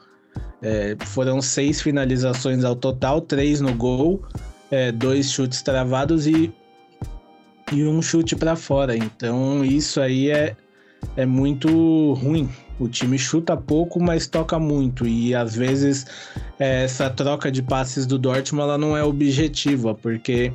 É, 0.62 0.95
foram 1.06 1.41
seis 1.41 1.82
finalizações 1.82 2.63
ao 2.63 2.75
total, 2.75 3.21
três 3.21 3.62
no 3.62 3.73
gol, 3.73 4.23
é, 4.71 4.91
dois 4.91 5.32
chutes 5.32 5.62
travados 5.62 6.28
e 6.28 6.51
e 7.71 7.84
um 7.84 8.01
chute 8.01 8.36
para 8.36 8.56
fora. 8.56 8.95
Então 8.95 9.63
isso 9.63 9.99
aí 10.01 10.30
é, 10.30 10.56
é 11.15 11.25
muito 11.25 12.13
ruim. 12.13 12.49
O 12.80 12.88
time 12.88 13.17
chuta 13.17 13.56
pouco, 13.56 14.01
mas 14.01 14.28
toca 14.28 14.60
muito. 14.60 15.08
E 15.08 15.34
às 15.34 15.56
vezes 15.56 16.06
é, 16.60 16.84
essa 16.84 17.10
troca 17.10 17.51
de 17.51 17.62
passes 17.62 18.06
do 18.06 18.19
Dortmund 18.19 18.63
ela 18.63 18.78
não 18.78 18.95
é 18.95 19.04
objetiva, 19.04 19.95
porque 19.95 20.51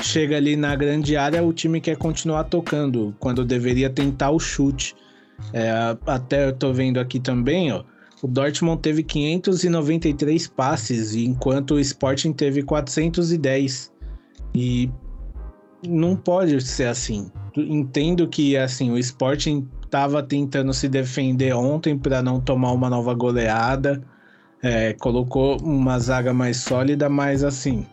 chega 0.00 0.36
ali 0.36 0.56
na 0.56 0.74
grande 0.76 1.16
área, 1.16 1.42
o 1.42 1.52
time 1.52 1.80
quer 1.80 1.96
continuar 1.96 2.44
tocando, 2.44 3.14
quando 3.18 3.44
deveria 3.44 3.90
tentar 3.90 4.30
o 4.30 4.38
chute. 4.38 4.94
É, 5.52 5.96
até 6.06 6.46
eu 6.46 6.52
tô 6.52 6.72
vendo 6.72 6.98
aqui 6.98 7.18
também, 7.18 7.72
ó. 7.72 7.82
O 8.22 8.28
Dortmund 8.28 8.80
teve 8.80 9.02
593 9.02 10.46
passes, 10.48 11.14
enquanto 11.14 11.72
o 11.74 11.80
Sporting 11.80 12.32
teve 12.32 12.62
410. 12.62 13.92
E 14.54 14.88
não 15.88 16.16
pode 16.16 16.60
ser 16.60 16.86
assim. 16.86 17.30
Entendo 17.56 18.28
que 18.28 18.56
assim 18.56 18.90
o 18.90 18.98
Sporting 18.98 19.68
estava 19.84 20.22
tentando 20.22 20.72
se 20.72 20.88
defender 20.88 21.54
ontem 21.54 21.96
para 21.96 22.22
não 22.22 22.40
tomar 22.40 22.72
uma 22.72 22.90
nova 22.90 23.14
goleada, 23.14 24.02
é, 24.62 24.92
colocou 24.94 25.60
uma 25.62 25.98
zaga 25.98 26.34
mais 26.34 26.56
sólida, 26.58 27.08
mas 27.08 27.44
assim 27.44 27.86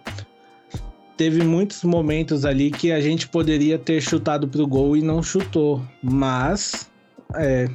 teve 1.21 1.43
muitos 1.43 1.83
momentos 1.83 2.45
ali 2.45 2.71
que 2.71 2.91
a 2.91 2.99
gente 2.99 3.27
poderia 3.27 3.77
ter 3.77 4.01
chutado 4.01 4.47
pro 4.47 4.65
gol 4.65 4.97
e 4.97 5.03
não 5.03 5.21
chutou, 5.21 5.79
mas 6.01 6.89
é, 7.35 7.69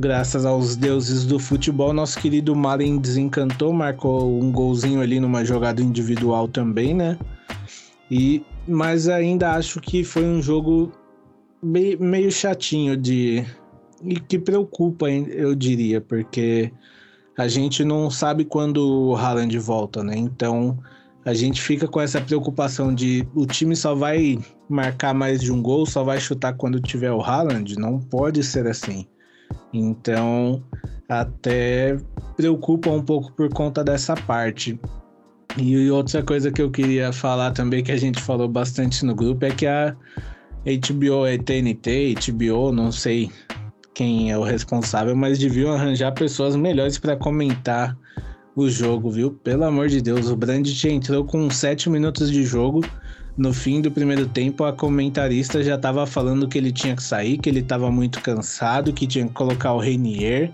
graças 0.00 0.46
aos 0.46 0.74
deuses 0.74 1.26
do 1.26 1.38
futebol, 1.38 1.92
nosso 1.92 2.18
querido 2.18 2.56
Malen 2.56 2.96
desencantou, 2.96 3.70
marcou 3.70 4.42
um 4.42 4.50
golzinho 4.50 5.02
ali 5.02 5.20
numa 5.20 5.44
jogada 5.44 5.82
individual 5.82 6.48
também, 6.48 6.94
né? 6.94 7.18
E 8.10 8.42
mas 8.66 9.08
ainda 9.08 9.52
acho 9.52 9.80
que 9.80 10.04
foi 10.04 10.24
um 10.24 10.42
jogo 10.42 10.92
meio, 11.62 12.00
meio 12.00 12.30
chatinho 12.30 12.96
de 12.96 13.44
e 14.02 14.20
que 14.20 14.38
preocupa, 14.38 15.10
eu 15.10 15.54
diria, 15.54 16.00
porque 16.00 16.70
a 17.38 17.48
gente 17.48 17.84
não 17.84 18.10
sabe 18.10 18.44
quando 18.44 19.10
o 19.10 19.16
Haaland 19.16 19.58
volta, 19.58 20.04
né? 20.04 20.14
Então 20.16 20.78
a 21.24 21.32
gente 21.32 21.60
fica 21.60 21.88
com 21.88 22.00
essa 22.00 22.20
preocupação 22.20 22.94
de 22.94 23.26
o 23.34 23.46
time 23.46 23.74
só 23.74 23.94
vai 23.94 24.38
marcar 24.68 25.14
mais 25.14 25.40
de 25.40 25.50
um 25.50 25.62
gol, 25.62 25.86
só 25.86 26.04
vai 26.04 26.20
chutar 26.20 26.52
quando 26.54 26.80
tiver 26.80 27.10
o 27.10 27.22
Haaland. 27.22 27.76
Não 27.78 27.98
pode 27.98 28.42
ser 28.42 28.66
assim. 28.66 29.06
Então 29.72 30.62
até 31.08 31.96
preocupa 32.36 32.90
um 32.90 33.02
pouco 33.02 33.32
por 33.32 33.48
conta 33.48 33.82
dessa 33.82 34.14
parte. 34.14 34.78
E 35.56 35.88
outra 35.88 36.22
coisa 36.22 36.50
que 36.50 36.60
eu 36.60 36.70
queria 36.70 37.12
falar 37.12 37.52
também, 37.52 37.82
que 37.82 37.92
a 37.92 37.96
gente 37.96 38.20
falou 38.20 38.48
bastante 38.48 39.04
no 39.04 39.14
grupo, 39.14 39.44
é 39.44 39.50
que 39.50 39.66
a 39.66 39.94
HBO 40.64 41.26
é 41.26 41.38
TNT, 41.38 42.14
HBO, 42.14 42.72
não 42.72 42.90
sei 42.90 43.30
quem 43.94 44.32
é 44.32 44.36
o 44.36 44.42
responsável, 44.42 45.14
mas 45.14 45.38
deviam 45.38 45.72
arranjar 45.72 46.10
pessoas 46.12 46.56
melhores 46.56 46.98
para 46.98 47.16
comentar 47.16 47.96
o 48.56 48.68
jogo, 48.68 49.10
viu? 49.10 49.30
Pelo 49.30 49.64
amor 49.64 49.88
de 49.88 50.00
Deus, 50.00 50.28
o 50.28 50.36
Brandt 50.36 50.88
entrou 50.88 51.24
com 51.24 51.48
7 51.48 51.88
minutos 51.88 52.30
de 52.30 52.44
jogo. 52.44 52.84
No 53.36 53.52
fim 53.52 53.80
do 53.80 53.90
primeiro 53.90 54.26
tempo, 54.26 54.64
a 54.64 54.72
comentarista 54.72 55.62
já 55.62 55.74
estava 55.74 56.06
falando 56.06 56.48
que 56.48 56.58
ele 56.58 56.72
tinha 56.72 56.96
que 56.96 57.02
sair, 57.02 57.38
que 57.38 57.48
ele 57.48 57.60
estava 57.60 57.90
muito 57.90 58.20
cansado, 58.20 58.92
que 58.92 59.06
tinha 59.06 59.26
que 59.26 59.32
colocar 59.32 59.72
o 59.72 59.78
Renier. 59.78 60.50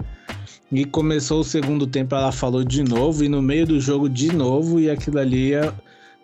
E 0.73 0.85
começou 0.85 1.41
o 1.41 1.45
segundo 1.45 1.87
tempo, 1.87 2.15
ela 2.15 2.31
falou 2.31 2.63
de 2.63 2.85
novo, 2.85 3.25
e 3.25 3.29
no 3.29 3.43
meio 3.43 3.67
do 3.67 3.81
jogo 3.81 4.09
de 4.09 4.33
novo, 4.33 4.79
e 4.79 4.89
aquilo 4.89 5.19
ali, 5.19 5.53
é, 5.53 5.73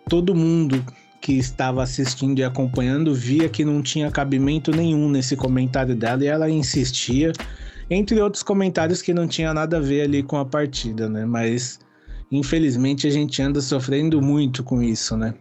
todo 0.07 0.33
mundo 0.33 0.83
que 1.19 1.33
estava 1.33 1.83
assistindo 1.83 2.39
e 2.39 2.43
acompanhando 2.43 3.13
via 3.13 3.49
que 3.49 3.65
não 3.65 3.81
tinha 3.81 4.09
cabimento 4.09 4.71
nenhum 4.71 5.09
nesse 5.09 5.35
comentário 5.35 5.95
dela, 5.95 6.23
e 6.23 6.27
ela 6.27 6.49
insistia. 6.49 7.33
Entre 7.89 8.21
outros 8.21 8.43
comentários 8.43 9.01
que 9.01 9.13
não 9.13 9.27
tinha 9.27 9.53
nada 9.53 9.77
a 9.77 9.81
ver 9.81 10.03
ali 10.03 10.23
com 10.23 10.37
a 10.37 10.45
partida, 10.45 11.09
né? 11.09 11.25
Mas 11.25 11.79
infelizmente 12.31 13.07
a 13.07 13.09
gente 13.09 13.41
anda 13.41 13.59
sofrendo 13.59 14.21
muito 14.21 14.63
com 14.63 14.81
isso, 14.81 15.17
né? 15.17 15.33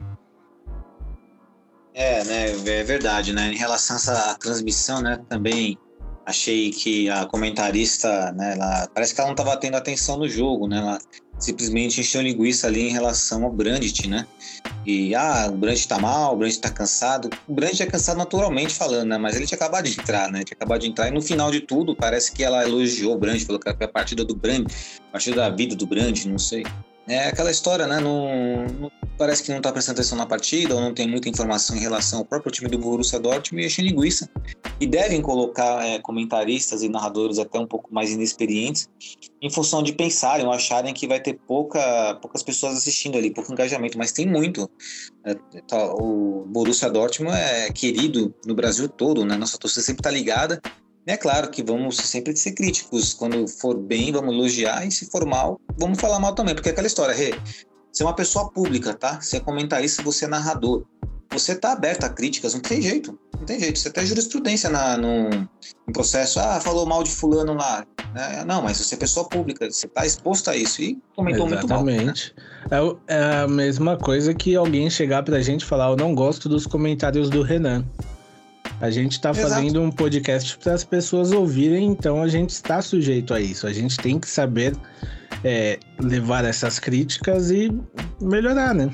É, 1.95 2.25
né, 2.25 2.51
é 2.51 2.85
verdade, 2.85 3.33
né? 3.33 3.53
Em 3.53 3.57
relação 3.57 3.97
a 3.97 3.99
essa 3.99 4.35
transmissão, 4.35 5.01
né, 5.01 5.19
também 5.29 5.79
achei 6.27 6.71
que 6.71 7.09
a 7.09 7.25
comentarista, 7.25 8.33
né, 8.33 8.55
ela, 8.55 8.89
parece 8.93 9.15
que 9.15 9.21
ela 9.21 9.29
não 9.29 9.35
estava 9.35 9.57
tendo 9.57 9.77
atenção 9.77 10.19
no 10.19 10.29
jogo, 10.29 10.67
né? 10.67 10.79
Ela 10.79 10.99
simplesmente 11.39 12.01
encheu 12.01 12.21
linguiça 12.21 12.67
ali 12.67 12.89
em 12.89 12.93
relação 12.93 13.45
ao 13.45 13.53
Brandt, 13.53 14.09
né? 14.09 14.27
E, 14.85 15.15
ah, 15.15 15.49
o 15.49 15.57
Brandt 15.57 15.87
tá 15.87 15.99
mal, 15.99 16.35
o 16.35 16.37
Brandt 16.37 16.61
tá 16.61 16.71
cansado. 16.71 17.31
O 17.47 17.55
Brandt 17.55 17.81
é 17.81 17.87
cansado 17.87 18.17
naturalmente 18.17 18.75
falando, 18.75 19.09
né? 19.09 19.19
Mas 19.19 19.37
ele 19.37 19.47
tinha 19.47 19.57
acabado 19.57 19.85
de 19.85 20.01
entrar, 20.01 20.31
né? 20.31 20.43
Tinha 20.43 20.57
acabado 20.57 20.81
de 20.81 20.89
entrar. 20.89 21.09
E 21.09 21.11
no 21.13 21.23
final 21.23 21.51
de 21.51 21.61
tudo, 21.61 21.95
parece 21.95 22.33
que 22.33 22.43
ela 22.43 22.65
elogiou 22.65 23.15
o 23.15 23.19
Brandt, 23.19 23.45
falou 23.45 23.61
que 23.61 23.73
foi 23.73 23.87
a 23.87 23.89
partida 23.89 24.25
do 24.25 24.35
Brandt, 24.35 24.75
a 25.09 25.13
partida 25.13 25.37
da 25.37 25.51
vida 25.51 25.77
do 25.77 25.87
Brandt, 25.87 26.29
não 26.29 26.39
sei. 26.39 26.65
É 27.07 27.29
aquela 27.29 27.53
história, 27.53 27.87
né? 27.87 28.01
Não, 28.01 28.67
não, 28.81 28.91
parece 29.17 29.43
que 29.43 29.51
não 29.51 29.59
está 29.59 29.73
prestando 29.73 29.99
atenção 29.99 30.19
na 30.19 30.27
partida 30.27 30.75
ou 30.75 30.81
não 30.81 30.95
tem 30.95 31.09
muita 31.09 31.29
informação 31.29 31.77
em 31.77 31.81
relação 31.81 32.21
ao 32.21 32.25
próprio 32.25 32.53
time 32.53 32.69
do 32.69 32.79
Borussia 32.79 33.19
Dortmund 33.19 33.63
e 33.63 33.67
enche 33.67 33.83
linguiça. 33.83 34.29
E 34.81 34.87
devem 34.87 35.23
colocar 35.23 35.85
é, 35.85 35.99
comentaristas 35.99 36.83
e 36.83 36.89
narradores 36.89 37.39
até 37.39 37.59
um 37.59 37.67
pouco 37.67 37.93
mais 37.93 38.11
inexperientes 38.11 38.89
em 39.41 39.51
função 39.51 39.83
de 39.83 39.93
pensarem 39.93 40.47
ou 40.47 40.53
acharem 40.53 40.93
que 40.93 41.07
vai 41.07 41.21
ter 41.21 41.35
pouca, 41.47 42.15
poucas 42.21 42.43
pessoas 42.43 42.77
assistindo 42.77 43.17
ali, 43.17 43.31
pouco 43.31 43.53
engajamento, 43.53 43.97
mas 43.97 44.13
tem 44.13 44.27
muito. 44.27 44.71
É, 45.25 45.35
tá, 45.67 45.93
o 45.95 46.45
Borussia 46.47 46.91
Dortmund 46.91 47.37
é 47.37 47.71
querido 47.73 48.35
no 48.47 48.55
Brasil 48.55 48.89
todo, 48.89 49.25
né? 49.25 49.37
Nossa 49.37 49.59
torcida 49.59 49.83
sempre 49.83 50.01
está 50.01 50.11
ligada 50.11 50.61
é 51.07 51.17
claro 51.17 51.51
que 51.51 51.63
vamos 51.63 51.97
sempre 51.99 52.37
ser 52.37 52.53
críticos. 52.53 53.15
Quando 53.15 53.47
for 53.47 53.79
bem, 53.79 54.11
vamos 54.11 54.35
elogiar, 54.35 54.85
e 54.85 54.91
se 54.91 55.07
for 55.07 55.25
mal, 55.25 55.61
vamos 55.79 56.01
falar 56.01 56.19
mal 56.19 56.35
também, 56.35 56.53
porque 56.53 56.69
é 56.69 56.73
aquela 56.73 56.89
história, 56.89 57.15
Rê, 57.15 57.31
você 57.97 58.03
é 58.03 58.07
uma 58.07 58.15
pessoa 58.15 58.51
pública, 58.51 58.93
tá? 58.93 59.19
Você 59.23 59.39
é 59.39 59.41
comentarista, 59.41 60.03
você 60.03 60.27
é 60.27 60.29
narrador. 60.29 60.85
Você 61.31 61.55
tá 61.55 61.73
aberto 61.73 62.05
a 62.05 62.11
críticas, 62.11 62.53
não 62.53 62.61
tem 62.61 62.83
jeito. 62.83 63.19
Não 63.39 63.47
tem 63.47 63.59
jeito. 63.59 63.79
Você 63.79 63.89
tem 63.89 64.05
jurisprudência 64.05 64.69
na, 64.69 64.99
no, 64.99 65.31
no 65.31 65.93
processo. 65.95 66.39
Ah, 66.39 66.61
falou 66.61 66.85
mal 66.85 67.03
de 67.03 67.11
fulano 67.11 67.55
lá. 67.55 67.87
É, 68.15 68.45
não, 68.45 68.61
mas 68.61 68.77
você 68.77 68.97
é 68.97 68.99
pessoa 68.99 69.27
pública, 69.27 69.71
você 69.71 69.87
está 69.87 70.05
exposto 70.05 70.51
a 70.51 70.57
isso 70.57 70.83
e 70.83 70.99
comentou 71.15 71.47
Exatamente. 71.47 72.35
muito 72.35 72.71
mal. 72.71 72.85
Né? 72.85 72.99
É, 73.09 73.17
é 73.17 73.37
a 73.45 73.49
mesma 73.49 73.97
coisa 73.97 74.35
que 74.35 74.55
alguém 74.55 74.91
chegar 74.91 75.23
pra 75.23 75.41
gente 75.41 75.63
e 75.63 75.67
falar, 75.67 75.89
eu 75.89 75.97
não 75.97 76.15
gosto 76.15 76.51
dos 76.51 76.67
comentários 76.67 77.31
do 77.31 77.41
Renan. 77.41 77.83
A 78.81 78.91
gente 78.91 79.13
está 79.13 79.33
fazendo 79.33 79.81
um 79.81 79.91
podcast 79.91 80.59
para 80.59 80.75
as 80.75 80.85
pessoas 80.85 81.33
ouvirem, 81.33 81.87
então 81.87 82.23
a 82.23 82.29
gente 82.29 82.51
está 82.51 82.83
sujeito 82.83 83.33
a 83.33 83.41
isso. 83.41 83.67
A 83.67 83.73
gente 83.73 83.97
tem 83.97 84.21
que 84.21 84.29
saber 84.29 84.77
é, 85.43 85.79
levar 85.99 86.45
essas 86.45 86.79
críticas 86.79 87.51
e 87.51 87.73
melhorar, 88.21 88.75
né? 88.75 88.91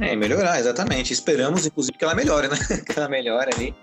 É, 0.00 0.16
melhorar, 0.16 0.58
exatamente. 0.58 1.12
Esperamos, 1.12 1.64
inclusive, 1.64 1.96
que 1.96 2.04
ela 2.04 2.14
melhore, 2.14 2.48
né? 2.48 2.56
que 2.84 2.98
ela 2.98 3.08
melhore 3.08 3.50
ali. 3.54 3.74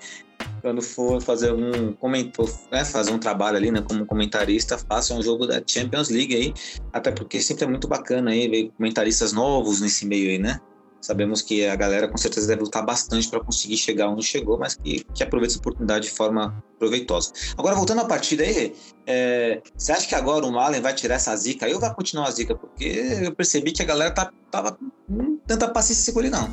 Quando 0.62 0.82
for 0.82 1.22
fazer 1.22 1.54
um 1.54 1.94
comentou, 1.94 2.48
né, 2.72 2.86
fazer 2.86 3.12
um 3.12 3.18
trabalho 3.18 3.58
ali, 3.58 3.72
né, 3.72 3.82
como 3.82 4.06
comentarista, 4.06 4.78
faça 4.78 5.14
um 5.14 5.22
jogo 5.22 5.48
da 5.48 5.60
Champions 5.66 6.10
League 6.10 6.36
aí, 6.36 6.54
até 6.94 7.10
porque 7.10 7.42
sempre 7.42 7.66
é 7.66 7.68
muito 7.68 7.88
bacana 7.88 8.30
aí 8.30 8.48
ver 8.48 8.72
comentaristas 8.78 9.34
novos 9.34 9.82
nesse 9.82 10.06
meio 10.06 10.30
aí, 10.30 10.38
né? 10.38 10.60
Sabemos 11.02 11.42
que 11.42 11.66
a 11.66 11.76
galera 11.76 12.08
com 12.08 12.18
certeza 12.18 12.48
deve 12.48 12.62
lutar 12.62 12.86
bastante 12.86 13.28
para 13.28 13.40
conseguir 13.40 13.78
chegar 13.78 14.08
onde 14.08 14.24
chegou, 14.24 14.58
mas 14.58 14.76
que, 14.76 15.04
que 15.14 15.24
aproveita 15.24 15.54
essa 15.54 15.60
oportunidade 15.60 16.06
de 16.06 16.12
forma 16.12 16.64
proveitosa. 16.78 17.34
Agora, 17.58 17.76
voltando 17.76 18.02
à 18.02 18.06
partida 18.06 18.44
aí, 18.44 18.74
é, 19.08 19.62
você 19.76 19.92
acha 19.92 20.08
que 20.08 20.16
agora 20.16 20.46
o 20.46 20.52
Malen 20.52 20.82
vai 20.82 20.94
tirar 20.94 21.16
essa 21.16 21.36
zica 21.36 21.66
aí 21.66 21.74
ou 21.74 21.80
vai 21.80 21.94
continuar 21.94 22.28
a 22.28 22.32
zica? 22.32 22.56
Porque 22.56 23.20
eu 23.24 23.34
percebi 23.34 23.72
que 23.72 23.82
a 23.82 23.86
galera 23.86 24.12
tá, 24.12 24.32
tava 24.52 24.78
com 25.08 25.38
tanta 25.48 25.68
paciência 25.68 26.06
segura 26.06 26.30
não. 26.30 26.52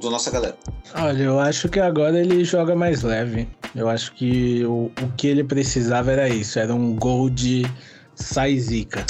Do 0.00 0.10
nossa 0.10 0.30
galera. 0.30 0.56
Olha, 0.94 1.22
eu 1.22 1.38
acho 1.38 1.68
que 1.68 1.78
agora 1.78 2.18
ele 2.18 2.44
joga 2.44 2.74
mais 2.74 3.02
leve. 3.02 3.48
Eu 3.74 3.88
acho 3.88 4.12
que 4.14 4.64
o, 4.64 4.90
o 5.02 5.12
que 5.16 5.28
ele 5.28 5.44
precisava 5.44 6.10
era 6.10 6.28
isso, 6.28 6.58
era 6.58 6.74
um 6.74 6.96
gol 6.96 7.30
de 7.30 7.64
sai 8.14 8.58
zica. 8.58 9.04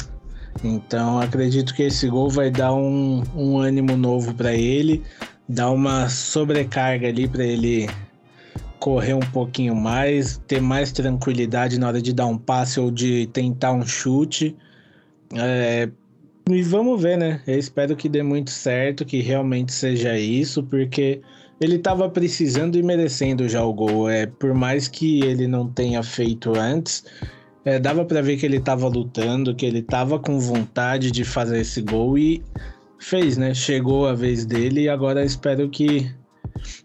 Então 0.63 1.19
acredito 1.19 1.73
que 1.73 1.83
esse 1.83 2.09
gol 2.09 2.29
vai 2.29 2.49
dar 2.49 2.73
um, 2.73 3.23
um 3.35 3.57
ânimo 3.57 3.95
novo 3.95 4.33
para 4.33 4.53
ele, 4.53 5.03
dar 5.47 5.71
uma 5.71 6.09
sobrecarga 6.09 7.07
ali 7.07 7.27
para 7.27 7.45
ele 7.45 7.87
correr 8.79 9.13
um 9.13 9.19
pouquinho 9.19 9.75
mais, 9.75 10.37
ter 10.47 10.61
mais 10.61 10.91
tranquilidade 10.91 11.79
na 11.79 11.87
hora 11.87 12.01
de 12.01 12.13
dar 12.13 12.25
um 12.27 12.37
passe 12.37 12.79
ou 12.79 12.89
de 12.89 13.27
tentar 13.27 13.73
um 13.73 13.85
chute. 13.85 14.55
É, 15.35 15.89
e 16.49 16.61
vamos 16.63 17.01
ver, 17.01 17.17
né? 17.17 17.41
Eu 17.45 17.59
espero 17.59 17.95
que 17.95 18.09
dê 18.09 18.23
muito 18.23 18.49
certo, 18.49 19.05
que 19.05 19.21
realmente 19.21 19.71
seja 19.71 20.17
isso, 20.17 20.63
porque 20.63 21.21
ele 21.61 21.75
estava 21.75 22.09
precisando 22.09 22.77
e 22.77 22.81
merecendo 22.81 23.47
já 23.47 23.63
o 23.63 23.73
gol. 23.73 24.09
É, 24.09 24.25
por 24.25 24.53
mais 24.53 24.87
que 24.87 25.21
ele 25.21 25.45
não 25.45 25.67
tenha 25.67 26.01
feito 26.01 26.57
antes, 26.57 27.03
é, 27.69 27.79
dava 27.79 28.03
para 28.03 28.21
ver 28.21 28.37
que 28.37 28.45
ele 28.45 28.57
estava 28.57 28.87
lutando, 28.87 29.55
que 29.55 29.65
ele 29.65 29.79
estava 29.79 30.17
com 30.17 30.39
vontade 30.39 31.11
de 31.11 31.23
fazer 31.23 31.59
esse 31.59 31.81
gol 31.81 32.17
e 32.17 32.43
fez, 32.99 33.37
né? 33.37 33.53
Chegou 33.53 34.07
a 34.07 34.13
vez 34.13 34.43
dele 34.43 34.81
e 34.81 34.89
agora 34.89 35.23
espero 35.23 35.69
que 35.69 36.11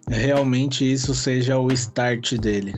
realmente 0.06 0.90
isso 0.90 1.14
seja 1.14 1.58
o 1.58 1.72
start 1.72 2.34
dele. 2.34 2.74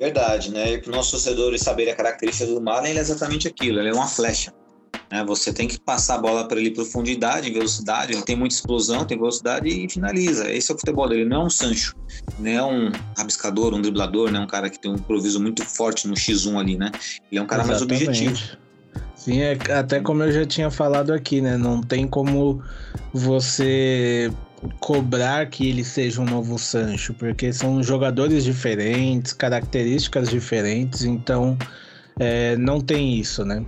Verdade, 0.00 0.50
né? 0.50 0.72
E 0.72 0.78
para 0.78 0.90
os 0.90 0.96
nossos 0.96 1.10
torcedores 1.10 1.60
saberem 1.60 1.92
a 1.92 1.96
característica 1.96 2.50
do 2.50 2.60
Malen, 2.60 2.90
ele 2.90 3.00
é 3.00 3.02
exatamente 3.02 3.46
aquilo, 3.46 3.78
ele 3.78 3.90
é 3.90 3.92
uma 3.92 4.06
flecha. 4.06 4.52
Né? 5.10 5.24
Você 5.24 5.52
tem 5.52 5.66
que 5.66 5.78
passar 5.78 6.16
a 6.16 6.18
bola 6.18 6.46
para 6.46 6.58
ele 6.58 6.70
em 6.70 6.74
profundidade, 6.74 7.48
em 7.48 7.52
velocidade, 7.52 8.12
ele 8.12 8.22
tem 8.22 8.36
muita 8.36 8.54
explosão, 8.54 9.04
tem 9.04 9.18
velocidade 9.18 9.68
e 9.68 9.88
finaliza. 9.88 10.50
Esse 10.50 10.70
é 10.70 10.74
o 10.74 10.78
futebol 10.78 11.08
dele, 11.08 11.24
não 11.24 11.42
é 11.42 11.44
um 11.46 11.50
Sancho, 11.50 11.96
não 12.38 12.50
é 12.50 12.62
um 12.62 12.92
rabiscador, 13.16 13.74
um 13.74 13.80
driblador, 13.80 14.30
né? 14.30 14.38
um 14.38 14.46
cara 14.46 14.68
que 14.68 14.78
tem 14.78 14.90
um 14.90 14.94
improviso 14.94 15.40
muito 15.40 15.64
forte 15.64 16.06
no 16.06 16.14
X1 16.14 16.58
ali, 16.58 16.76
né? 16.76 16.90
Ele 17.30 17.38
é 17.38 17.42
um 17.42 17.46
cara 17.46 17.62
Exatamente. 17.62 18.06
mais 18.06 18.18
objetivo. 18.18 18.58
Sim, 19.14 19.40
é, 19.40 19.58
até 19.72 20.00
como 20.00 20.22
eu 20.22 20.32
já 20.32 20.46
tinha 20.46 20.70
falado 20.70 21.12
aqui, 21.12 21.40
né? 21.40 21.56
Não 21.56 21.82
tem 21.82 22.06
como 22.06 22.62
você 23.12 24.32
cobrar 24.80 25.46
que 25.46 25.68
ele 25.68 25.84
seja 25.84 26.20
um 26.20 26.24
novo 26.24 26.58
Sancho, 26.58 27.14
porque 27.14 27.52
são 27.52 27.82
jogadores 27.82 28.44
diferentes, 28.44 29.32
características 29.32 30.28
diferentes, 30.28 31.04
então 31.04 31.56
é, 32.18 32.56
não 32.56 32.80
tem 32.80 33.18
isso, 33.18 33.44
né? 33.44 33.64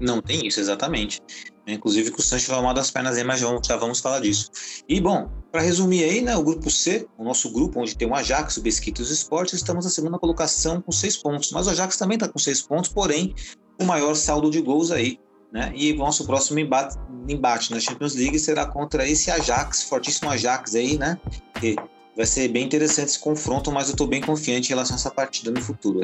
Não 0.00 0.22
tem 0.22 0.46
isso, 0.46 0.58
exatamente. 0.58 1.20
Inclusive 1.66 2.10
que 2.10 2.18
o 2.18 2.22
Sancho 2.22 2.50
vai 2.50 2.60
uma 2.60 2.72
das 2.72 2.90
pernas 2.90 3.16
aí, 3.16 3.24
mas 3.24 3.40
já 3.40 3.46
vamos, 3.46 3.66
já 3.66 3.76
vamos 3.76 4.00
falar 4.00 4.20
disso. 4.20 4.50
E 4.88 5.00
bom, 5.00 5.30
para 5.52 5.60
resumir 5.60 6.04
aí, 6.04 6.20
né, 6.22 6.36
o 6.36 6.42
grupo 6.42 6.70
C, 6.70 7.06
o 7.18 7.24
nosso 7.24 7.50
grupo, 7.52 7.80
onde 7.80 7.96
tem 7.96 8.08
o 8.08 8.14
Ajax, 8.14 8.56
o 8.56 8.62
Besquita 8.62 9.02
e 9.02 9.04
Esportes, 9.04 9.54
estamos 9.54 9.84
na 9.84 9.90
segunda 9.90 10.18
colocação 10.18 10.80
com 10.80 10.90
seis 10.90 11.16
pontos. 11.16 11.50
Mas 11.52 11.66
o 11.66 11.70
Ajax 11.70 11.96
também 11.96 12.16
está 12.16 12.28
com 12.28 12.38
seis 12.38 12.62
pontos, 12.62 12.90
porém, 12.90 13.34
o 13.80 13.84
maior 13.84 14.14
saldo 14.14 14.50
de 14.50 14.60
gols 14.60 14.90
aí. 14.90 15.18
Né? 15.52 15.72
E 15.74 15.92
o 15.92 15.96
nosso 15.96 16.24
próximo 16.24 16.58
embate, 16.60 16.96
embate 17.28 17.72
na 17.72 17.80
Champions 17.80 18.14
League 18.14 18.38
será 18.38 18.66
contra 18.66 19.06
esse 19.08 19.30
Ajax, 19.30 19.82
fortíssimo 19.82 20.30
Ajax 20.30 20.74
aí, 20.76 20.96
né? 20.96 21.18
E 21.60 21.74
vai 22.16 22.24
ser 22.24 22.48
bem 22.48 22.64
interessante 22.64 23.08
esse 23.08 23.18
confronto, 23.18 23.72
mas 23.72 23.88
eu 23.88 23.92
estou 23.92 24.06
bem 24.06 24.20
confiante 24.20 24.68
em 24.68 24.74
relação 24.74 24.94
a 24.94 24.98
essa 24.98 25.10
partida 25.10 25.50
no 25.50 25.60
futuro. 25.60 26.00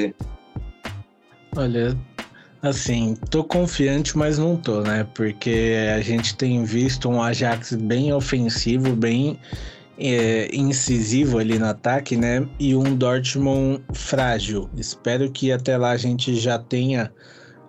Olha, 1.56 1.96
Assim, 2.62 3.16
tô 3.30 3.44
confiante, 3.44 4.16
mas 4.16 4.38
não 4.38 4.56
tô, 4.56 4.80
né? 4.80 5.06
Porque 5.14 5.74
a 5.94 6.00
gente 6.00 6.36
tem 6.36 6.64
visto 6.64 7.08
um 7.08 7.22
Ajax 7.22 7.74
bem 7.74 8.12
ofensivo, 8.12 8.96
bem 8.96 9.38
é, 9.98 10.48
incisivo 10.54 11.38
ali 11.38 11.58
no 11.58 11.66
ataque, 11.66 12.16
né? 12.16 12.46
E 12.58 12.74
um 12.74 12.96
Dortmund 12.96 13.82
frágil. 13.92 14.68
Espero 14.76 15.30
que 15.30 15.52
até 15.52 15.76
lá 15.76 15.90
a 15.90 15.96
gente 15.96 16.34
já 16.34 16.58
tenha 16.58 17.12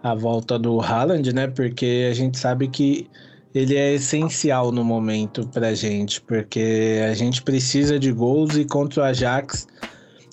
a 0.02 0.16
volta 0.16 0.58
do 0.58 0.80
Haaland, 0.80 1.34
né? 1.34 1.48
Porque 1.48 2.08
a 2.10 2.14
gente 2.14 2.38
sabe 2.38 2.68
que 2.68 3.10
ele 3.54 3.76
é 3.76 3.94
essencial 3.94 4.72
no 4.72 4.84
momento 4.84 5.48
pra 5.48 5.74
gente, 5.74 6.22
porque 6.22 7.02
a 7.10 7.14
gente 7.14 7.42
precisa 7.42 8.00
de 8.00 8.12
gols 8.12 8.56
e 8.56 8.66
contra 8.66 9.02
o 9.02 9.06
Ajax 9.06 9.68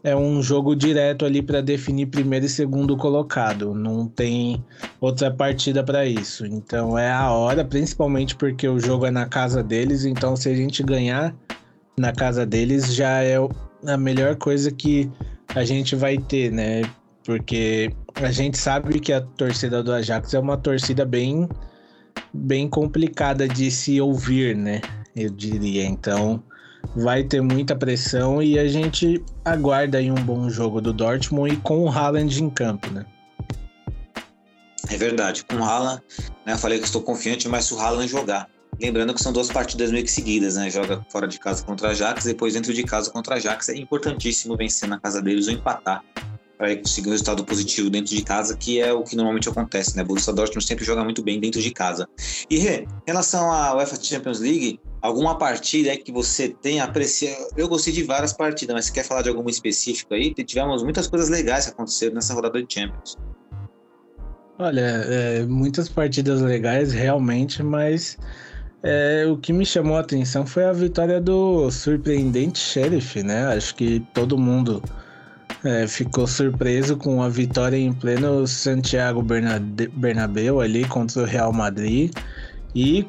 é 0.05 0.15
um 0.15 0.43
jogo 0.43 0.77
direto 0.77 1.25
ali 1.25 1.41
para 1.41 1.63
definir 1.63 2.07
primeiro 2.07 2.45
e 2.45 2.49
segundo 2.49 2.95
colocado. 2.95 3.75
Não 3.75 4.07
tem 4.07 4.63
outra 5.01 5.31
partida 5.31 5.83
para 5.83 6.05
isso. 6.05 6.45
Então 6.45 6.99
é 6.99 7.11
a 7.11 7.33
hora, 7.33 7.65
principalmente 7.65 8.37
porque 8.37 8.69
o 8.69 8.79
jogo 8.79 9.07
é 9.07 9.11
na 9.11 9.25
casa 9.25 9.63
deles. 9.63 10.05
Então 10.05 10.37
se 10.37 10.51
a 10.51 10.55
gente 10.55 10.83
ganhar 10.83 11.35
na 11.97 12.13
casa 12.13 12.45
deles 12.45 12.95
já 12.95 13.23
é 13.23 13.37
a 13.87 13.97
melhor 13.97 14.37
coisa 14.37 14.71
que 14.71 15.11
a 15.55 15.65
gente 15.65 15.97
vai 15.97 16.19
ter, 16.19 16.53
né? 16.53 16.83
Porque 17.25 17.91
a 18.17 18.31
gente 18.31 18.59
sabe 18.59 19.01
que 19.01 19.11
a 19.11 19.23
torcida 19.23 19.83
do 19.83 19.91
Ajax 19.91 20.35
é 20.35 20.39
uma 20.39 20.59
torcida 20.59 21.07
bem 21.07 21.49
bem 22.33 22.69
complicada 22.69 23.49
de 23.49 23.71
se 23.71 23.99
ouvir, 24.03 24.55
né? 24.55 24.83
Eu 25.17 25.31
diria. 25.31 25.87
Então 25.87 26.43
vai 26.97 27.25
ter 27.25 27.41
muita 27.41 27.75
pressão 27.77 28.43
e 28.43 28.59
a 28.59 28.67
gente 28.69 29.23
aguarda 29.45 29.99
aí 29.99 30.11
um 30.11 30.15
bom 30.15 30.49
jogo 30.49 30.81
do 30.81 30.93
Dortmund 30.93 31.55
e 31.55 31.57
com 31.59 31.85
o 31.85 31.89
Haaland 31.89 32.43
em 32.43 32.51
campo, 32.51 32.91
né? 32.91 33.05
É 34.91 34.97
verdade, 34.97 35.45
com 35.45 35.57
o 35.57 35.65
Haaland, 35.65 36.03
né, 36.47 36.53
eu 36.53 36.59
falei 36.59 36.79
que 36.79 36.85
estou 36.85 37.03
confiante, 37.03 37.49
mas 37.49 37.65
se 37.65 37.75
o 37.75 37.79
Haaland 37.79 38.09
jogar. 38.09 38.49
Lembrando 38.81 39.15
que 39.15 39.23
são 39.23 39.33
duas 39.33 39.51
partidas 39.51 39.91
meio 39.93 40.05
que 40.05 40.11
seguidas, 40.11 40.57
né? 40.57 40.69
Joga 40.69 41.05
fora 41.09 41.29
de 41.29 41.39
casa 41.39 41.65
contra 41.65 41.89
a 41.89 41.91
Ajax, 41.93 42.25
depois 42.25 42.55
dentro 42.55 42.75
de 42.75 42.83
casa 42.83 43.09
contra 43.11 43.35
a 43.35 43.39
Ajax. 43.39 43.69
É 43.69 43.77
importantíssimo 43.77 44.57
vencer 44.57 44.89
na 44.89 44.99
casa 44.99 45.23
deles 45.23 45.47
ou 45.47 45.55
empatar 45.55 46.03
para 46.57 46.77
conseguir 46.77 47.09
um 47.09 47.13
resultado 47.13 47.45
positivo 47.45 47.91
dentro 47.91 48.15
de 48.15 48.23
casa, 48.23 48.57
que 48.57 48.81
é 48.81 48.93
o 48.93 49.03
que 49.03 49.17
normalmente 49.17 49.49
acontece, 49.49 49.97
né? 49.97 50.05
Borussia 50.05 50.33
Dortmund 50.33 50.65
sempre 50.65 50.85
joga 50.85 51.03
muito 51.03 51.23
bem 51.23 51.41
dentro 51.41 51.61
de 51.61 51.71
casa. 51.71 52.09
E 52.49 52.59
Rê, 52.59 52.83
em 52.83 52.89
relação 53.07 53.53
à 53.53 53.75
UEFA 53.77 53.97
Champions 54.03 54.41
League, 54.41 54.81
alguma 55.03 55.37
partida 55.37 55.91
é 55.91 55.97
que 55.97 56.13
você 56.13 56.49
tem 56.49 56.81
apreciado? 56.81 57.49
Eu 57.57 57.69
gostei 57.69 57.93
de 57.93 58.03
várias 58.03 58.33
partidas, 58.33 58.75
mas 58.75 58.87
você 58.87 58.93
quer 58.93 59.05
falar 59.05 59.23
de 59.23 59.29
alguma 59.29 59.51
específica 59.51 60.15
aí? 60.15 60.33
Tivemos 60.33 60.83
muitas 60.83 61.07
coisas 61.07 61.29
legais 61.29 61.67
que 61.67 61.73
aconteceram 61.73 62.15
nessa 62.15 62.35
rodada 62.35 62.63
de 62.63 62.73
Champions. 62.73 63.17
Olha, 64.59 64.81
é, 64.81 65.45
muitas 65.47 65.89
partidas 65.89 66.41
legais 66.41 66.93
realmente, 66.93 67.61
mas 67.63 68.17
é, 68.85 69.27
o 69.27 69.37
que 69.37 69.53
me 69.53 69.67
chamou 69.67 69.97
a 69.97 70.01
atenção 70.01 70.47
foi 70.47 70.65
a 70.65 70.73
vitória 70.73 71.21
do 71.21 71.71
surpreendente 71.71 72.59
Sheriff, 72.59 73.23
né? 73.23 73.47
Acho 73.47 73.75
que 73.75 74.01
todo 74.15 74.39
mundo 74.39 74.81
é, 75.65 75.87
ficou 75.87 76.27
surpreso 76.27 76.97
com 76.97 77.23
a 77.23 77.29
vitória 77.29 77.77
em 77.77 77.93
pleno 77.93 78.47
Santiago 78.47 79.23
Bernabéu 79.23 80.61
ali 80.61 80.85
contra 80.87 81.23
o 81.23 81.25
Real 81.25 81.53
Madrid 81.53 82.13
e 82.75 83.07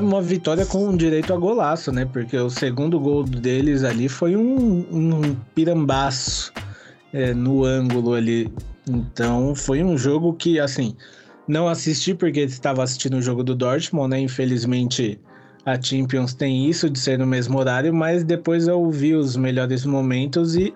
uma 0.00 0.20
vitória 0.20 0.64
com 0.66 0.96
direito 0.96 1.32
a 1.32 1.36
golaço, 1.36 1.90
né? 1.92 2.04
Porque 2.04 2.36
o 2.36 2.50
segundo 2.50 2.98
gol 3.00 3.24
deles 3.24 3.84
ali 3.84 4.08
foi 4.08 4.36
um, 4.36 4.86
um 4.90 5.34
pirambaço 5.54 6.52
é, 7.12 7.34
no 7.34 7.64
ângulo 7.64 8.14
ali. 8.14 8.52
Então 8.88 9.54
foi 9.54 9.82
um 9.82 9.96
jogo 9.96 10.34
que, 10.34 10.58
assim, 10.58 10.94
não 11.46 11.68
assisti 11.68 12.14
porque 12.14 12.40
estava 12.40 12.82
assistindo 12.82 13.16
o 13.16 13.22
jogo 13.22 13.42
do 13.42 13.54
Dortmund, 13.54 14.10
né? 14.10 14.20
Infelizmente 14.20 15.18
a 15.66 15.80
Champions 15.80 16.34
tem 16.34 16.68
isso 16.68 16.90
de 16.90 16.98
ser 16.98 17.18
no 17.18 17.26
mesmo 17.26 17.58
horário, 17.58 17.94
mas 17.94 18.24
depois 18.24 18.68
eu 18.68 18.90
vi 18.90 19.14
os 19.14 19.36
melhores 19.36 19.84
momentos 19.86 20.56
e 20.56 20.74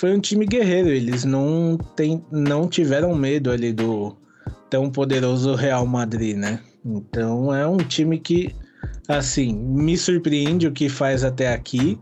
foi 0.00 0.16
um 0.16 0.20
time 0.20 0.46
guerreiro. 0.46 0.88
Eles 0.88 1.24
não, 1.26 1.76
tem, 1.94 2.24
não 2.32 2.66
tiveram 2.66 3.14
medo 3.14 3.50
ali 3.50 3.70
do 3.70 4.16
tão 4.70 4.90
poderoso 4.90 5.54
Real 5.54 5.86
Madrid, 5.86 6.38
né? 6.38 6.58
Então 6.82 7.54
é 7.54 7.66
um 7.66 7.76
time 7.76 8.18
que, 8.18 8.54
assim, 9.06 9.54
me 9.54 9.98
surpreende 9.98 10.66
o 10.66 10.72
que 10.72 10.88
faz 10.88 11.22
até 11.22 11.52
aqui. 11.52 11.98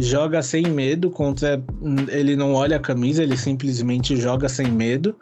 Joga 0.00 0.40
sem 0.40 0.62
medo 0.62 1.10
contra. 1.10 1.62
Ele 2.08 2.34
não 2.34 2.54
olha 2.54 2.78
a 2.78 2.80
camisa, 2.80 3.22
ele 3.22 3.36
simplesmente 3.36 4.16
joga 4.16 4.48
sem 4.48 4.72
medo. 4.72 5.14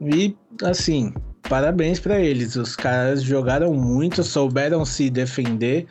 E, 0.00 0.36
assim, 0.62 1.12
parabéns 1.48 1.98
para 1.98 2.20
eles. 2.20 2.56
Os 2.56 2.76
caras 2.76 3.22
jogaram 3.22 3.72
muito, 3.72 4.22
souberam 4.22 4.84
se 4.84 5.10
defender, 5.10 5.86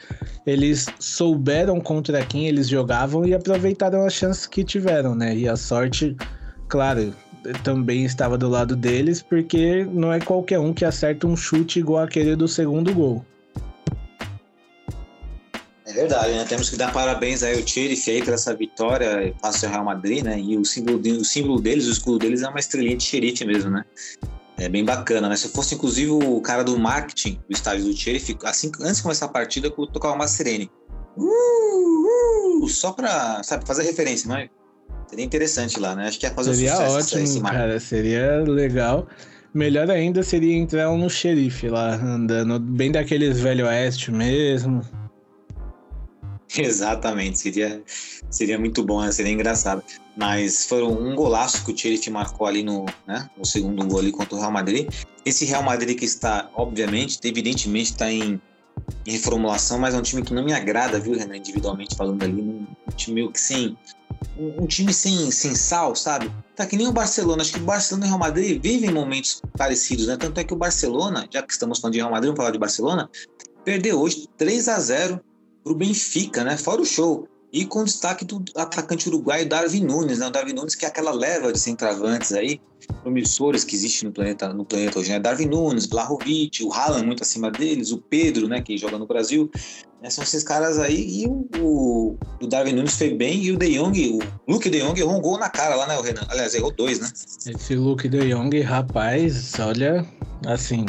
eles 0.46 0.88
souberam 1.00 1.80
contra 1.80 2.26
quem 2.26 2.48
eles 2.48 2.68
jogavam 2.68 3.26
e 3.26 3.34
aproveitaram 3.34 4.06
as 4.06 4.14
chances 4.14 4.46
que 4.46 4.64
tiveram, 4.64 5.16
né? 5.16 5.36
E 5.36 5.48
a 5.48 5.56
sorte, 5.56 6.16
claro, 6.68 7.14
também 7.64 8.06
estava 8.06 8.38
do 8.38 8.50
lado 8.50 8.76
deles, 8.76 9.22
porque 9.22 9.86
não 9.92 10.12
é 10.12 10.20
qualquer 10.20 10.60
um 10.60 10.74
que 10.74 10.86
acerta 10.86 11.28
um 11.28 11.36
chute 11.36 11.80
igual 11.80 12.04
aquele 12.04 12.36
do 12.36 12.48
segundo 12.48 12.94
gol. 12.94 13.26
É 15.86 15.94
verdade, 15.94 16.34
né? 16.34 16.46
Temos 16.50 16.70
que 16.70 16.78
dar 16.78 16.92
parabéns 16.92 17.44
aí 17.44 17.56
ao 17.56 17.62
Tirif 17.62 18.10
aí 18.10 18.24
por 18.24 18.34
essa 18.34 18.56
vitória 18.56 19.34
face 19.40 19.66
ao 19.66 19.72
Real 19.72 19.86
Madrid, 19.86 20.24
né? 20.24 20.40
E 20.40 20.58
o 20.58 20.66
símbolo, 20.66 21.00
o 21.00 21.24
símbolo 21.24 21.62
deles, 21.62 21.88
o 21.88 21.92
escudo 21.92 22.20
deles 22.20 22.42
é 22.42 22.50
uma 22.50 22.60
estrelinha 22.60 22.98
de 22.98 23.04
xerife 23.04 23.46
mesmo, 23.46 23.70
né? 23.70 23.86
É 24.58 24.70
bem 24.70 24.86
bacana, 24.86 25.28
né? 25.28 25.36
Se 25.36 25.48
eu 25.48 25.52
fosse, 25.52 25.76
inclusive, 25.76 26.12
o 26.12 26.40
cara 26.42 26.64
do 26.64 26.78
marketing 26.80 27.40
do 27.48 27.54
estádio 27.54 27.86
do 27.86 27.96
Sheriff, 27.96 28.38
assim, 28.44 28.72
antes 28.82 28.98
de 28.98 29.04
começar 29.04 29.26
a 29.26 29.30
partida, 29.30 29.68
eu 29.68 29.88
tocava 29.88 30.16
uma 30.16 30.28
sirene. 30.28 30.70
Uh, 31.18 32.64
uh, 32.64 32.70
só 32.70 32.92
pra, 32.92 33.42
sabe, 33.44 33.66
fazer 33.66 33.84
referência, 33.84 34.28
mas 34.28 34.50
seria 35.08 35.26
interessante 35.26 35.80
lá, 35.80 35.96
né? 35.96 36.08
Acho 36.08 36.20
que 36.20 36.26
ia 36.26 36.34
fazer 36.34 36.54
seria 36.54 36.74
um 36.74 37.00
sucesso 37.00 37.18
ótimo, 37.18 37.42
cara, 37.42 37.80
seria 37.80 38.44
legal. 38.44 39.08
Melhor 39.54 39.90
ainda 39.90 40.22
seria 40.22 40.54
entrar 40.54 40.92
no 40.92 41.10
xerife 41.10 41.70
lá, 41.70 41.96
andando 41.96 42.60
bem 42.60 42.92
daqueles 42.92 43.40
velho 43.40 43.66
oeste 43.66 44.12
mesmo. 44.12 44.82
Exatamente, 46.62 47.40
seria, 47.40 47.84
seria 48.30 48.58
muito 48.58 48.84
bom, 48.84 49.02
né? 49.02 49.12
seria 49.12 49.32
engraçado. 49.32 49.84
Mas 50.16 50.66
foi 50.66 50.84
um 50.84 51.16
golaço 51.16 51.64
que 51.66 51.72
o 51.72 51.76
Thierry 51.76 52.10
marcou 52.10 52.48
ali 52.48 52.64
no, 52.64 52.86
né, 53.06 53.30
no 53.38 53.46
segundo 53.46 53.86
gol 53.86 54.00
ali 54.00 54.12
contra 54.12 54.36
o 54.36 54.40
Real 54.40 54.52
Madrid. 54.52 54.90
Esse 55.26 55.44
Real 55.46 55.64
Madrid 55.64 55.98
que 55.98 56.06
está, 56.06 56.50
obviamente, 56.56 57.20
evidentemente 57.24 57.92
está 57.92 58.12
em, 58.12 58.40
reformulação, 59.06 59.78
mas 59.78 59.94
é 59.94 59.98
um 59.98 60.02
time 60.02 60.22
que 60.22 60.34
não 60.34 60.44
me 60.44 60.54
agrada, 60.54 61.00
viu, 61.00 61.18
Renan, 61.18 61.38
individualmente 61.38 61.96
falando 61.96 62.24
ali, 62.24 62.42
um, 62.42 62.66
um 62.88 62.96
time 62.96 63.16
meio 63.16 63.32
que 63.32 63.40
sem, 63.40 63.78
um, 64.38 64.64
um, 64.64 64.68
time 64.68 64.94
sem, 64.94 65.32
sem 65.32 65.56
sal, 65.56 65.96
sabe? 65.96 66.32
Tá 66.56 66.66
que 66.66 66.76
nem 66.76 66.88
o 66.88 66.92
Barcelona, 66.92 67.42
acho 67.42 67.54
que 67.54 67.60
o 67.60 67.64
Barcelona 67.64 68.06
e 68.06 68.08
o 68.08 68.10
Real 68.10 68.20
Madrid 68.20 68.62
vivem 68.62 68.92
momentos 68.92 69.42
parecidos, 69.58 70.08
né? 70.08 70.18
Tanto 70.18 70.40
é 70.40 70.44
que 70.44 70.54
o 70.54 70.58
Barcelona, 70.58 71.28
já 71.32 71.42
que 71.44 71.52
estamos 71.52 71.80
falando 71.80 71.94
de 71.94 72.00
Real 72.00 72.12
Madrid, 72.12 72.28
vamos 72.28 72.38
falar 72.38 72.52
de 72.52 72.60
Barcelona, 72.60 73.10
perdeu 73.64 74.00
hoje 74.00 74.28
3 74.38 74.68
a 74.70 74.80
0 74.80 75.22
para 75.66 75.74
o 75.74 75.76
Benfica, 75.76 76.44
né? 76.44 76.56
Fora 76.56 76.80
o 76.80 76.86
show. 76.86 77.28
E 77.52 77.66
com 77.66 77.84
destaque 77.84 78.24
do 78.24 78.44
atacante 78.56 79.08
uruguaio 79.08 79.48
Darwin 79.48 79.84
Nunes, 79.84 80.20
né? 80.20 80.28
O 80.28 80.30
Darwin 80.30 80.54
Nunes 80.54 80.76
que 80.76 80.86
é 80.86 80.88
aquela 80.88 81.12
leva 81.12 81.52
de 81.52 81.60
centroavantes 81.60 82.34
aí, 82.34 82.62
promissores 83.02 83.64
que 83.64 83.76
existe 83.76 84.06
no 84.06 84.12
planeta, 84.12 84.54
no 84.54 84.64
planeta 84.64 85.00
hoje, 85.00 85.10
né? 85.10 85.20
Darwin 85.20 85.48
Nunes, 85.48 85.88
Blahovic, 85.88 86.64
o 86.64 86.72
Haaland 86.72 87.06
muito 87.08 87.24
acima 87.24 87.50
deles, 87.50 87.92
o 87.92 87.98
Pedro, 87.98 88.48
né? 88.48 88.62
Que 88.62 88.78
joga 88.78 89.00
no 89.00 89.08
Brasil. 89.08 89.50
Né? 90.04 90.10
São 90.10 90.24
esses 90.24 90.44
caras 90.44 90.78
aí 90.78 91.24
e 91.24 91.26
o, 91.26 91.48
o, 91.58 92.18
o, 92.42 92.48
Darwin 92.48 92.74
Nunes 92.74 92.96
foi 92.96 93.16
bem 93.16 93.42
e 93.42 93.52
o 93.52 93.58
De 93.58 93.74
Jong, 93.74 94.20
o 94.48 94.52
Luke 94.52 94.70
De 94.70 94.80
Jong 94.82 95.00
errou 95.00 95.18
um 95.18 95.22
gol 95.22 95.40
na 95.40 95.50
cara 95.50 95.76
lá, 95.76 95.88
né, 95.88 95.98
o 95.98 96.02
Renan? 96.02 96.28
Aliás, 96.28 96.54
errou 96.54 96.72
dois, 96.72 97.00
né? 97.00 97.10
Esse 97.48 97.76
Luke 97.76 98.08
De 98.08 98.30
Jong, 98.30 98.60
rapaz, 98.62 99.54
olha, 99.60 100.06
assim, 100.46 100.86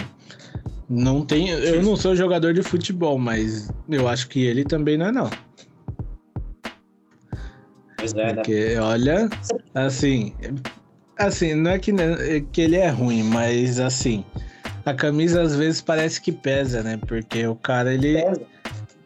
não 0.89 1.25
tem. 1.25 1.49
Eu 1.49 1.83
não 1.83 1.97
sou 1.97 2.15
jogador 2.15 2.55
de 2.55 2.63
futebol, 2.63 3.19
mas 3.19 3.71
eu 3.89 4.09
acho 4.09 4.29
que 4.29 4.45
ele 4.45 4.65
também 4.65 4.97
não 4.97 5.07
é, 5.07 5.13
não. 5.13 5.31
Pois 7.97 8.13
é, 8.15 8.27
né? 8.27 8.35
Porque, 8.35 8.77
olha, 8.77 9.29
assim. 9.75 10.35
Assim, 11.19 11.55
não 11.55 11.71
é 11.71 11.79
que, 11.79 11.93
que 12.53 12.61
ele 12.61 12.77
é 12.77 12.89
ruim, 12.89 13.23
mas 13.23 13.81
assim. 13.81 14.25
A 14.85 14.95
camisa 14.95 15.43
às 15.43 15.57
vezes 15.57 15.81
parece 15.81 16.21
que 16.21 16.31
pesa, 16.31 16.83
né? 16.83 16.99
Porque 17.07 17.47
o 17.47 17.57
cara, 17.57 17.93
ele. 17.93 18.23
Pesa. 18.23 18.43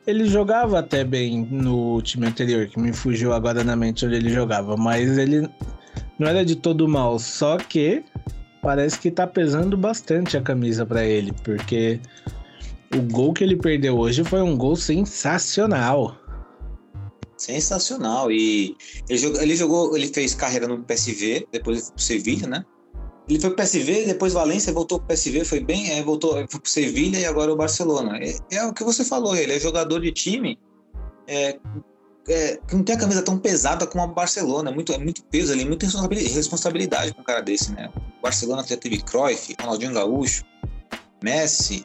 Ele 0.06 0.24
jogava 0.24 0.80
até 0.80 1.04
bem 1.04 1.46
no 1.50 2.02
time 2.02 2.26
anterior, 2.26 2.66
que 2.66 2.80
me 2.80 2.92
fugiu 2.92 3.32
agora 3.32 3.62
na 3.62 3.76
mente 3.76 4.04
onde 4.04 4.16
ele 4.16 4.30
jogava, 4.30 4.76
mas 4.76 5.16
ele 5.16 5.48
não 6.18 6.26
era 6.26 6.44
de 6.44 6.56
todo 6.56 6.88
mal. 6.88 7.18
Só 7.18 7.58
que 7.58 8.02
parece 8.62 8.98
que 8.98 9.10
tá 9.10 9.26
pesando 9.26 9.76
bastante 9.76 10.36
a 10.36 10.42
camisa 10.42 10.84
para 10.84 11.04
ele, 11.04 11.32
porque 11.44 12.00
o 12.94 13.00
gol 13.02 13.32
que 13.32 13.44
ele 13.44 13.56
perdeu 13.56 13.98
hoje 13.98 14.24
foi 14.24 14.42
um 14.42 14.56
gol 14.56 14.76
sensacional. 14.76 16.16
Sensacional. 17.36 18.30
E 18.30 18.76
ele 19.08 19.18
jogou, 19.18 19.42
ele, 19.42 19.56
jogou, 19.56 19.96
ele 19.96 20.08
fez 20.08 20.34
carreira 20.34 20.66
no 20.66 20.82
PSV, 20.82 21.46
depois 21.50 21.78
ele 21.78 21.86
foi 21.86 21.94
pro 21.94 22.02
Sevilha, 22.02 22.46
né? 22.46 22.64
Ele 23.28 23.40
foi 23.40 23.50
pro 23.50 23.64
PSV, 23.64 24.06
depois 24.06 24.32
Valência, 24.32 24.72
voltou 24.72 24.98
pro 24.98 25.08
PSV, 25.08 25.44
foi 25.44 25.60
bem, 25.60 25.92
aí 25.92 26.02
voltou 26.02 26.32
foi 26.32 26.60
pro 26.60 26.70
Sevilha 26.70 27.18
e 27.18 27.24
agora 27.24 27.52
o 27.52 27.56
Barcelona. 27.56 28.18
É, 28.18 28.56
é, 28.56 28.64
o 28.66 28.72
que 28.72 28.82
você 28.82 29.04
falou, 29.04 29.36
ele 29.36 29.52
é 29.52 29.60
jogador 29.60 30.00
de 30.00 30.10
time 30.10 30.58
é, 31.28 31.58
é, 32.28 32.58
não 32.72 32.82
tem 32.82 32.94
a 32.94 32.98
camisa 32.98 33.22
tão 33.22 33.38
pesada 33.38 33.86
como 33.86 34.04
a 34.04 34.06
Barcelona. 34.06 34.70
É 34.70 34.74
muito, 34.74 34.92
é 34.92 34.98
muito 34.98 35.22
peso 35.24 35.52
ali, 35.52 35.64
muita 35.64 35.86
responsabilidade 35.86 37.14
com 37.14 37.22
um 37.22 37.24
cara 37.24 37.40
desse, 37.40 37.72
né? 37.72 37.90
O 38.18 38.22
Barcelona 38.22 38.64
já 38.66 38.76
teve 38.76 38.98
Cruyff, 38.98 39.54
Ronaldinho 39.60 39.94
Gaúcho, 39.94 40.44
Messi, 41.22 41.84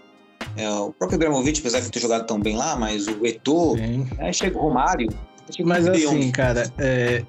é, 0.57 0.69
o 0.69 0.91
próprio 0.91 1.17
Ibrahimovic, 1.17 1.59
apesar 1.59 1.79
de 1.79 1.85
não 1.85 1.91
ter 1.91 1.99
jogado 1.99 2.25
tão 2.25 2.39
bem 2.39 2.55
lá, 2.55 2.75
mas 2.75 3.07
o 3.07 3.25
Eto'o, 3.25 3.75
aí 4.19 4.33
chega 4.33 4.57
o 4.57 4.61
Romário. 4.61 5.09
Chega 5.49 5.67
mas 5.67 5.87
o 5.87 5.91
assim, 5.91 6.31
cara, 6.31 6.71
é, 6.77 7.23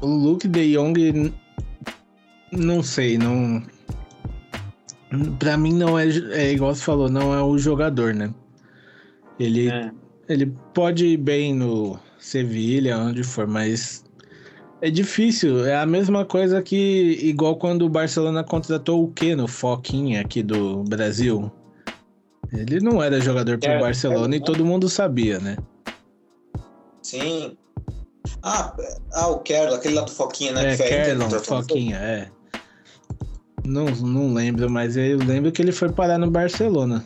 o 0.00 0.06
Luke 0.06 0.48
de 0.48 0.74
Jong, 0.74 1.34
não 2.52 2.82
sei, 2.82 3.18
não... 3.18 3.62
Pra 5.38 5.56
mim 5.56 5.72
não 5.72 5.98
é, 5.98 6.06
é 6.32 6.52
igual 6.52 6.74
você 6.74 6.82
falou, 6.82 7.08
não 7.08 7.32
é 7.32 7.42
o 7.42 7.56
jogador, 7.56 8.12
né? 8.12 8.32
Ele, 9.40 9.70
é. 9.70 9.90
ele 10.28 10.54
pode 10.74 11.06
ir 11.06 11.16
bem 11.16 11.54
no, 11.54 11.98
Sevilha, 12.18 12.98
onde 12.98 13.22
for, 13.22 13.46
mas 13.46 14.04
é 14.80 14.90
difícil. 14.90 15.64
É 15.64 15.76
a 15.76 15.86
mesma 15.86 16.24
coisa 16.24 16.62
que 16.62 17.18
igual 17.22 17.56
quando 17.56 17.82
o 17.82 17.88
Barcelona 17.88 18.44
contratou 18.44 19.04
o 19.04 19.12
Keno, 19.12 19.48
Foquinha 19.48 20.20
aqui 20.20 20.42
do 20.42 20.84
Brasil. 20.84 21.50
Ele 22.52 22.80
não 22.80 23.02
era 23.02 23.20
jogador 23.20 23.58
pro 23.58 23.70
é, 23.70 23.78
Barcelona 23.78 24.34
é, 24.34 24.38
e 24.38 24.42
todo 24.42 24.64
mundo 24.64 24.88
sabia, 24.88 25.38
né? 25.38 25.56
Sim. 27.02 27.56
Ah, 28.42 28.74
ah, 29.12 29.28
o 29.28 29.40
Kerlo, 29.40 29.74
aquele 29.74 29.94
lá 29.94 30.02
do 30.02 30.10
Foquinha, 30.10 30.52
né? 30.52 30.72
É, 30.72 30.76
Kerlon? 30.76 31.28
Foquinha, 31.30 31.96
é. 31.96 32.30
Não, 33.64 33.84
não 33.86 34.32
lembro, 34.32 34.70
mas 34.70 34.96
eu 34.96 35.18
lembro 35.18 35.52
que 35.52 35.60
ele 35.60 35.72
foi 35.72 35.90
parar 35.90 36.18
no 36.18 36.30
Barcelona. 36.30 37.04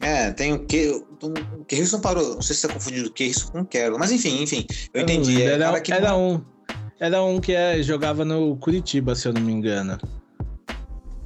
É, 0.00 0.32
tem 0.32 0.52
o 0.52 0.66
que. 0.66 1.04
O 1.22 1.64
Kerrison 1.64 2.00
parou. 2.00 2.34
Não 2.34 2.42
sei 2.42 2.54
se 2.54 2.62
você 2.62 2.68
tá 2.68 2.74
confundindo 2.74 3.08
o 3.08 3.50
com 3.52 3.60
o 3.60 3.66
Kerlo. 3.66 3.98
Mas 3.98 4.10
enfim, 4.10 4.42
enfim. 4.42 4.66
Eu 4.94 5.02
entendi. 5.02 5.42
É, 5.42 5.46
era, 5.46 5.64
cara 5.66 5.80
que 5.80 5.92
era 5.92 6.16
um. 6.16 6.40
Era 6.98 7.22
um 7.22 7.40
que 7.40 7.52
é, 7.52 7.82
jogava 7.82 8.24
no 8.24 8.56
Curitiba, 8.56 9.14
se 9.14 9.26
eu 9.26 9.32
não 9.32 9.40
me 9.40 9.52
engano. 9.52 9.98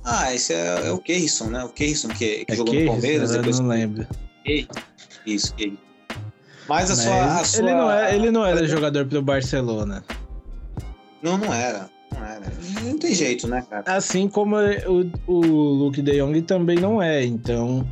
Ah, 0.05 0.32
esse 0.34 0.53
é, 0.53 0.88
é 0.88 0.92
o 0.92 0.99
Kerrison, 0.99 1.47
né? 1.47 1.64
O 1.64 1.68
Kerrison 1.70 2.09
que, 2.09 2.45
que 2.45 2.53
É 2.53 2.57
jogou 2.57 2.74
que? 2.74 2.84
no 2.84 2.92
Palmeiras. 2.92 3.30
Eu 3.30 3.38
Depois... 3.38 3.59
não 3.59 3.68
lembro. 3.68 4.07
Isso. 5.26 5.55
Mas 6.68 6.90
a 6.90 6.95
Mas 6.95 6.99
sua. 6.99 7.40
A 7.40 7.45
sua... 7.45 7.62
ele, 7.62 7.74
não 7.74 7.90
era, 7.90 8.14
ele 8.14 8.30
não 8.30 8.47
era 8.47 8.66
jogador 8.66 9.07
pro 9.07 9.22
Barcelona. 9.22 10.05
Não, 11.22 11.38
não 11.38 11.53
era. 11.53 11.90
Não 12.12 12.24
era. 12.24 12.53
Não 12.82 12.99
tem 12.99 13.14
jeito, 13.14 13.49
né, 13.49 13.64
cara? 13.68 13.84
Assim 13.86 14.28
como 14.28 14.57
o, 14.57 15.11
o 15.26 15.40
Luke 15.40 16.03
de 16.03 16.18
Jong 16.18 16.42
também 16.42 16.76
não 16.76 17.03
é. 17.03 17.24
Então, 17.24 17.88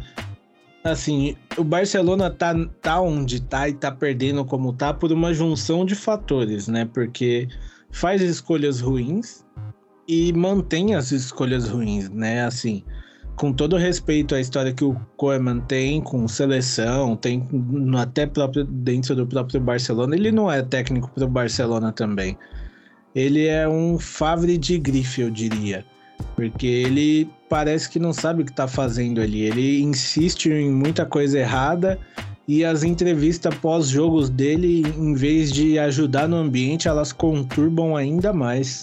assim, 0.84 1.36
o 1.56 1.64
Barcelona 1.64 2.30
tá, 2.30 2.54
tá 2.80 3.00
onde 3.00 3.40
tá 3.40 3.68
e 3.68 3.74
tá 3.74 3.90
perdendo 3.90 4.44
como 4.44 4.72
tá 4.72 4.92
por 4.92 5.12
uma 5.12 5.32
junção 5.32 5.84
de 5.84 5.94
fatores, 5.94 6.68
né? 6.68 6.84
Porque 6.92 7.48
faz 7.90 8.20
escolhas 8.22 8.80
ruins 8.80 9.44
e 10.08 10.32
mantém 10.32 10.94
as 10.94 11.12
escolhas 11.12 11.68
ruins, 11.68 12.08
né? 12.10 12.44
Assim, 12.44 12.82
com 13.36 13.52
todo 13.52 13.76
respeito 13.76 14.34
à 14.34 14.40
história 14.40 14.72
que 14.72 14.84
o 14.84 14.94
Koeman 15.16 15.60
tem 15.60 16.00
com 16.00 16.26
seleção, 16.26 17.16
tem 17.16 17.48
até 17.98 18.26
próprio, 18.26 18.64
dentro 18.64 19.14
do 19.14 19.26
próprio 19.26 19.60
Barcelona, 19.60 20.14
ele 20.14 20.32
não 20.32 20.50
é 20.50 20.62
técnico 20.62 21.10
pro 21.10 21.28
Barcelona 21.28 21.92
também. 21.92 22.36
Ele 23.14 23.46
é 23.46 23.68
um 23.68 23.98
Favre 23.98 24.56
de 24.56 24.78
grife, 24.78 25.20
eu 25.20 25.30
diria. 25.30 25.84
Porque 26.34 26.66
ele 26.66 27.30
parece 27.48 27.88
que 27.88 27.98
não 27.98 28.12
sabe 28.12 28.42
o 28.42 28.46
que 28.46 28.52
tá 28.52 28.66
fazendo 28.66 29.20
ali. 29.20 29.42
Ele 29.42 29.82
insiste 29.82 30.46
em 30.46 30.70
muita 30.70 31.04
coisa 31.04 31.38
errada 31.38 31.98
e 32.48 32.64
as 32.64 32.82
entrevistas 32.82 33.54
pós-jogos 33.56 34.28
dele, 34.28 34.82
em 34.96 35.14
vez 35.14 35.52
de 35.52 35.78
ajudar 35.78 36.28
no 36.28 36.36
ambiente, 36.36 36.88
elas 36.88 37.12
conturbam 37.12 37.96
ainda 37.96 38.32
mais. 38.32 38.82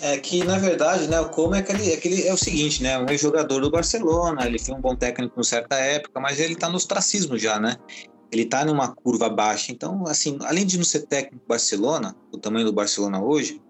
É 0.00 0.18
que, 0.18 0.44
na 0.44 0.58
verdade, 0.58 1.06
né, 1.06 1.20
o 1.20 1.28
Como 1.28 1.54
é 1.54 1.60
aquele, 1.60 1.92
aquele, 1.92 2.26
é 2.26 2.34
o 2.34 2.36
seguinte, 2.36 2.82
né? 2.82 2.98
Um 2.98 3.08
ex-jogador 3.08 3.60
do 3.60 3.70
Barcelona, 3.70 4.44
ele 4.44 4.58
foi 4.58 4.74
um 4.74 4.80
bom 4.80 4.96
técnico 4.96 5.40
em 5.40 5.44
certa 5.44 5.76
época, 5.76 6.20
mas 6.20 6.40
ele 6.40 6.56
tá 6.56 6.68
no 6.68 6.76
ostracismo 6.76 7.38
já, 7.38 7.60
né? 7.60 7.76
Ele 8.30 8.44
tá 8.44 8.64
numa 8.64 8.88
curva 8.88 9.30
baixa. 9.30 9.70
Então, 9.70 10.04
assim, 10.06 10.38
além 10.42 10.66
de 10.66 10.76
não 10.76 10.84
ser 10.84 11.06
técnico 11.06 11.44
do 11.44 11.48
Barcelona, 11.48 12.16
o 12.32 12.38
tamanho 12.38 12.66
do 12.66 12.72
Barcelona 12.72 13.22
hoje, 13.22 13.60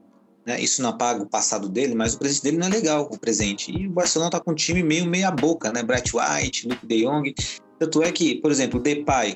né? 0.46 0.60
Isso 0.60 0.82
não 0.82 0.90
apaga 0.90 1.22
o 1.22 1.26
passado 1.28 1.68
dele, 1.68 1.94
mas 1.94 2.14
o 2.14 2.18
presente 2.18 2.42
dele 2.42 2.56
não 2.58 2.66
é 2.66 2.70
legal, 2.70 3.08
o 3.10 3.18
presente. 3.18 3.70
E 3.70 3.86
o 3.86 3.90
Barcelona 3.92 4.30
tá 4.30 4.40
com 4.40 4.52
um 4.52 4.54
time 4.54 4.82
meio 4.82 5.06
meia 5.06 5.30
boca, 5.30 5.72
né? 5.72 5.82
Bright 5.82 6.12
White, 6.16 6.68
Luke 6.68 6.86
De 6.86 7.04
Jong. 7.04 7.34
Tanto 7.78 8.02
é 8.02 8.12
que, 8.12 8.36
por 8.36 8.50
exemplo, 8.50 8.78
o 8.78 8.82
Depay, 8.82 9.34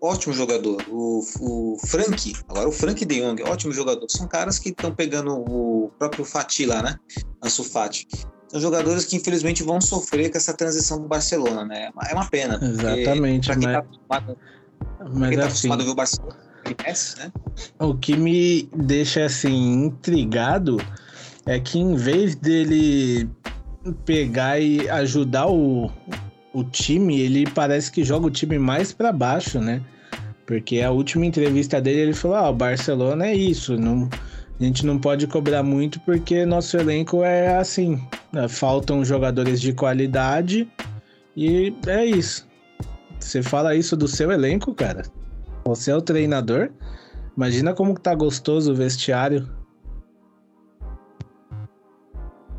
ótimo 0.00 0.32
jogador. 0.34 0.82
O, 0.88 1.20
o 1.40 1.76
Frank, 1.86 2.34
agora 2.48 2.68
o 2.68 2.72
Frank 2.72 3.04
De 3.04 3.20
Jong, 3.20 3.42
ótimo 3.44 3.72
jogador. 3.72 4.06
São 4.08 4.26
caras 4.28 4.58
que 4.58 4.70
estão 4.70 4.94
pegando 4.94 5.32
o 5.32 5.90
próprio 5.98 6.24
Fati 6.24 6.66
lá, 6.66 6.82
né? 6.82 6.96
Ansu 7.44 7.64
Fati. 7.64 8.06
São 8.48 8.60
jogadores 8.60 9.04
que 9.04 9.14
infelizmente 9.16 9.62
vão 9.62 9.80
sofrer 9.80 10.28
com 10.30 10.36
essa 10.36 10.52
transição 10.52 11.00
do 11.00 11.06
Barcelona, 11.06 11.64
né? 11.64 11.90
É 12.08 12.12
uma- 12.14 12.24
É 12.24 12.28
pena. 12.28 12.58
Exatamente, 12.60 13.46
Pra 13.46 13.56
quem 13.56 13.68
mas- 13.68 13.84
tá 14.08 14.36
Mas 15.12 15.28
quem 15.28 15.38
tá 15.38 15.44
assim, 15.44 15.46
acostumado 15.46 15.80
a 15.82 15.84
ver 15.84 15.90
o 15.90 15.94
Barcelona, 15.94 16.36
né? 17.18 17.32
o 17.78 17.94
que 17.94 18.16
me 18.16 18.68
deixa 18.74 19.24
assim 19.24 19.84
intrigado 19.84 20.78
é 21.46 21.58
que 21.58 21.78
em 21.78 21.94
vez 21.94 22.34
dele 22.34 23.28
pegar 24.04 24.60
e 24.60 24.88
ajudar 24.88 25.48
o, 25.48 25.90
o 26.52 26.64
time, 26.64 27.20
ele 27.20 27.46
parece 27.50 27.90
que 27.90 28.04
joga 28.04 28.26
o 28.26 28.30
time 28.30 28.58
mais 28.58 28.92
pra 28.92 29.12
baixo, 29.12 29.58
né? 29.60 29.82
Porque 30.46 30.80
a 30.80 30.90
última 30.90 31.24
entrevista 31.24 31.80
dele 31.80 32.00
ele 32.00 32.12
falou: 32.12 32.36
"Ah, 32.36 32.50
o 32.50 32.54
Barcelona 32.54 33.26
é 33.26 33.34
isso, 33.34 33.76
não 33.76 34.08
a 34.60 34.64
gente 34.64 34.84
não 34.84 34.98
pode 34.98 35.26
cobrar 35.26 35.62
muito 35.62 35.98
porque 36.00 36.44
nosso 36.44 36.76
elenco 36.76 37.24
é 37.24 37.56
assim, 37.56 37.98
né? 38.30 38.46
faltam 38.46 39.02
jogadores 39.02 39.58
de 39.58 39.72
qualidade 39.72 40.70
e 41.34 41.72
é 41.86 42.04
isso. 42.04 42.46
Você 43.18 43.42
fala 43.42 43.74
isso 43.74 43.96
do 43.96 44.06
seu 44.06 44.30
elenco, 44.30 44.74
cara? 44.74 45.02
Você 45.64 45.90
é 45.90 45.96
o 45.96 46.02
treinador? 46.02 46.70
Imagina 47.36 47.74
como 47.74 47.98
tá 47.98 48.14
gostoso 48.14 48.72
o 48.72 48.74
vestiário. 48.74 49.48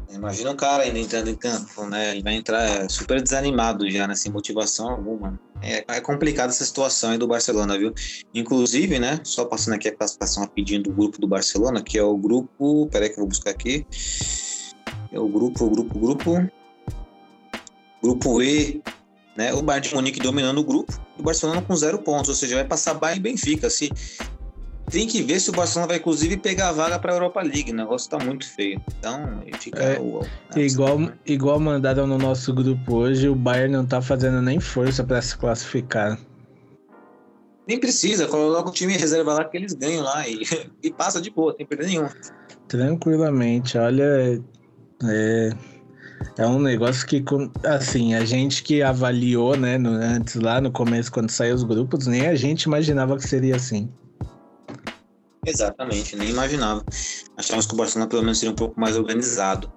Imagina 0.09 0.51
um 0.51 0.55
cara 0.55 0.83
ainda 0.83 0.99
entrando 0.99 1.29
em 1.29 1.35
campo, 1.35 1.85
né? 1.85 2.11
Ele 2.11 2.21
vai 2.21 2.35
entrar 2.35 2.63
é, 2.63 2.87
super 2.89 3.21
desanimado 3.21 3.89
já, 3.89 4.07
né? 4.07 4.13
Sem 4.13 4.31
motivação 4.31 4.89
alguma. 4.89 5.39
É, 5.61 5.83
é 5.87 6.01
complicada 6.01 6.51
essa 6.51 6.65
situação 6.65 7.11
aí 7.11 7.17
do 7.17 7.27
Barcelona, 7.27 7.77
viu? 7.77 7.93
Inclusive, 8.33 8.99
né? 8.99 9.19
Só 9.23 9.45
passando 9.45 9.75
aqui 9.75 9.87
a 9.87 9.95
classificação 9.95 10.43
rapidinho 10.43 10.83
do 10.83 10.91
grupo 10.91 11.19
do 11.19 11.27
Barcelona, 11.27 11.81
que 11.81 11.97
é 11.97 12.03
o 12.03 12.15
grupo. 12.17 12.87
Peraí 12.91 13.09
que 13.09 13.15
eu 13.15 13.21
vou 13.21 13.27
buscar 13.27 13.51
aqui. 13.51 13.85
É 15.11 15.19
o 15.19 15.27
grupo, 15.27 15.65
o 15.65 15.69
grupo, 15.69 15.97
o 15.97 16.01
grupo. 16.01 16.51
Grupo 18.03 18.41
E, 18.43 18.81
né? 19.35 19.53
O 19.53 19.61
Bayern 19.61 19.87
de 19.87 19.95
Munique 19.95 20.19
dominando 20.19 20.59
o 20.59 20.63
grupo 20.63 20.99
o 21.21 21.25
Barcelona 21.25 21.61
com 21.61 21.75
zero 21.75 21.99
pontos, 21.99 22.29
ou 22.29 22.35
seja, 22.35 22.55
vai 22.55 22.65
passar 22.65 22.93
Bayern 22.95 23.19
e 23.19 23.23
Benfica. 23.31 23.69
Se, 23.69 23.91
tem 24.89 25.07
que 25.07 25.21
ver 25.21 25.39
se 25.39 25.49
o 25.49 25.53
Barcelona 25.53 25.87
vai, 25.87 25.97
inclusive, 25.97 26.35
pegar 26.37 26.69
a 26.69 26.71
vaga 26.73 26.99
para 26.99 27.13
a 27.13 27.15
Europa 27.15 27.41
League. 27.41 27.71
O 27.71 27.75
negócio 27.75 28.09
tá 28.09 28.19
muito 28.19 28.47
feio. 28.47 28.81
Então, 28.97 29.41
fica. 29.59 29.81
É, 29.81 29.99
o, 29.99 30.25
Igual, 30.55 31.11
igual 31.25 31.59
mandaram 31.59 32.05
no 32.05 32.17
nosso 32.17 32.53
grupo 32.53 32.95
hoje, 32.95 33.29
o 33.29 33.35
Bayern 33.35 33.73
não 33.73 33.85
tá 33.85 34.01
fazendo 34.01 34.41
nem 34.41 34.59
força 34.59 35.03
pra 35.03 35.21
se 35.21 35.37
classificar. 35.37 36.19
Nem 37.67 37.79
precisa, 37.79 38.27
coloca 38.27 38.69
o 38.69 38.73
time 38.73 38.97
reserva 38.97 39.33
lá 39.33 39.45
que 39.45 39.55
eles 39.55 39.73
ganham 39.73 40.03
lá 40.03 40.27
e, 40.27 40.41
e 40.83 40.91
passa 40.91 41.21
de 41.21 41.29
boa, 41.29 41.55
sem 41.55 41.65
perder 41.65 41.87
nenhum. 41.87 42.09
Tranquilamente, 42.67 43.77
olha, 43.77 44.41
é, 45.03 45.49
é 46.37 46.45
um 46.47 46.59
negócio 46.59 47.05
que, 47.07 47.23
assim, 47.65 48.13
a 48.13 48.23
gente 48.25 48.63
que 48.63 48.81
avaliou, 48.81 49.55
né, 49.55 49.77
no- 49.77 49.91
antes 49.91 50.35
lá 50.35 50.61
no 50.61 50.71
começo, 50.71 51.11
quando 51.11 51.29
saiu 51.29 51.55
os 51.55 51.63
grupos, 51.63 52.07
nem 52.07 52.27
a 52.27 52.35
gente 52.35 52.63
imaginava 52.63 53.17
que 53.17 53.27
seria 53.27 53.55
assim. 53.55 53.89
Exatamente, 55.45 56.15
nem 56.15 56.29
imaginava. 56.29 56.83
Achávamos 57.35 57.65
que 57.65 57.73
o 57.73 57.77
Barcelona 57.77 58.09
pelo 58.09 58.21
menos 58.21 58.37
seria 58.37 58.51
um 58.51 58.55
pouco 58.55 58.79
mais 58.79 58.95
organizado. 58.95 59.71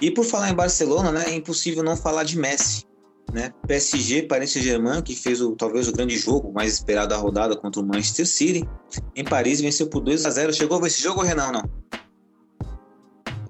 E 0.00 0.10
por 0.10 0.24
falar 0.24 0.50
em 0.50 0.54
Barcelona, 0.54 1.12
né, 1.12 1.24
é 1.28 1.34
impossível 1.34 1.82
não 1.84 1.96
falar 1.96 2.24
de 2.24 2.36
Messi. 2.36 2.84
Né? 3.32 3.50
PSG, 3.66 4.24
Paris 4.24 4.52
Saint-Germain, 4.52 5.02
que 5.02 5.16
fez 5.16 5.40
o, 5.40 5.56
talvez 5.56 5.88
o 5.88 5.92
grande 5.92 6.16
jogo 6.16 6.52
mais 6.52 6.74
esperado 6.74 7.08
da 7.08 7.16
rodada 7.16 7.56
contra 7.56 7.80
o 7.80 7.84
Manchester 7.84 8.26
City. 8.26 8.68
Em 9.16 9.24
Paris, 9.24 9.60
venceu 9.60 9.88
por 9.88 10.00
2 10.00 10.24
a 10.26 10.30
0 10.30 10.52
Chegou 10.52 10.76
a 10.76 10.80
ver 10.80 10.86
esse 10.88 11.02
jogo, 11.02 11.22
Renan, 11.22 11.50
não? 11.50 11.62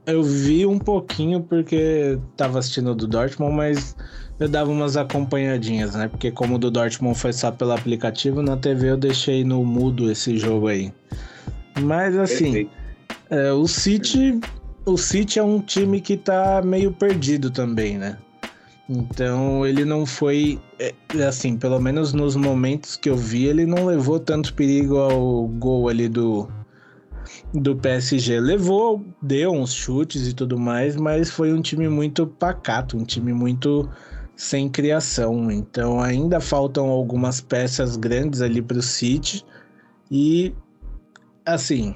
Eu 0.07 0.23
vi 0.23 0.67
um 0.67 0.79
pouquinho 0.79 1.41
porque 1.43 2.19
tava 2.37 2.59
assistindo 2.59 2.91
o 2.91 2.95
do 2.95 3.07
Dortmund, 3.07 3.55
mas 3.57 3.97
eu 4.39 4.49
dava 4.49 4.71
umas 4.71 4.97
acompanhadinhas, 4.97 5.95
né? 5.95 6.09
Porque 6.09 6.31
como 6.31 6.57
o 6.57 6.59
do 6.59 6.71
Dortmund 6.71 7.19
foi 7.19 7.33
só 7.33 7.51
pelo 7.51 7.73
aplicativo, 7.73 8.43
na 8.43 8.57
TV 8.57 8.91
eu 8.91 8.97
deixei 8.97 9.45
no 9.45 9.65
mudo 9.65 10.11
esse 10.11 10.37
jogo 10.37 10.69
aí. 10.69 10.93
Mas 11.81 12.17
assim, 12.17 12.69
é, 13.31 13.53
o 13.53 13.67
City, 13.67 14.39
o 14.85 14.97
City 14.97 15.39
é 15.39 15.43
um 15.43 15.61
time 15.61 16.01
que 16.01 16.17
tá 16.17 16.61
meio 16.63 16.93
perdido 16.93 17.51
também, 17.51 17.97
né? 17.97 18.19
Então 18.89 19.67
ele 19.67 19.85
não 19.85 20.05
foi, 20.05 20.61
é, 20.79 20.93
assim, 21.27 21.57
pelo 21.57 21.81
menos 21.81 22.13
nos 22.13 22.37
momentos 22.37 22.97
que 22.97 23.09
eu 23.09 23.17
vi, 23.17 23.47
ele 23.47 23.65
não 23.65 23.87
levou 23.87 24.21
tanto 24.21 24.53
perigo 24.53 24.99
ao 24.99 25.49
gol 25.49 25.89
ali 25.89 26.07
do, 26.07 26.47
do 27.55 27.77
PSG. 27.77 28.41
Levou, 28.41 29.05
deu 29.23 29.53
uns 29.53 29.73
chutes 29.73 30.27
e 30.27 30.35
tudo 30.35 30.59
mais, 30.59 30.97
mas 30.97 31.31
foi 31.31 31.53
um 31.53 31.63
time 31.63 31.89
muito 31.89 32.27
pacato, 32.27 32.97
um 32.97 33.05
time 33.05 33.33
muito 33.33 33.89
sem 34.37 34.69
criação. 34.69 35.51
Então 35.51 36.01
ainda 36.01 36.41
faltam 36.41 36.89
algumas 36.89 37.41
peças 37.41 37.97
grandes 37.97 38.41
ali 38.41 38.61
para 38.61 38.79
o 38.79 38.83
City 38.83 39.45
e 40.11 40.53
assim, 41.47 41.95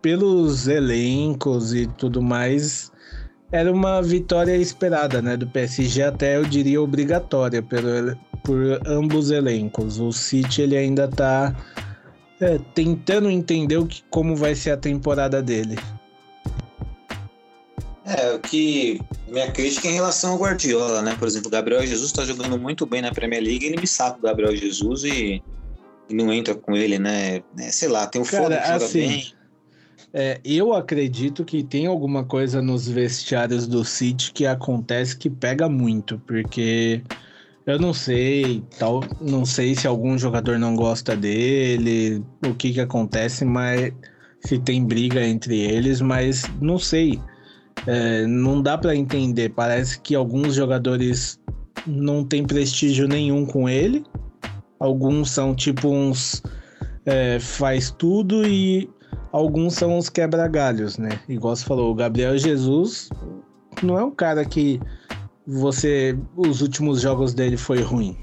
pelos 0.00 0.68
elencos 0.68 1.74
e 1.74 1.86
tudo 1.86 2.22
mais, 2.22 2.90
era 3.50 3.72
uma 3.72 4.02
vitória 4.02 4.56
esperada, 4.56 5.22
né, 5.22 5.36
do 5.36 5.46
PSG, 5.46 6.02
até 6.02 6.36
eu 6.36 6.44
diria 6.44 6.80
obrigatória 6.80 7.62
pelo, 7.62 8.16
por 8.44 8.80
ambos 8.86 9.30
elencos. 9.30 9.98
O 9.98 10.12
City 10.12 10.62
ele 10.62 10.76
ainda 10.76 11.08
tá 11.08 11.54
é, 12.40 12.58
tentando 12.74 13.30
entender 13.30 13.76
o 13.76 13.86
que, 13.86 14.02
como 14.10 14.36
vai 14.36 14.54
ser 14.54 14.70
a 14.70 14.76
temporada 14.76 15.42
dele. 15.42 15.76
É, 18.04 18.32
o 18.32 18.38
que. 18.38 19.00
Minha 19.28 19.50
crítica 19.50 19.88
é 19.88 19.90
em 19.90 19.94
relação 19.94 20.32
ao 20.32 20.38
Guardiola, 20.38 21.02
né? 21.02 21.14
Por 21.18 21.28
exemplo, 21.28 21.48
o 21.48 21.50
Gabriel 21.50 21.86
Jesus 21.86 22.10
tá 22.10 22.24
jogando 22.24 22.58
muito 22.58 22.86
bem 22.86 23.02
na 23.02 23.12
Premier 23.12 23.42
League, 23.42 23.66
ele 23.66 23.78
me 23.78 23.86
saca 23.86 24.18
o 24.18 24.22
Gabriel 24.22 24.56
Jesus 24.56 25.04
e 25.04 25.42
e 26.08 26.14
não 26.14 26.32
entra 26.32 26.54
com 26.54 26.74
ele, 26.74 26.98
né? 26.98 27.42
É, 27.58 27.70
sei 27.70 27.88
lá, 27.88 28.06
tem 28.06 28.22
Cara, 28.22 28.42
Foden 28.42 28.58
que 28.58 28.66
joga 28.66 28.84
assim, 28.84 29.08
bem. 29.08 29.32
É, 30.12 30.40
eu 30.42 30.72
acredito 30.72 31.44
que 31.44 31.62
tem 31.62 31.86
alguma 31.86 32.24
coisa 32.24 32.62
nos 32.62 32.88
vestiários 32.88 33.66
do 33.66 33.84
City 33.84 34.32
que 34.32 34.46
acontece 34.46 35.16
que 35.16 35.28
pega 35.28 35.68
muito, 35.68 36.18
porque 36.26 37.02
eu 37.68 37.78
não 37.78 37.92
sei, 37.92 38.62
tal, 38.78 39.04
não 39.20 39.44
sei 39.44 39.74
se 39.74 39.86
algum 39.86 40.16
jogador 40.16 40.58
não 40.58 40.74
gosta 40.74 41.14
dele, 41.14 42.24
o 42.46 42.54
que 42.54 42.72
que 42.72 42.80
acontece, 42.80 43.44
mas 43.44 43.92
se 44.40 44.58
tem 44.58 44.82
briga 44.82 45.22
entre 45.22 45.60
eles, 45.60 46.00
mas 46.00 46.44
não 46.62 46.78
sei. 46.78 47.20
É, 47.86 48.26
não 48.26 48.62
dá 48.62 48.78
pra 48.78 48.96
entender. 48.96 49.50
Parece 49.50 50.00
que 50.00 50.14
alguns 50.14 50.54
jogadores 50.54 51.38
não 51.86 52.24
têm 52.24 52.46
prestígio 52.46 53.06
nenhum 53.06 53.44
com 53.44 53.68
ele. 53.68 54.02
Alguns 54.80 55.30
são 55.30 55.54
tipo 55.54 55.88
uns 55.88 56.42
é, 57.04 57.38
faz 57.38 57.90
tudo 57.90 58.46
e 58.46 58.88
alguns 59.30 59.74
são 59.74 59.98
uns 59.98 60.08
quebra-galhos, 60.08 60.96
né? 60.96 61.20
Igual 61.28 61.54
você 61.54 61.66
falou, 61.66 61.92
o 61.92 61.94
Gabriel 61.94 62.38
Jesus 62.38 63.10
não 63.82 63.98
é 63.98 64.04
um 64.04 64.10
cara 64.10 64.42
que 64.46 64.80
você. 65.48 66.16
Os 66.36 66.60
últimos 66.60 67.00
jogos 67.00 67.32
dele 67.32 67.56
foi 67.56 67.80
ruim. 67.80 68.16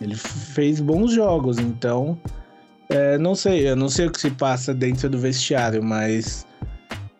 Ele 0.00 0.14
fez 0.14 0.80
bons 0.80 1.12
jogos, 1.12 1.58
então. 1.58 2.18
é, 2.88 3.18
não 3.18 3.34
sei, 3.34 3.68
eu 3.68 3.76
não 3.76 3.88
sei 3.88 4.06
o 4.06 4.12
que 4.12 4.20
se 4.20 4.30
passa 4.30 4.72
dentro 4.72 5.10
do 5.10 5.18
vestiário, 5.18 5.82
mas. 5.82 6.46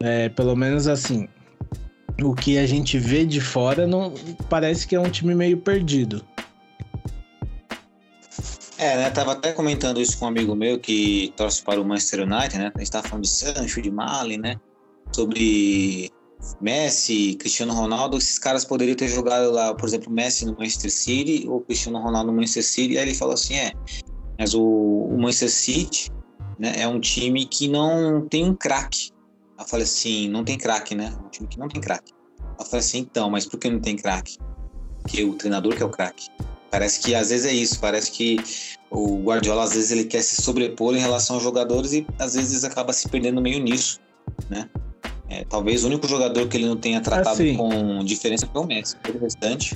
é, 0.00 0.28
pelo 0.28 0.54
menos 0.54 0.86
assim. 0.86 1.28
O 2.22 2.34
que 2.34 2.58
a 2.58 2.66
gente 2.66 2.98
vê 2.98 3.24
de 3.24 3.40
fora 3.40 3.86
não 3.86 4.12
parece 4.48 4.86
que 4.86 4.94
é 4.94 5.00
um 5.00 5.10
time 5.10 5.34
meio 5.34 5.56
perdido. 5.56 6.24
É, 8.78 8.96
né? 8.96 9.10
Tava 9.10 9.32
até 9.32 9.52
comentando 9.52 10.00
isso 10.00 10.18
com 10.18 10.26
um 10.26 10.28
amigo 10.28 10.54
meu 10.54 10.78
que 10.78 11.32
torce 11.36 11.62
para 11.62 11.80
o 11.80 11.84
Manchester 11.84 12.20
United, 12.20 12.58
né? 12.58 12.72
A 12.74 12.78
gente 12.78 12.90
tava 12.90 13.08
falando 13.08 13.24
de 13.24 13.30
Sancho, 13.30 13.80
de 13.80 13.90
Mali, 13.90 14.36
né? 14.36 14.56
Sobre 15.10 16.12
Messi, 16.60 17.34
Cristiano 17.34 17.72
Ronaldo. 17.72 18.16
Esses 18.16 18.38
caras 18.38 18.64
poderiam 18.64 18.96
ter 18.96 19.08
jogado 19.08 19.50
lá, 19.50 19.74
por 19.74 19.88
exemplo, 19.88 20.12
Messi 20.12 20.44
no 20.44 20.52
Manchester 20.52 20.90
City 20.90 21.46
ou 21.48 21.60
Cristiano 21.60 22.00
Ronaldo 22.00 22.30
no 22.30 22.36
Manchester 22.36 22.64
City. 22.64 22.98
Aí 22.98 23.04
ele 23.04 23.14
falou 23.14 23.34
assim: 23.34 23.54
é, 23.54 23.72
mas 24.38 24.54
o, 24.54 24.62
o 24.62 25.16
Manchester 25.20 25.50
City 25.50 26.10
né, 26.58 26.74
é 26.76 26.88
um 26.88 27.00
time 27.00 27.44
que 27.46 27.68
não 27.68 28.26
tem 28.28 28.44
um 28.44 28.54
craque. 28.54 29.10
Eu 29.58 29.64
falei 29.64 29.84
assim: 29.84 30.28
não 30.28 30.44
tem 30.44 30.58
craque, 30.58 30.94
né? 30.94 31.12
Um 31.24 31.28
time 31.28 31.48
que 31.48 31.58
não 31.58 31.68
tem 31.68 31.80
craque. 31.80 32.12
Eu 32.58 32.64
falei 32.64 32.80
assim: 32.80 32.98
então, 32.98 33.30
mas 33.30 33.46
por 33.46 33.58
que 33.58 33.70
não 33.70 33.80
tem 33.80 33.96
craque? 33.96 34.38
Porque 35.02 35.24
o 35.24 35.34
treinador 35.34 35.74
que 35.74 35.82
é 35.82 35.86
o 35.86 35.90
craque. 35.90 36.28
Parece 36.70 37.00
que 37.00 37.14
às 37.14 37.28
vezes 37.28 37.44
é 37.44 37.52
isso, 37.52 37.78
parece 37.78 38.10
que 38.10 38.38
o 38.90 39.22
Guardiola 39.22 39.64
às 39.64 39.74
vezes 39.74 39.90
ele 39.90 40.04
quer 40.04 40.22
se 40.22 40.40
sobrepor 40.40 40.94
em 40.94 41.00
relação 41.00 41.36
aos 41.36 41.42
jogadores 41.42 41.92
e 41.92 42.06
às 42.18 42.32
vezes 42.32 42.64
acaba 42.64 42.94
se 42.94 43.08
perdendo 43.10 43.42
meio 43.42 43.62
nisso, 43.62 44.00
né? 44.48 44.70
É, 45.32 45.46
talvez 45.48 45.82
o 45.82 45.86
único 45.86 46.06
jogador 46.06 46.46
que 46.46 46.58
ele 46.58 46.66
não 46.66 46.76
tenha 46.76 47.00
tratado 47.00 47.30
Assim. 47.30 47.56
com 47.56 48.04
diferença 48.04 48.46
foi 48.52 48.62
o 48.62 48.66
Messi. 48.66 48.96
O 49.08 49.18
restante, 49.18 49.74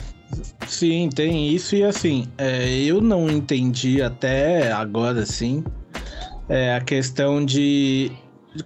Sim, 0.66 1.08
tem 1.08 1.48
isso 1.48 1.76
e 1.76 1.82
assim, 1.82 2.26
é, 2.36 2.68
eu 2.82 3.00
não 3.00 3.30
entendi 3.30 4.02
até 4.02 4.70
agora, 4.72 5.24
sim, 5.24 5.64
é, 6.48 6.74
a 6.74 6.80
questão 6.80 7.44
de 7.44 8.10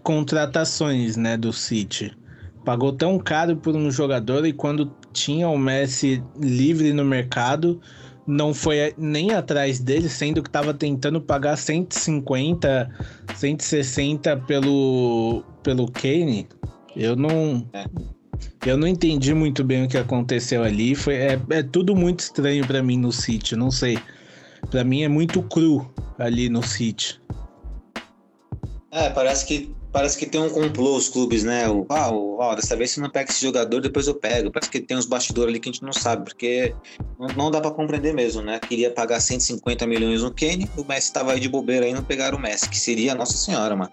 contratações, 0.03 1.16
né, 1.16 1.36
do 1.36 1.53
City. 1.53 2.16
Pagou 2.64 2.93
tão 2.93 3.18
caro 3.18 3.57
por 3.57 3.76
um 3.76 3.91
jogador 3.91 4.45
e 4.47 4.53
quando 4.53 4.93
tinha 5.12 5.49
o 5.49 5.59
Messi 5.59 6.22
livre 6.38 6.93
no 6.93 7.05
mercado, 7.05 7.80
não 8.26 8.53
foi 8.53 8.95
nem 8.97 9.32
atrás 9.32 9.78
dele, 9.80 10.09
sendo 10.09 10.43
que 10.43 10.49
estava 10.49 10.74
tentando 10.74 11.20
pagar 11.20 11.57
150, 11.57 12.91
160 13.34 14.36
pelo, 14.38 15.43
pelo 15.62 15.91
Kane. 15.91 16.49
Eu 16.97 17.16
não. 17.16 17.66
É. 17.72 17.84
Eu 18.66 18.76
não 18.76 18.86
entendi 18.86 19.34
muito 19.34 19.62
bem 19.62 19.84
o 19.84 19.88
que 19.88 19.99
aconteceu 19.99 20.62
ali. 20.62 20.95
Foi, 20.95 21.14
é, 21.14 21.41
é 21.51 21.62
tudo 21.62 21.95
muito 21.95 22.20
estranho 22.20 22.66
pra 22.66 22.82
mim 22.82 22.99
no 22.99 23.12
City, 23.12 23.57
não 23.57 23.70
sei. 23.70 23.99
Pra 24.70 24.84
mim 24.84 25.03
é 25.03 25.09
muito 25.09 25.43
cru 25.43 25.91
ali 26.18 26.49
no 26.49 26.62
City. 26.62 27.20
É, 28.91 29.11
parece 29.11 29.47
que 29.47 29.74
parece 29.93 30.16
que 30.18 30.26
tem 30.26 30.41
um 30.41 30.51
complô 30.51 30.97
os 30.97 31.09
clubes, 31.09 31.45
né? 31.45 31.68
O, 31.68 31.86
ah, 31.88 32.11
o, 32.12 32.38
ó, 32.38 32.55
dessa 32.55 32.76
vez 32.76 32.93
se 32.93 33.01
não 33.01 33.11
pega 33.11 33.30
esse 33.30 33.43
jogador, 33.45 33.80
depois 33.80 34.07
eu 34.07 34.14
pego. 34.14 34.51
Parece 34.51 34.70
que 34.70 34.80
tem 34.80 34.97
uns 34.97 35.07
bastidores 35.07 35.51
ali 35.51 35.61
que 35.61 35.68
a 35.68 35.72
gente 35.72 35.82
não 35.82 35.93
sabe, 35.93 36.24
porque 36.24 36.74
não, 37.18 37.28
não 37.28 37.51
dá 37.51 37.61
pra 37.61 37.70
compreender 37.70 38.14
mesmo, 38.14 38.43
né? 38.43 38.59
Queria 38.61 38.91
pagar 38.91 39.20
150 39.20 39.86
milhões 39.86 40.22
no 40.22 40.32
Kane, 40.32 40.70
o 40.76 40.84
Messi 40.84 41.12
tava 41.12 41.32
aí 41.32 41.41
de 41.41 41.49
bobeira 41.49 41.86
aí, 41.86 41.93
não 41.93 42.05
pegaram 42.05 42.38
o 42.38 42.41
Messi, 42.41 42.68
que 42.68 42.78
seria 42.78 43.14
Nossa 43.14 43.36
Senhora, 43.36 43.74
mano. 43.74 43.91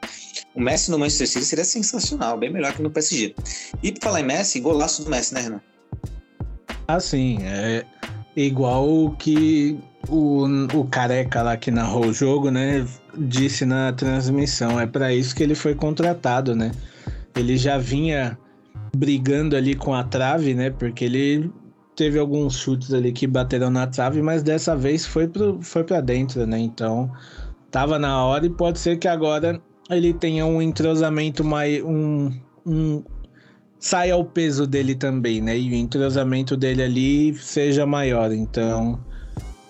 O 0.55 0.61
Messi 0.61 0.91
no 0.91 0.99
Manchester 0.99 1.27
City 1.27 1.45
seria 1.45 1.65
sensacional, 1.65 2.37
bem 2.37 2.51
melhor 2.51 2.73
que 2.73 2.81
no 2.81 2.91
PSG. 2.91 3.35
E 3.81 3.91
pra 3.91 4.09
falar 4.09 4.21
em 4.21 4.25
Messi, 4.25 4.59
golaço 4.59 5.03
do 5.03 5.09
Messi, 5.09 5.33
né, 5.33 5.41
Renan? 5.41 5.61
Assim, 6.87 7.39
é 7.43 7.85
igual 8.35 9.15
que 9.17 9.77
o, 10.07 10.45
o 10.73 10.85
careca 10.85 11.41
lá 11.41 11.57
que 11.57 11.71
narrou 11.71 12.07
o 12.07 12.13
jogo, 12.13 12.49
né, 12.51 12.85
disse 13.17 13.65
na 13.65 13.91
transmissão. 13.93 14.79
É 14.79 14.85
pra 14.85 15.13
isso 15.13 15.35
que 15.35 15.43
ele 15.43 15.55
foi 15.55 15.75
contratado, 15.75 16.55
né? 16.55 16.71
Ele 17.35 17.57
já 17.57 17.77
vinha 17.77 18.37
brigando 18.95 19.55
ali 19.55 19.75
com 19.75 19.93
a 19.93 20.03
trave, 20.03 20.53
né? 20.53 20.69
Porque 20.69 21.05
ele 21.05 21.51
teve 21.95 22.19
alguns 22.19 22.57
chutes 22.57 22.93
ali 22.93 23.11
que 23.11 23.25
bateram 23.25 23.69
na 23.69 23.87
trave, 23.87 24.21
mas 24.21 24.43
dessa 24.43 24.75
vez 24.75 25.05
foi, 25.05 25.27
pro, 25.27 25.59
foi 25.61 25.83
para 25.83 25.99
dentro, 25.99 26.45
né? 26.45 26.59
Então 26.59 27.11
tava 27.71 27.99
na 27.99 28.23
hora 28.23 28.45
e 28.45 28.49
pode 28.49 28.79
ser 28.79 28.97
que 28.97 29.07
agora 29.07 29.59
ele 29.89 30.13
tenha 30.13 30.45
um 30.45 30.61
entrosamento 30.61 31.43
mais. 31.43 31.83
Um, 31.83 32.31
um, 32.65 33.03
saia 33.79 34.15
o 34.15 34.25
peso 34.25 34.65
dele 34.65 34.95
também, 34.95 35.41
né? 35.41 35.57
E 35.57 35.71
o 35.71 35.75
entrosamento 35.75 36.55
dele 36.55 36.83
ali 36.83 37.35
seja 37.35 37.85
maior. 37.85 38.31
Então 38.31 38.99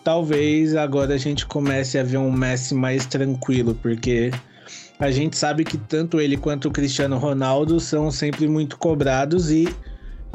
talvez 0.08 0.74
agora 0.74 1.16
a 1.16 1.18
gente 1.18 1.46
comece 1.46 2.00
a 2.00 2.04
ver 2.04 2.16
um 2.16 2.32
Messi 2.32 2.74
mais 2.74 3.06
tranquilo, 3.06 3.76
porque 3.76 4.32
a 4.98 5.12
gente 5.12 5.36
sabe 5.38 5.66
que 5.66 5.78
tanto 5.78 6.22
ele 6.22 6.38
quanto 6.38 6.70
o 6.70 6.72
Cristiano 6.72 7.18
Ronaldo 7.18 7.78
são 7.78 8.10
sempre 8.10 8.48
muito 8.48 8.78
cobrados 8.78 9.52
e 9.52 9.68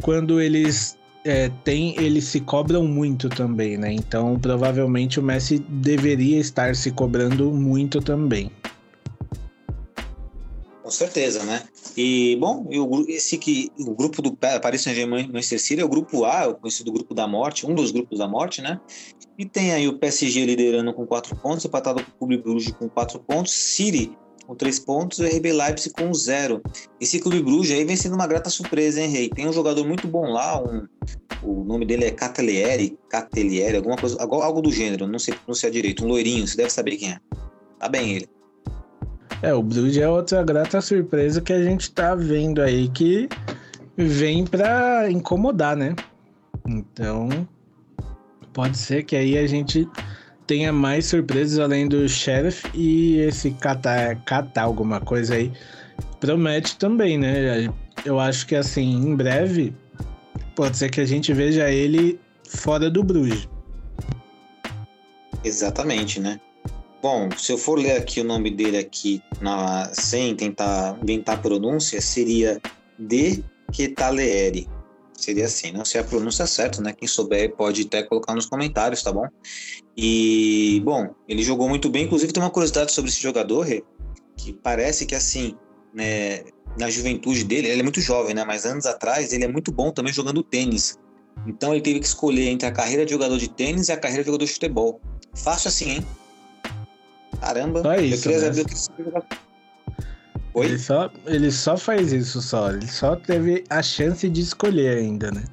quando 0.02 0.42
eles 0.42 0.98
é, 1.24 1.48
têm, 1.64 1.96
eles 1.96 2.24
se 2.24 2.38
cobram 2.42 2.84
muito 2.86 3.30
também, 3.30 3.78
né? 3.78 3.90
Então 3.90 4.38
provavelmente 4.38 5.18
o 5.18 5.22
Messi 5.22 5.58
deveria 5.58 6.38
estar 6.38 6.76
se 6.76 6.90
cobrando 6.90 7.50
muito 7.50 7.98
também. 8.02 8.50
Com 10.82 10.90
certeza, 10.90 11.44
né? 11.44 11.62
E, 11.96 12.36
bom, 12.40 12.66
e 12.68 12.74
gru- 12.74 13.06
esse 13.08 13.38
que, 13.38 13.70
o 13.78 13.94
grupo 13.94 14.20
do 14.20 14.36
Pa- 14.36 14.58
Paris 14.60 14.82
Saint-Germain 14.82 15.30
Manchester 15.32 15.78
é 15.78 15.84
o 15.84 15.88
grupo 15.88 16.24
A, 16.24 16.48
o 16.48 16.56
conhecido 16.56 16.92
grupo 16.92 17.14
da 17.14 17.26
morte, 17.26 17.64
um 17.64 17.74
dos 17.74 17.90
grupos 17.92 18.18
da 18.18 18.28
morte, 18.28 18.60
né? 18.60 18.78
E 19.38 19.46
tem 19.46 19.72
aí 19.72 19.88
o 19.88 19.98
PSG 19.98 20.44
liderando 20.44 20.92
com 20.92 21.06
quatro 21.06 21.34
pontos, 21.36 21.64
empatado 21.64 22.04
com 22.04 22.10
o 22.10 22.14
Clube 22.18 22.38
Bruges 22.38 22.72
com 22.72 22.88
quatro 22.88 23.18
pontos, 23.20 23.52
City 23.52 24.16
com 24.46 24.54
três 24.54 24.78
pontos 24.78 25.18
e 25.18 25.26
RB 25.26 25.52
Leipzig 25.52 25.94
com 25.94 26.12
zero. 26.12 26.60
Esse 27.00 27.20
Clube 27.20 27.42
Bruges 27.42 27.70
aí 27.72 27.84
vem 27.84 27.96
sendo 27.96 28.14
uma 28.14 28.26
grata 28.26 28.50
surpresa, 28.50 29.00
hein, 29.00 29.08
Rei? 29.08 29.28
Tem 29.28 29.48
um 29.48 29.52
jogador 29.52 29.86
muito 29.86 30.06
bom 30.06 30.30
lá, 30.30 30.60
um, 30.60 30.86
o 31.42 31.64
nome 31.64 31.86
dele 31.86 32.04
é 32.04 32.10
Catelieri, 32.10 32.98
Catelieri, 33.08 33.76
alguma 33.76 33.96
coisa, 33.96 34.20
algo 34.20 34.36
algo 34.36 34.60
do 34.60 34.70
gênero, 34.70 35.06
não 35.06 35.18
sei 35.18 35.34
pronunciar 35.34 35.72
direito, 35.72 36.04
um 36.04 36.08
loirinho, 36.08 36.46
você 36.46 36.56
deve 36.56 36.70
saber 36.70 36.96
quem 36.96 37.12
é. 37.12 37.18
Tá 37.78 37.88
bem 37.88 38.16
ele. 38.16 38.28
É, 39.42 39.52
o 39.52 39.62
Bruges 39.62 39.96
é 39.96 40.08
outra 40.08 40.42
grata 40.44 40.80
surpresa 40.80 41.40
que 41.40 41.52
a 41.52 41.62
gente 41.62 41.90
tá 41.90 42.14
vendo 42.14 42.60
aí 42.60 42.88
que 42.88 43.28
vem 43.96 44.44
pra 44.44 45.10
incomodar, 45.10 45.76
né? 45.76 45.96
Então, 46.66 47.28
pode 48.52 48.76
ser 48.76 49.04
que 49.04 49.16
aí 49.16 49.38
a 49.38 49.46
gente 49.46 49.88
tenha 50.46 50.72
mais 50.72 51.06
surpresas 51.06 51.58
além 51.58 51.88
do 51.88 52.08
Sheriff 52.08 52.68
e 52.74 53.18
esse 53.18 53.52
Kata, 53.52 54.14
Kata 54.26 54.60
alguma 54.60 55.00
coisa 55.00 55.34
aí. 55.34 55.52
Promete 56.20 56.76
também, 56.76 57.18
né? 57.18 57.72
Eu 58.04 58.18
acho 58.18 58.46
que 58.46 58.54
assim, 58.54 58.92
em 58.94 59.14
breve, 59.14 59.74
pode 60.54 60.76
ser 60.76 60.90
que 60.90 61.00
a 61.00 61.04
gente 61.04 61.32
veja 61.32 61.70
ele 61.70 62.18
fora 62.48 62.90
do 62.90 63.02
Bruges. 63.02 63.48
Exatamente, 65.44 66.20
né? 66.20 66.40
Bom, 67.02 67.28
se 67.36 67.52
eu 67.52 67.58
for 67.58 67.76
ler 67.76 67.96
aqui 67.96 68.20
o 68.20 68.24
nome 68.24 68.50
dele 68.50 68.78
aqui 68.78 69.20
na, 69.40 69.90
sem 69.92 70.36
tentar 70.36 70.96
inventar 71.02 71.42
pronúncia, 71.42 72.00
seria 72.00 72.60
De 72.96 73.42
Ketaleeri. 73.72 74.68
Seria 75.22 75.44
assim, 75.44 75.70
não 75.70 75.84
sei 75.84 76.00
a 76.00 76.04
pronúncia 76.04 76.44
certa, 76.48 76.82
né? 76.82 76.92
Quem 76.92 77.06
souber 77.06 77.54
pode 77.54 77.82
até 77.82 78.02
colocar 78.02 78.34
nos 78.34 78.46
comentários, 78.46 79.04
tá 79.04 79.12
bom? 79.12 79.24
E, 79.96 80.82
bom, 80.84 81.14
ele 81.28 81.44
jogou 81.44 81.68
muito 81.68 81.88
bem. 81.88 82.06
Inclusive, 82.06 82.32
tem 82.32 82.42
uma 82.42 82.50
curiosidade 82.50 82.90
sobre 82.90 83.08
esse 83.08 83.22
jogador, 83.22 83.64
que 84.36 84.52
parece 84.52 85.06
que, 85.06 85.14
assim, 85.14 85.54
né, 85.94 86.42
na 86.76 86.90
juventude 86.90 87.44
dele, 87.44 87.68
ele 87.68 87.78
é 87.78 87.82
muito 87.84 88.00
jovem, 88.00 88.34
né? 88.34 88.44
Mas 88.44 88.66
anos 88.66 88.84
atrás, 88.84 89.32
ele 89.32 89.44
é 89.44 89.48
muito 89.48 89.70
bom 89.70 89.92
também 89.92 90.12
jogando 90.12 90.42
tênis. 90.42 90.98
Então, 91.46 91.72
ele 91.72 91.82
teve 91.82 92.00
que 92.00 92.06
escolher 92.06 92.48
entre 92.48 92.66
a 92.66 92.72
carreira 92.72 93.06
de 93.06 93.12
jogador 93.12 93.38
de 93.38 93.48
tênis 93.48 93.90
e 93.90 93.92
a 93.92 93.96
carreira 93.96 94.24
de 94.24 94.26
jogador 94.26 94.44
de 94.44 94.52
futebol. 94.52 95.00
Fácil 95.36 95.68
assim, 95.68 95.90
hein? 95.90 96.06
Caramba, 97.40 97.80
eu 97.96 98.04
isso, 98.06 98.22
queria 98.24 98.38
né? 98.38 98.46
saber 98.46 98.62
o 98.62 98.64
que 98.66 98.74
você. 98.74 98.90
Oi? 100.54 100.66
Ele 100.66 100.78
só, 100.78 101.10
ele 101.26 101.50
só 101.50 101.76
faz 101.76 102.12
isso 102.12 102.42
só. 102.42 102.70
Ele 102.70 102.86
só 102.86 103.16
teve 103.16 103.64
a 103.70 103.82
chance 103.82 104.28
de 104.28 104.40
escolher 104.40 104.98
ainda, 104.98 105.30
né? 105.30 105.44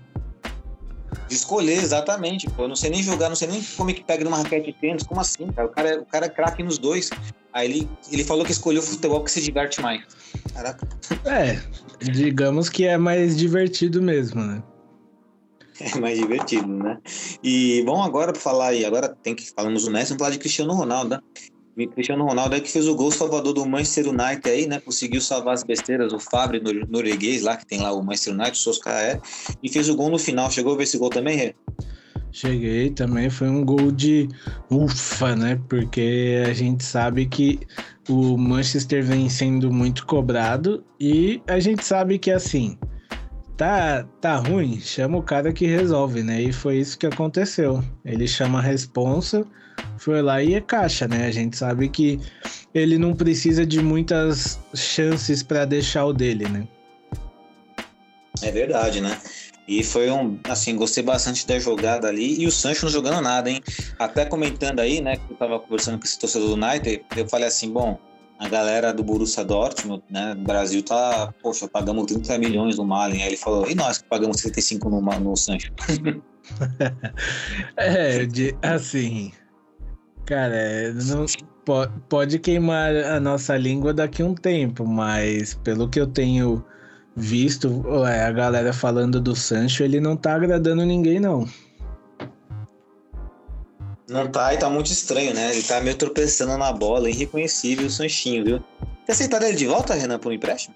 De 1.27 1.35
escolher, 1.35 1.77
exatamente, 1.77 2.49
pô. 2.49 2.63
Eu 2.63 2.67
não 2.69 2.75
sei 2.75 2.89
nem 2.89 3.01
jogar, 3.03 3.29
não 3.29 3.35
sei 3.35 3.47
nem 3.47 3.63
como 3.77 3.89
é 3.91 3.93
que 3.93 4.03
pega 4.03 4.23
numa 4.23 4.37
raquete 4.37 4.67
de 4.67 4.73
tênis. 4.73 5.03
Como 5.03 5.21
assim, 5.21 5.47
cara? 5.51 5.67
O 5.67 5.71
cara, 5.71 5.89
é- 5.89 5.99
o 5.99 6.05
cara 6.05 6.25
é 6.25 6.29
craque 6.29 6.63
nos 6.63 6.77
dois. 6.77 7.09
Aí 7.53 7.69
ele, 7.69 7.89
ele 8.11 8.23
falou 8.23 8.45
que 8.45 8.51
escolheu 8.51 8.81
o 8.81 8.85
futebol 8.85 9.19
porque 9.19 9.31
se 9.31 9.41
diverte 9.41 9.81
mais. 9.81 10.03
Caraca, 10.53 10.87
É, 11.25 11.59
digamos 12.11 12.67
que 12.69 12.85
é 12.85 12.97
mais 12.97 13.37
divertido 13.37 14.01
mesmo, 14.01 14.41
né? 14.43 14.61
é 15.79 15.97
mais 15.99 16.17
divertido, 16.17 16.67
né? 16.67 16.99
E 17.43 17.81
bom, 17.85 18.03
agora 18.03 18.33
pra 18.33 18.41
falar 18.41 18.67
aí, 18.69 18.83
agora 18.85 19.15
tem 19.23 19.33
que 19.35 19.49
falamos 19.55 19.85
do 19.85 19.91
Messi, 19.91 20.09
vamos 20.09 20.19
falar 20.19 20.31
de 20.31 20.39
Cristiano 20.39 20.73
Ronaldo, 20.73 21.11
né? 21.15 21.19
Cristiano 21.93 22.25
Ronaldo 22.25 22.55
é 22.55 22.59
que 22.59 22.69
fez 22.69 22.87
o 22.87 22.95
gol 22.95 23.11
salvador 23.11 23.53
do 23.53 23.65
Manchester 23.65 24.09
United 24.09 24.49
aí, 24.49 24.67
né? 24.67 24.79
Conseguiu 24.79 25.21
salvar 25.21 25.53
as 25.53 25.63
besteiras, 25.63 26.11
o 26.11 26.19
Fabre 26.19 26.59
nor- 26.59 26.87
norueguês 26.89 27.41
lá, 27.41 27.55
que 27.55 27.65
tem 27.65 27.79
lá 27.79 27.93
o 27.93 28.03
Manchester 28.03 28.33
United, 28.33 28.53
o 28.53 28.61
Solskjaer, 28.61 29.21
e 29.63 29.69
fez 29.69 29.87
o 29.89 29.95
gol 29.95 30.09
no 30.09 30.17
final. 30.17 30.51
Chegou 30.51 30.73
a 30.73 30.77
ver 30.77 30.83
esse 30.83 30.97
gol 30.97 31.09
também, 31.09 31.37
Rê? 31.37 31.55
Cheguei 32.31 32.91
também, 32.91 33.29
foi 33.29 33.49
um 33.49 33.65
gol 33.65 33.91
de 33.91 34.27
ufa, 34.69 35.35
né? 35.35 35.59
Porque 35.67 36.43
a 36.47 36.53
gente 36.53 36.83
sabe 36.83 37.25
que 37.25 37.59
o 38.07 38.37
Manchester 38.37 39.03
vem 39.03 39.29
sendo 39.29 39.71
muito 39.71 40.05
cobrado 40.05 40.83
e 40.99 41.41
a 41.47 41.59
gente 41.59 41.83
sabe 41.83 42.19
que 42.19 42.29
assim, 42.29 42.77
tá, 43.57 44.05
tá 44.21 44.35
ruim, 44.35 44.79
chama 44.79 45.17
o 45.17 45.23
cara 45.23 45.51
que 45.51 45.65
resolve, 45.65 46.21
né? 46.21 46.41
E 46.41 46.53
foi 46.53 46.77
isso 46.77 46.97
que 46.99 47.07
aconteceu. 47.07 47.83
Ele 48.05 48.27
chama 48.27 48.59
a 48.59 48.61
responsa, 48.61 49.45
foi 49.99 50.21
lá 50.21 50.41
e 50.41 50.55
é 50.55 50.61
caixa, 50.61 51.07
né? 51.07 51.27
A 51.27 51.31
gente 51.31 51.57
sabe 51.57 51.89
que 51.89 52.19
ele 52.73 52.97
não 52.97 53.13
precisa 53.13 53.65
de 53.65 53.81
muitas 53.81 54.59
chances 54.73 55.43
para 55.43 55.65
deixar 55.65 56.05
o 56.05 56.13
dele, 56.13 56.47
né? 56.47 56.67
É 58.41 58.51
verdade, 58.51 59.01
né? 59.01 59.17
E 59.67 59.83
foi 59.83 60.09
um, 60.09 60.39
assim, 60.45 60.75
gostei 60.75 61.03
bastante 61.03 61.45
da 61.45 61.59
jogada 61.59 62.07
ali. 62.07 62.41
E 62.41 62.47
o 62.47 62.51
Sancho 62.51 62.85
não 62.85 62.91
jogando 62.91 63.21
nada, 63.21 63.51
hein? 63.51 63.61
Até 63.99 64.25
comentando 64.25 64.79
aí, 64.79 64.99
né, 64.99 65.17
que 65.17 65.31
eu 65.31 65.37
tava 65.37 65.59
conversando 65.59 65.99
com 65.99 66.05
esse 66.05 66.17
torcedor 66.17 66.47
do 66.47 66.53
United, 66.55 67.05
eu 67.15 67.29
falei 67.29 67.47
assim, 67.47 67.71
bom, 67.71 67.99
a 68.39 68.49
galera 68.49 68.91
do 68.91 69.03
Borussia 69.03 69.43
Dortmund, 69.43 70.01
né, 70.09 70.33
do 70.33 70.43
Brasil 70.43 70.81
tá, 70.81 71.31
poxa, 71.43 71.67
pagamos 71.67 72.07
30 72.07 72.39
milhões 72.39 72.77
no 72.77 72.85
Malen. 72.85 73.21
Aí 73.21 73.27
ele 73.27 73.37
falou, 73.37 73.69
e 73.69 73.75
nós 73.75 73.99
que 73.99 74.05
pagamos 74.05 74.37
35 74.37 74.89
no, 74.89 75.01
no 75.01 75.35
Sancho? 75.35 75.71
É, 77.77 78.25
de, 78.25 78.55
assim. 78.63 79.31
Cara, 80.29 80.93
não, 80.93 81.25
po- 81.65 81.89
pode 82.07 82.37
queimar 82.37 82.95
a 82.95 83.19
nossa 83.19 83.57
língua 83.57 83.91
daqui 83.91 84.21
um 84.21 84.35
tempo, 84.35 84.85
mas 84.85 85.55
pelo 85.55 85.89
que 85.89 85.99
eu 85.99 86.05
tenho 86.05 86.63
visto, 87.15 87.83
é, 88.05 88.25
a 88.25 88.31
galera 88.31 88.71
falando 88.71 89.19
do 89.19 89.35
Sancho, 89.35 89.83
ele 89.83 89.99
não 89.99 90.15
tá 90.15 90.35
agradando 90.35 90.85
ninguém, 90.85 91.19
não. 91.19 91.49
Não 94.07 94.27
tá, 94.27 94.53
e 94.53 94.57
tá 94.57 94.69
muito 94.69 94.91
estranho, 94.91 95.33
né? 95.33 95.51
Ele 95.51 95.63
tá 95.63 95.81
meio 95.81 95.95
tropeçando 95.95 96.55
na 96.59 96.71
bola, 96.71 97.09
irreconhecível 97.09 97.87
o 97.87 97.89
Sanchinho, 97.89 98.45
viu? 98.45 98.63
Você 99.05 99.11
aceitaria 99.13 99.47
ele 99.47 99.57
de 99.57 99.65
volta, 99.65 99.95
Renan, 99.95 100.19
por 100.19 100.31
um 100.31 100.35
empréstimo? 100.35 100.75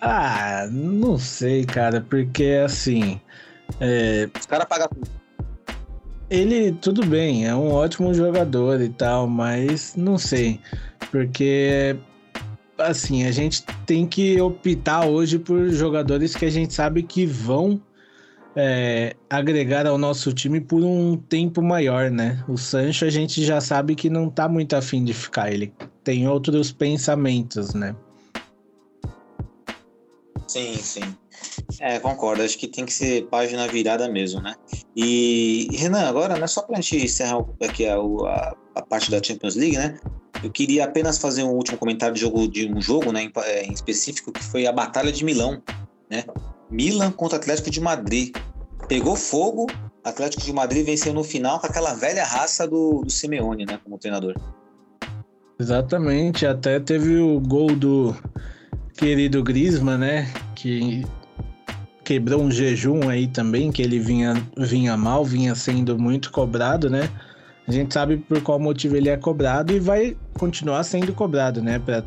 Ah, 0.00 0.68
não 0.70 1.18
sei, 1.18 1.64
cara, 1.64 2.00
porque 2.08 2.60
assim. 2.64 3.20
é, 3.80 4.28
Os 4.38 4.46
caras 4.46 4.68
pagam 4.68 4.86
tudo. 4.88 5.10
Ele, 6.28 6.72
tudo 6.72 7.06
bem, 7.06 7.46
é 7.46 7.54
um 7.54 7.70
ótimo 7.70 8.12
jogador 8.12 8.80
e 8.80 8.88
tal, 8.88 9.28
mas 9.28 9.94
não 9.94 10.18
sei. 10.18 10.60
Porque, 11.10 11.96
assim, 12.76 13.24
a 13.24 13.30
gente 13.30 13.62
tem 13.86 14.06
que 14.06 14.40
optar 14.40 15.06
hoje 15.06 15.38
por 15.38 15.68
jogadores 15.70 16.34
que 16.34 16.44
a 16.44 16.50
gente 16.50 16.74
sabe 16.74 17.04
que 17.04 17.24
vão 17.24 17.80
é, 18.56 19.14
agregar 19.30 19.86
ao 19.86 19.96
nosso 19.96 20.32
time 20.32 20.60
por 20.60 20.82
um 20.82 21.16
tempo 21.16 21.62
maior, 21.62 22.10
né? 22.10 22.42
O 22.48 22.56
Sancho 22.56 23.04
a 23.04 23.10
gente 23.10 23.44
já 23.44 23.60
sabe 23.60 23.94
que 23.94 24.10
não 24.10 24.28
tá 24.28 24.48
muito 24.48 24.74
afim 24.74 25.04
de 25.04 25.12
ficar, 25.12 25.52
ele 25.52 25.72
tem 26.02 26.26
outros 26.26 26.72
pensamentos, 26.72 27.72
né? 27.72 27.94
Sim, 30.48 30.74
sim. 30.76 31.16
É, 31.80 31.98
concordo. 31.98 32.42
Acho 32.42 32.58
que 32.58 32.68
tem 32.68 32.84
que 32.84 32.92
ser 32.92 33.26
página 33.26 33.66
virada 33.66 34.08
mesmo, 34.08 34.40
né? 34.40 34.54
E, 34.94 35.68
Renan, 35.72 36.08
agora, 36.08 36.36
né, 36.36 36.46
só 36.46 36.62
pra 36.62 36.76
gente 36.76 37.04
encerrar 37.04 37.44
aqui 37.62 37.86
a, 37.86 37.96
a, 37.96 38.56
a 38.74 38.82
parte 38.82 39.10
da 39.10 39.22
Champions 39.22 39.56
League, 39.56 39.76
né? 39.76 39.98
Eu 40.42 40.50
queria 40.50 40.84
apenas 40.84 41.18
fazer 41.18 41.42
um 41.42 41.52
último 41.52 41.78
comentário 41.78 42.14
de, 42.14 42.20
jogo, 42.20 42.46
de 42.48 42.70
um 42.70 42.80
jogo, 42.80 43.12
né, 43.12 43.22
em, 43.22 43.32
em 43.68 43.72
específico, 43.72 44.32
que 44.32 44.42
foi 44.42 44.66
a 44.66 44.72
Batalha 44.72 45.10
de 45.10 45.24
Milão, 45.24 45.62
né? 46.10 46.24
Milan 46.70 47.10
contra 47.10 47.38
Atlético 47.38 47.70
de 47.70 47.80
Madrid. 47.80 48.36
Pegou 48.88 49.16
fogo, 49.16 49.66
Atlético 50.04 50.42
de 50.42 50.52
Madrid 50.52 50.84
venceu 50.84 51.12
no 51.12 51.24
final 51.24 51.58
com 51.58 51.66
aquela 51.66 51.94
velha 51.94 52.24
raça 52.24 52.66
do, 52.66 53.02
do 53.02 53.10
Simeone, 53.10 53.64
né, 53.66 53.78
como 53.82 53.98
treinador. 53.98 54.34
Exatamente, 55.58 56.46
até 56.46 56.78
teve 56.78 57.16
o 57.16 57.40
gol 57.40 57.74
do 57.74 58.14
querido 58.96 59.42
Grisma, 59.42 59.96
né? 59.96 60.30
Que 60.54 61.04
quebrou 62.06 62.40
um 62.40 62.52
jejum 62.52 63.08
aí 63.08 63.26
também, 63.26 63.72
que 63.72 63.82
ele 63.82 63.98
vinha, 63.98 64.34
vinha 64.56 64.96
mal, 64.96 65.24
vinha 65.24 65.56
sendo 65.56 65.98
muito 65.98 66.30
cobrado, 66.30 66.88
né? 66.88 67.10
A 67.66 67.72
gente 67.72 67.92
sabe 67.92 68.16
por 68.16 68.40
qual 68.42 68.60
motivo 68.60 68.96
ele 68.96 69.08
é 69.08 69.16
cobrado 69.16 69.72
e 69.72 69.80
vai 69.80 70.16
continuar 70.38 70.84
sendo 70.84 71.12
cobrado, 71.12 71.60
né? 71.60 71.80
Pra, 71.80 72.04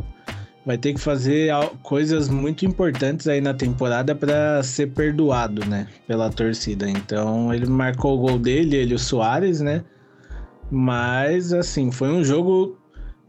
vai 0.66 0.78
ter 0.78 0.94
que 0.94 1.02
fazer 1.02 1.52
coisas 1.84 2.30
muito 2.30 2.66
importantes 2.66 3.28
aí 3.28 3.42
na 3.42 3.54
temporada 3.54 4.16
para 4.16 4.64
ser 4.64 4.88
perdoado, 4.88 5.66
né? 5.66 5.86
Pela 6.08 6.30
torcida. 6.30 6.90
Então 6.90 7.54
ele 7.54 7.66
marcou 7.66 8.18
o 8.18 8.22
gol 8.22 8.40
dele, 8.40 8.78
ele 8.78 8.96
o 8.96 9.00
Soares, 9.00 9.60
né? 9.60 9.84
Mas 10.72 11.52
assim, 11.52 11.92
foi 11.92 12.08
um 12.08 12.24
jogo 12.24 12.79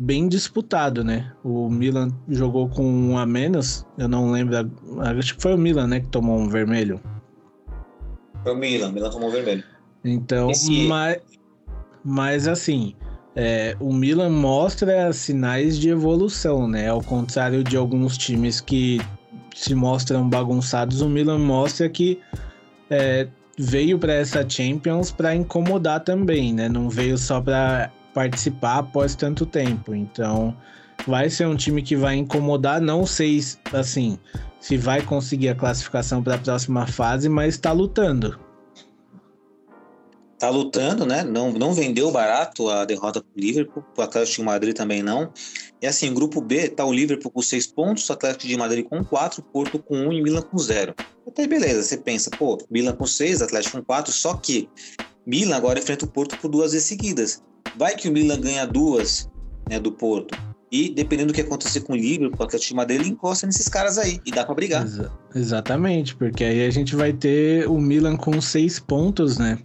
bem 0.01 0.27
disputado, 0.29 1.05
né? 1.05 1.31
O 1.45 1.69
Milan 1.69 2.09
jogou 2.27 2.71
com 2.71 2.83
um 2.83 3.19
a 3.19 3.27
menos, 3.27 3.85
eu 3.99 4.09
não 4.09 4.31
lembro, 4.33 4.57
acho 5.19 5.37
que 5.37 5.43
foi 5.43 5.55
o 5.55 5.59
Milan, 5.59 5.87
né, 5.87 6.01
que 6.01 6.07
tomou 6.09 6.39
um 6.39 6.49
vermelho. 6.49 6.99
Foi 8.43 8.55
o 8.55 8.57
Milan, 8.57 8.89
o 8.89 8.93
Milan 8.93 9.11
tomou 9.11 9.31
vermelho. 9.31 9.63
Então, 10.03 10.51
Esse- 10.51 10.89
mas, 10.89 11.19
mas 12.03 12.49
assim, 12.49 12.95
é, 13.37 13.77
o 13.79 13.93
Milan 13.93 14.31
mostra 14.31 15.13
sinais 15.13 15.79
de 15.79 15.91
evolução, 15.91 16.67
né? 16.67 16.89
Ao 16.89 17.03
contrário 17.03 17.63
de 17.63 17.77
alguns 17.77 18.17
times 18.17 18.59
que 18.59 18.99
se 19.55 19.75
mostram 19.75 20.27
bagunçados, 20.27 21.03
o 21.03 21.11
Milan 21.11 21.39
mostra 21.39 21.87
que 21.91 22.19
é, 22.89 23.29
veio 23.59 23.99
para 23.99 24.15
essa 24.15 24.49
Champions 24.49 25.11
para 25.11 25.35
incomodar 25.35 26.01
também, 26.01 26.55
né? 26.55 26.71
Não 26.71 26.89
veio 26.89 27.19
só 27.19 27.39
para 27.39 27.93
participar 28.15 28.79
após 28.79 29.15
tanto 29.15 29.47
tempo. 29.47 29.95
Então, 29.95 30.57
vai 31.07 31.31
ser 31.31 31.47
um 31.47 31.57
time 31.57 31.83
que 31.83 31.97
vai 31.97 32.17
incomodar. 32.17 32.81
Não 32.81 33.07
sei, 33.07 33.41
assim, 33.73 34.19
se 34.59 34.77
vai 34.77 35.03
conseguir 35.03 35.49
a 35.49 35.55
classificação 35.55 36.23
para 36.23 36.35
a 36.35 36.39
próxima 36.39 36.87
fase, 36.87 37.29
mas 37.29 37.55
está 37.55 37.73
lutando. 37.73 38.39
tá 40.41 40.49
lutando, 40.49 41.05
né? 41.05 41.23
Não, 41.23 41.53
não 41.53 41.75
vendeu 41.75 42.11
barato 42.11 42.71
a 42.71 42.87
derrota 42.87 43.21
pro 43.21 43.31
Liverpool, 43.37 43.85
o 43.95 44.01
Atlético 44.01 44.37
de 44.39 44.43
Madrid 44.43 44.75
também 44.75 45.03
não. 45.03 45.31
E 45.83 45.87
assim, 45.87 46.13
grupo 46.15 46.41
B 46.41 46.69
tá 46.69 46.85
o 46.85 46.93
Liverpool 46.93 47.31
com 47.31 47.43
seis 47.43 47.67
pontos, 47.67 48.09
o 48.09 48.13
Atlético 48.15 48.49
de 48.49 48.57
Madrid 48.57 48.87
com 48.87 49.05
quatro, 49.05 49.43
Porto 49.43 49.79
com 49.79 49.97
um 49.97 50.13
e 50.13 50.23
Milan 50.23 50.41
com 50.41 50.57
zero. 50.57 50.95
Até 51.29 51.47
beleza, 51.47 51.83
você 51.83 51.99
pensa, 51.99 52.31
pô, 52.31 52.59
Milan 52.71 52.97
com 52.97 53.07
seis, 53.07 53.43
Atlético 53.43 53.77
com 53.77 53.85
quatro, 53.85 54.11
só 54.13 54.35
que 54.35 54.67
Milan 55.27 55.57
agora 55.57 55.79
enfrenta 55.79 56.07
o 56.07 56.09
Porto 56.09 56.39
por 56.39 56.51
duas 56.51 56.73
vezes 56.73 56.89
seguidas. 56.89 57.43
Vai 57.77 57.95
que 57.95 58.09
o 58.09 58.13
Milan 58.13 58.41
ganha 58.41 58.67
duas, 58.67 59.29
né, 59.69 59.79
do 59.79 59.93
Porto. 59.93 60.37
E 60.73 60.89
dependendo 60.91 61.33
do 61.33 61.35
que 61.35 61.41
acontecer 61.41 61.81
com 61.81 61.95
o 61.95 61.97
Liverpool, 61.97 62.39
o 62.39 62.45
Atlético 62.45 62.69
de 62.69 62.77
Madrid, 62.77 63.01
ele 63.01 63.11
encosta 63.11 63.45
nesses 63.47 63.67
caras 63.69 63.99
aí 63.99 64.21
e 64.25 64.31
dá 64.31 64.45
pra 64.45 64.55
brigar. 64.55 64.85
Exa- 64.85 65.11
exatamente, 65.35 66.15
porque 66.15 66.45
aí 66.45 66.65
a 66.65 66.71
gente 66.71 66.95
vai 66.95 67.13
ter 67.13 67.69
o 67.69 67.79
Milan 67.81 68.17
com 68.17 68.41
seis 68.41 68.79
pontos, 68.79 69.37
né? 69.37 69.59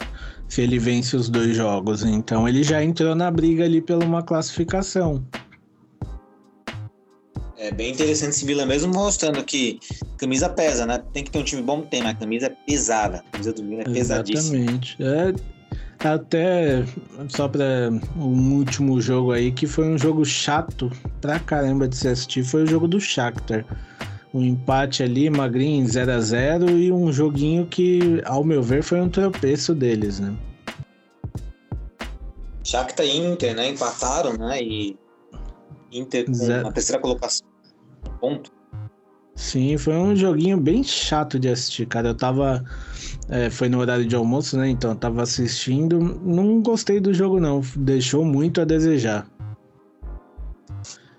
Se 0.48 0.62
ele 0.62 0.80
vence 0.80 1.16
os 1.16 1.30
dois 1.30 1.56
jogos. 1.56 2.04
Então 2.04 2.48
ele 2.48 2.64
já 2.64 2.84
entrou 2.84 3.14
na 3.14 3.30
briga 3.30 3.66
ali 3.66 3.82
pela 3.82 4.04
uma 4.04 4.24
classificação. 4.24 5.24
É 7.58 7.72
bem 7.72 7.92
interessante 7.92 8.32
esse 8.32 8.46
Milan 8.46 8.66
mesmo, 8.66 8.94
mostrando 8.94 9.44
que 9.44 9.80
camisa 10.18 10.50
pesa, 10.50 10.86
né? 10.86 11.04
Tem 11.14 11.24
que 11.24 11.32
ter 11.32 11.40
um 11.40 11.44
time 11.44 11.62
bom, 11.62 11.82
tem, 11.82 12.02
mas 12.02 12.12
a 12.12 12.16
camisa 12.16 12.48
é 12.48 12.50
pesada. 12.50 13.24
A 13.28 13.32
camisa 13.32 13.54
do 13.54 13.64
Milan 13.64 13.82
é 13.82 13.86
pesadíssima. 13.86 14.58
Exatamente. 14.58 14.98
É, 15.02 15.34
até 16.00 16.84
só 17.30 17.48
para 17.48 17.90
um 18.18 18.56
último 18.56 19.00
jogo 19.02 19.32
aí, 19.32 19.52
que 19.52 19.66
foi 19.66 19.88
um 19.88 19.98
jogo 19.98 20.26
chato 20.26 20.92
pra 21.22 21.40
caramba 21.40 21.88
de 21.88 21.96
se 21.96 22.08
assistir, 22.08 22.44
foi 22.44 22.64
o 22.64 22.68
jogo 22.68 22.88
do 22.88 23.00
Shakhtar. 23.00 23.66
Um 24.34 24.44
empate 24.44 25.02
ali, 25.02 25.30
magrinho, 25.30 25.88
0 25.88 26.12
a 26.12 26.20
0 26.20 26.70
e 26.72 26.92
um 26.92 27.12
joguinho 27.12 27.66
que, 27.66 28.22
ao 28.26 28.44
meu 28.44 28.62
ver, 28.62 28.84
foi 28.84 29.00
um 29.00 29.08
tropeço 29.08 29.74
deles, 29.74 30.20
né? 30.20 30.36
Shakhtar 32.64 33.06
e 33.06 33.18
Inter, 33.18 33.56
né? 33.56 33.70
Empataram, 33.70 34.34
né? 34.34 34.62
E 34.62 34.98
Inter 35.92 36.26
com 36.26 36.34
Zero. 36.34 36.68
a 36.68 36.72
terceira 36.72 37.02
colocação. 37.02 37.48
Ponto. 38.20 38.52
Sim, 39.36 39.78
foi 39.78 39.94
um 39.96 40.16
joguinho 40.16 40.58
bem 40.58 40.82
chato 40.84 41.38
de 41.38 41.50
assistir, 41.50 41.86
cara. 41.86 42.08
Eu 42.10 42.16
tava. 42.16 42.64
é, 43.30 43.50
foi 43.50 43.68
no 43.68 43.80
horário 43.80 44.06
de 44.06 44.16
almoço, 44.16 44.58
né? 44.58 44.70
Então 44.70 44.92
eu 44.92 44.96
tava 44.96 45.22
assistindo. 45.24 46.00
Não 46.00 46.62
gostei 46.62 47.00
do 47.02 47.14
jogo, 47.14 47.40
não. 47.40 47.62
Deixou 47.76 48.24
muito 48.24 48.62
a 48.62 48.66
desejar. 48.66 49.28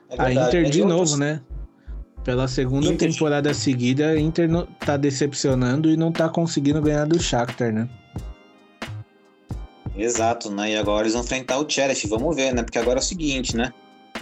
É 0.08 0.22
a 0.22 0.32
Inter 0.32 0.62
né? 0.62 0.70
de 0.70 0.80
novo, 0.80 0.94
outros- 0.94 1.18
né? 1.18 1.40
Pela 2.24 2.48
segunda 2.48 2.88
Inter- 2.88 3.12
temporada 3.12 3.52
seguida, 3.54 4.08
a 4.08 4.18
Inter 4.18 4.48
não- 4.48 4.66
tá 4.66 4.96
decepcionando 4.96 5.88
e 5.90 5.96
não 5.96 6.10
tá 6.10 6.28
conseguindo 6.28 6.80
ganhar 6.80 7.04
do 7.06 7.20
Shakhtar, 7.22 7.72
né? 7.72 7.88
Exato, 9.96 10.50
né? 10.50 10.72
E 10.72 10.76
agora 10.76 11.02
eles 11.02 11.12
vão 11.12 11.22
enfrentar 11.22 11.58
o 11.58 11.68
Sheriff. 11.68 12.06
Vamos 12.08 12.34
ver, 12.34 12.52
né? 12.52 12.62
Porque 12.62 12.78
agora 12.78 12.98
é 12.98 13.02
o 13.02 13.04
seguinte, 13.04 13.56
né? 13.56 13.72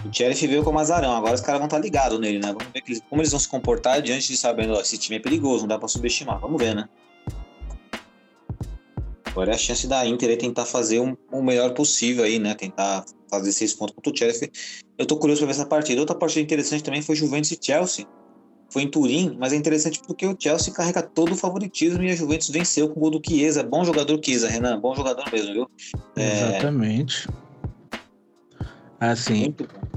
O 0.05 0.13
Sheriff 0.13 0.47
veio 0.47 0.63
como 0.63 0.79
azarão, 0.79 1.17
agora 1.17 1.35
os 1.35 1.41
caras 1.41 1.59
vão 1.59 1.67
estar 1.67 1.79
ligados 1.79 2.19
nele, 2.21 2.39
né? 2.39 2.49
Vamos 2.49 2.67
ver 2.73 2.83
eles- 2.87 3.01
como 3.09 3.23
eles 3.23 3.31
vão 3.31 3.41
se 3.41 3.49
comportar 3.49 4.03
diante 4.03 4.29
de 4.29 4.37
sabendo, 4.37 4.75
ó, 4.75 4.81
esse 4.81 4.99
time 4.99 5.17
é 5.17 5.21
perigoso, 5.21 5.61
não 5.63 5.69
dá 5.69 5.79
pra 5.79 5.89
subestimar. 5.89 6.39
Vamos 6.41 6.63
ver, 6.63 6.75
né? 6.75 6.85
Agora 9.27 9.51
é 9.51 9.55
a 9.55 9.59
chance 9.59 9.87
da 9.89 10.07
Inter 10.07 10.31
aí 10.31 10.37
tentar 10.37 10.65
fazer 10.65 11.01
um- 11.01 11.17
o 11.33 11.43
melhor 11.43 11.73
possível 11.75 12.23
aí, 12.23 12.39
né? 12.39 12.55
Tentar 12.55 13.05
fazer 13.29 13.51
seis 13.51 13.73
pontos 13.75 13.95
contra 13.95 14.13
o 14.13 14.17
Sheriff. 14.17 14.49
Eu 14.97 15.07
tô 15.07 15.17
curioso 15.17 15.41
pra 15.41 15.47
ver 15.47 15.59
essa 15.59 15.67
partida. 15.67 16.01
Outra 16.01 16.15
partida 16.15 16.41
interessante 16.41 16.85
também 16.85 17.03
foi 17.03 17.17
Juventus 17.17 17.51
e 17.51 17.59
Chelsea. 17.61 18.07
Foi 18.71 18.83
em 18.83 18.91
Turim, 18.91 19.37
mas 19.39 19.53
é 19.53 19.57
interessante 19.57 20.01
porque 20.07 20.27
o 20.27 20.37
Chelsea 20.39 20.73
carrega 20.73 21.03
todo 21.03 21.33
o 21.33 21.37
favoritismo 21.37 22.03
e 22.03 22.11
a 22.11 22.17
Juventus 22.17 22.49
venceu 22.49 22.89
com 22.89 22.99
o 22.99 23.03
gol 23.03 23.11
do 23.11 23.21
Chiesa. 23.25 23.63
Bom 23.63 23.85
jogador 23.85 24.21
Chiesa, 24.25 24.49
Renan. 24.49 24.81
Bom 24.81 24.95
jogador 24.95 25.25
mesmo, 25.33 25.53
viu? 25.53 25.71
É, 26.17 26.49
Exatamente. 26.49 27.29
Assim, 29.01 29.41
muito 29.41 29.65
bom. 29.65 29.94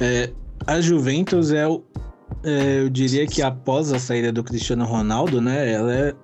É, 0.00 0.32
a 0.66 0.80
Juventus 0.80 1.50
é, 1.52 1.66
o- 1.66 1.82
é, 2.44 2.80
eu 2.80 2.88
diria 2.88 3.26
que 3.26 3.42
após 3.42 3.92
a 3.92 3.98
saída 3.98 4.32
do 4.32 4.44
Cristiano 4.44 4.84
Ronaldo, 4.84 5.40
né? 5.40 5.72
Ela 5.72 5.94
é, 5.94 6.14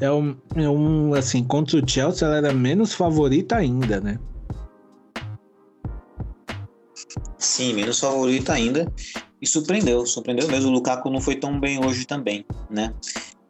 é, 0.00 0.10
um, 0.10 0.36
é 0.54 0.68
um, 0.68 1.14
assim, 1.14 1.44
contra 1.44 1.78
o 1.78 1.88
Chelsea 1.88 2.26
ela 2.26 2.36
era 2.36 2.52
menos 2.52 2.94
favorita 2.94 3.56
ainda, 3.56 4.00
né? 4.00 4.18
Sim, 7.38 7.74
menos 7.74 7.98
favorito 7.98 8.50
ainda. 8.50 8.90
E 9.40 9.46
surpreendeu, 9.46 10.04
surpreendeu 10.04 10.48
mesmo. 10.48 10.70
O 10.70 10.72
Lukaku 10.72 11.10
não 11.10 11.20
foi 11.20 11.34
tão 11.36 11.58
bem 11.58 11.82
hoje 11.84 12.06
também, 12.06 12.44
né? 12.68 12.92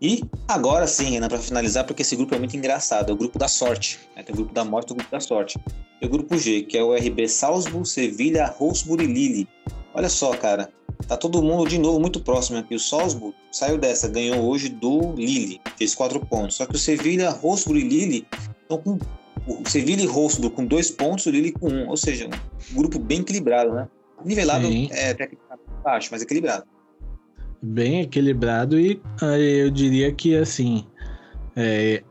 E 0.01 0.23
agora 0.49 0.87
sim, 0.87 1.11
Renan, 1.11 1.29
para 1.29 1.39
finalizar, 1.39 1.85
porque 1.85 2.03
esse 2.03 2.17
grupo 2.17 2.35
é 2.35 2.39
muito 2.39 2.57
engraçado. 2.57 3.11
É 3.11 3.13
o 3.13 3.17
grupo 3.17 3.39
da 3.39 3.49
sorte. 3.49 3.99
Né? 4.17 4.23
Tem 4.23 4.33
o 4.33 4.37
grupo 4.39 4.55
da 4.55 4.65
morte 4.65 4.91
e 4.91 4.93
o 4.93 4.97
grupo 4.97 5.11
da 5.11 5.21
sorte. 5.21 5.59
E 6.01 6.07
o 6.07 6.09
grupo 6.09 6.37
G, 6.39 6.63
que 6.63 6.79
é 6.79 6.83
o 6.83 6.95
RB 6.95 7.29
Salzburg, 7.29 7.89
Sevilha, 7.89 8.55
Wolfsburg 8.59 9.05
e 9.05 9.07
Lille. 9.07 9.49
Olha 9.95 10.09
só, 10.09 10.35
cara. 10.37 10.71
Tá 11.07 11.17
todo 11.17 11.43
mundo 11.43 11.69
de 11.69 11.79
novo 11.79 11.99
muito 11.99 12.21
próximo 12.21 12.59
aqui. 12.59 12.75
O 12.75 12.81
Salzburg 12.81 13.35
saiu 13.51 13.79
dessa, 13.79 14.09
ganhou 14.09 14.45
hoje 14.45 14.69
do 14.69 15.15
Lille, 15.15 15.61
fez 15.77 15.95
quatro 15.95 16.21
pontos. 16.25 16.57
Só 16.57 16.67
que 16.67 16.75
o 16.75 16.79
Sevilha, 16.79 17.31
Wolfsburg 17.33 17.81
e 17.81 17.89
Lille 17.89 18.27
estão 18.63 18.79
com. 18.79 18.99
O 19.47 19.69
Sevilha 19.69 20.03
e 20.03 20.07
Wolfsburg 20.07 20.55
com 20.55 20.67
dois 20.67 20.91
pontos, 20.91 21.27
o 21.27 21.31
Lille 21.31 21.53
com 21.53 21.69
um. 21.69 21.89
Ou 21.89 21.97
seja, 21.97 22.29
um 22.71 22.77
grupo 22.77 22.99
bem 22.99 23.21
equilibrado, 23.21 23.73
né? 23.73 23.89
Nivelado 24.25 24.67
Sim. 24.67 24.89
é 24.93 25.15
tecnicamente 25.15 25.71
baixo, 25.83 26.09
mas 26.13 26.23
equilibrado. 26.23 26.65
Bem 27.63 28.01
equilibrado 28.03 28.79
e 28.79 29.01
aí 29.21 29.59
eu 29.61 29.71
diria 29.71 30.13
que 30.13 30.37
assim. 30.37 30.87
é, 31.57 32.03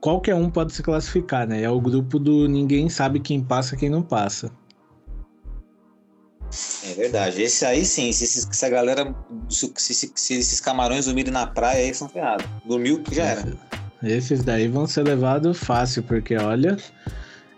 qualquer 0.00 0.34
um 0.34 0.50
pode 0.50 0.72
se 0.72 0.82
classificar, 0.82 1.46
né? 1.46 1.62
É 1.62 1.70
o 1.70 1.80
grupo 1.80 2.18
do 2.18 2.48
ninguém 2.48 2.88
sabe 2.88 3.20
quem 3.20 3.42
passa 3.42 3.76
quem 3.76 3.90
não 3.90 4.02
passa. 4.02 4.50
É 6.84 6.94
verdade. 6.94 7.42
Esse 7.42 7.64
aí 7.64 7.84
sim, 7.84 8.12
se, 8.12 8.26
se, 8.26 8.46
se 8.50 8.66
a 8.66 8.68
galera. 8.68 9.14
Se, 9.48 9.72
se- 9.76 10.12
se 10.14 10.34
esses 10.34 10.60
camarões 10.60 11.04
dormirem 11.06 11.32
na 11.32 11.46
praia, 11.46 11.84
aí 11.84 11.94
são 11.94 12.08
ferrados. 12.08 12.46
Dormiu, 12.64 13.02
já 13.12 13.24
era. 13.24 13.44
Esses 14.02 14.42
daí 14.42 14.66
vão 14.66 14.86
ser 14.86 15.02
levados 15.02 15.58
fácil, 15.58 16.02
porque 16.02 16.34
olha, 16.34 16.76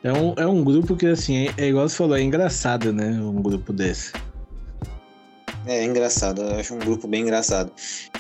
é 0.03 0.13
um, 0.13 0.35
é 0.37 0.47
um 0.47 0.63
grupo 0.63 0.97
que 0.97 1.07
assim, 1.07 1.47
é, 1.47 1.55
é 1.57 1.69
igual 1.69 1.89
você 1.89 1.97
falou, 1.97 2.17
é 2.17 2.23
engraçado, 2.23 2.93
né? 2.93 3.13
Um 3.13 3.41
grupo 3.41 3.73
desse. 3.73 4.13
É 5.65 5.85
engraçado, 5.85 6.43
eu 6.43 6.57
acho 6.59 6.75
um 6.75 6.79
grupo 6.81 7.07
bem 7.07 7.23
engraçado. 7.23 7.73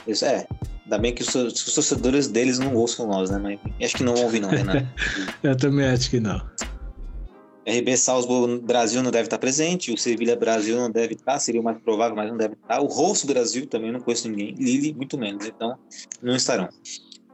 Isso 0.06 0.24
é. 0.24 0.46
Ainda 0.84 0.98
bem 0.98 1.14
que 1.14 1.22
os, 1.22 1.34
os 1.34 1.74
torcedores 1.74 2.28
deles 2.28 2.58
não 2.58 2.74
ouçam 2.74 3.06
nós, 3.06 3.30
né? 3.30 3.38
Mas 3.38 3.58
acho 3.84 3.96
que 3.96 4.02
não 4.02 4.14
vão 4.14 4.24
ouvir, 4.24 4.40
não, 4.40 4.48
Renan. 4.48 4.86
Eu 5.42 5.56
também 5.56 5.86
acho 5.86 6.10
que 6.10 6.20
não. 6.20 6.40
RB 7.66 7.96
Salzburg 7.96 8.60
Brasil 8.60 9.02
não 9.02 9.10
deve 9.12 9.24
estar 9.24 9.38
presente, 9.38 9.92
o 9.92 9.98
Sevilha 9.98 10.34
Brasil 10.34 10.76
não 10.76 10.90
deve 10.90 11.14
estar, 11.14 11.38
seria 11.38 11.60
o 11.60 11.64
mais 11.64 11.78
provável, 11.78 12.16
mas 12.16 12.28
não 12.28 12.36
deve 12.36 12.54
estar. 12.54 12.80
O 12.80 12.86
Rolfs 12.86 13.24
Brasil 13.24 13.66
também 13.66 13.92
não 13.92 14.00
conheço 14.00 14.28
ninguém, 14.28 14.54
Lille 14.58 14.92
muito 14.92 15.16
menos, 15.16 15.46
então 15.46 15.78
não 16.20 16.34
estarão. 16.34 16.68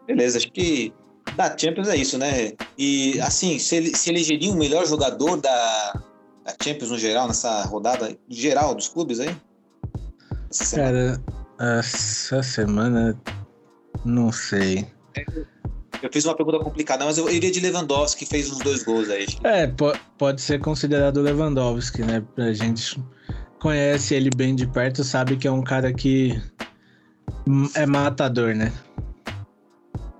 Beleza, 0.06 0.36
acho 0.36 0.52
que 0.52 0.92
da 1.34 1.56
Champions 1.56 1.88
é 1.88 1.96
isso, 1.96 2.18
né? 2.18 2.52
E 2.76 3.18
assim, 3.20 3.58
se 3.58 3.76
ele 3.76 3.96
se 3.96 4.10
elegeria 4.10 4.52
o 4.52 4.56
melhor 4.56 4.86
jogador 4.86 5.36
da, 5.40 5.92
da 6.44 6.54
Champions 6.62 6.90
no 6.90 6.98
geral, 6.98 7.26
nessa 7.26 7.62
rodada 7.64 8.14
geral 8.28 8.74
dos 8.74 8.88
clubes 8.88 9.20
aí? 9.20 9.34
Cara, 10.74 11.22
essa 11.58 12.42
semana 12.42 13.18
não 14.04 14.30
sei. 14.32 14.86
Eu 16.02 16.10
fiz 16.12 16.24
uma 16.24 16.34
pergunta 16.36 16.58
complicada, 16.60 17.04
mas 17.04 17.18
eu 17.18 17.28
iria 17.28 17.50
de 17.50 17.60
Lewandowski, 17.60 18.24
que 18.24 18.30
fez 18.30 18.50
uns 18.50 18.58
dois 18.58 18.84
gols 18.84 19.08
aí. 19.10 19.26
É, 19.42 19.66
po- 19.66 19.96
pode 20.16 20.40
ser 20.40 20.60
considerado 20.60 21.20
Lewandowski, 21.20 22.02
né? 22.02 22.22
A 22.36 22.52
gente 22.52 23.02
conhece 23.60 24.14
ele 24.14 24.30
bem 24.34 24.54
de 24.54 24.66
perto, 24.66 25.02
sabe 25.02 25.36
que 25.36 25.48
é 25.48 25.50
um 25.50 25.62
cara 25.62 25.92
que 25.92 26.40
é 27.74 27.86
matador, 27.86 28.54
né? 28.54 28.72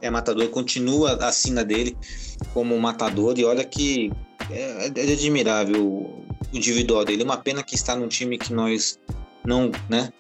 é 0.01 0.09
matador, 0.11 0.49
continua 0.49 1.15
a 1.27 1.33
sina 1.33 1.65
dele 1.65 1.97
como 2.55 2.73
um 2.75 2.79
matador 2.79 3.37
e 3.37 3.45
olha 3.45 3.65
que 3.65 4.13
é, 4.49 4.87
é 4.95 5.13
admirável 5.13 5.85
o 5.85 6.25
individual 6.53 7.05
dele. 7.05 7.25
Uma 7.25 7.37
pena 7.37 7.65
que 7.65 7.75
está 7.75 7.97
num 7.97 8.07
time 8.07 8.39
que 8.39 8.53
nós 8.53 8.99
não, 9.45 9.73
né? 9.89 10.13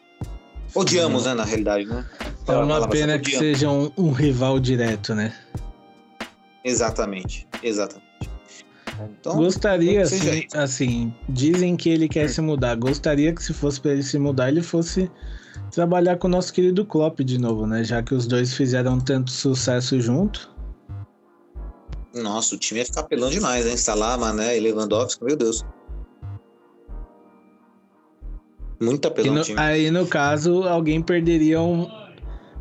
Odiamos, 0.75 1.25
né, 1.25 1.35
na 1.35 1.45
realidade, 1.45 1.87
né? 1.87 2.05
É 2.47 2.57
uma 2.57 2.89
pena 2.89 3.19
que 3.19 3.37
odiamos. 3.37 3.39
seja 3.39 3.71
um, 3.71 3.91
um 3.97 4.11
rival 4.11 4.59
direto, 4.59 5.15
né? 5.15 5.35
Exatamente, 6.65 7.47
exatamente. 7.63 8.09
Então, 9.01 9.37
Gostaria, 9.37 10.03
assim, 10.03 10.47
assim, 10.55 11.15
dizem 11.29 11.77
que 11.77 11.89
ele 11.89 12.09
quer 12.09 12.29
se 12.29 12.41
mudar. 12.41 12.75
Gostaria 12.75 13.33
que 13.33 13.43
se 13.43 13.55
fosse 13.55 13.81
para 13.81 13.93
ele 13.93 14.03
se 14.03 14.19
mudar, 14.19 14.49
ele 14.49 14.63
fosse 14.63 15.11
trabalhar 15.71 16.17
com 16.17 16.27
o 16.27 16.31
nosso 16.31 16.53
querido 16.53 16.85
Klopp 16.85 17.21
de 17.21 17.39
novo, 17.39 17.67
né? 17.67 17.85
Já 17.85 18.03
que 18.03 18.15
os 18.15 18.27
dois 18.27 18.55
fizeram 18.55 18.99
tanto 18.99 19.31
sucesso 19.31 20.01
junto. 20.01 20.51
nossa, 22.15 22.57
o 22.57 22.59
time 22.59 22.81
ia 22.81 22.87
ficar 22.87 23.05
pelão 23.05 23.31
demais, 23.31 23.67
hein? 23.67 23.77
Salah, 23.77 24.19
Mané 24.19 24.57
e 24.57 24.61
Lewandowski, 24.61 25.25
meu 25.25 25.37
Deus. 25.37 25.65
Muita 28.81 29.11
pelão 29.11 29.35
no- 29.35 29.45
aí, 29.61 29.91
no 29.91 30.07
caso, 30.07 30.63
alguém 30.63 31.03
perderia 31.03 31.61
um- 31.61 31.89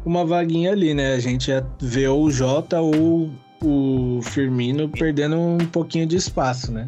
uma 0.06 0.26
vaguinha 0.26 0.72
ali, 0.72 0.94
né? 0.94 1.14
A 1.14 1.20
gente 1.20 1.50
ia 1.50 1.66
ver 1.80 2.10
o 2.10 2.30
Jota 2.32 2.82
ou 2.82 3.30
o 3.64 4.20
Firmino 4.24 4.90
perdendo 4.90 5.38
um 5.38 5.58
pouquinho 5.60 6.06
de 6.08 6.16
espaço, 6.16 6.72
né? 6.72 6.88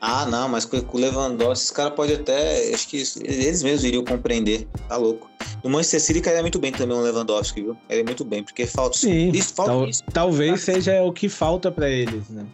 Ah, 0.00 0.26
não, 0.26 0.48
mas 0.48 0.64
com 0.64 0.76
o 0.76 1.00
Lewandowski, 1.00 1.64
esse 1.64 1.72
cara 1.74 1.90
pode 1.90 2.12
até. 2.12 2.72
Acho 2.72 2.86
que 2.88 2.98
eles 3.24 3.62
mesmos 3.64 3.82
iriam 3.82 4.04
compreender. 4.04 4.68
Tá 4.88 4.96
louco. 4.96 5.28
No 5.64 5.70
Manchester 5.70 6.00
City 6.00 6.20
cairia 6.20 6.40
muito 6.40 6.60
bem 6.60 6.70
também 6.70 6.96
o 6.96 7.00
Lewandowski, 7.00 7.62
viu? 7.62 7.76
Cairia 7.88 8.04
muito 8.04 8.24
bem, 8.24 8.44
porque 8.44 8.64
falta 8.64 8.96
Sim, 8.96 9.30
isso. 9.34 9.52
Falta 9.54 9.72
tal- 9.72 9.88
isso. 9.88 10.02
talvez 10.12 10.60
seja 10.60 11.02
o 11.02 11.12
que 11.12 11.28
falta 11.28 11.72
para 11.72 11.90
eles, 11.90 12.28
né? 12.28 12.46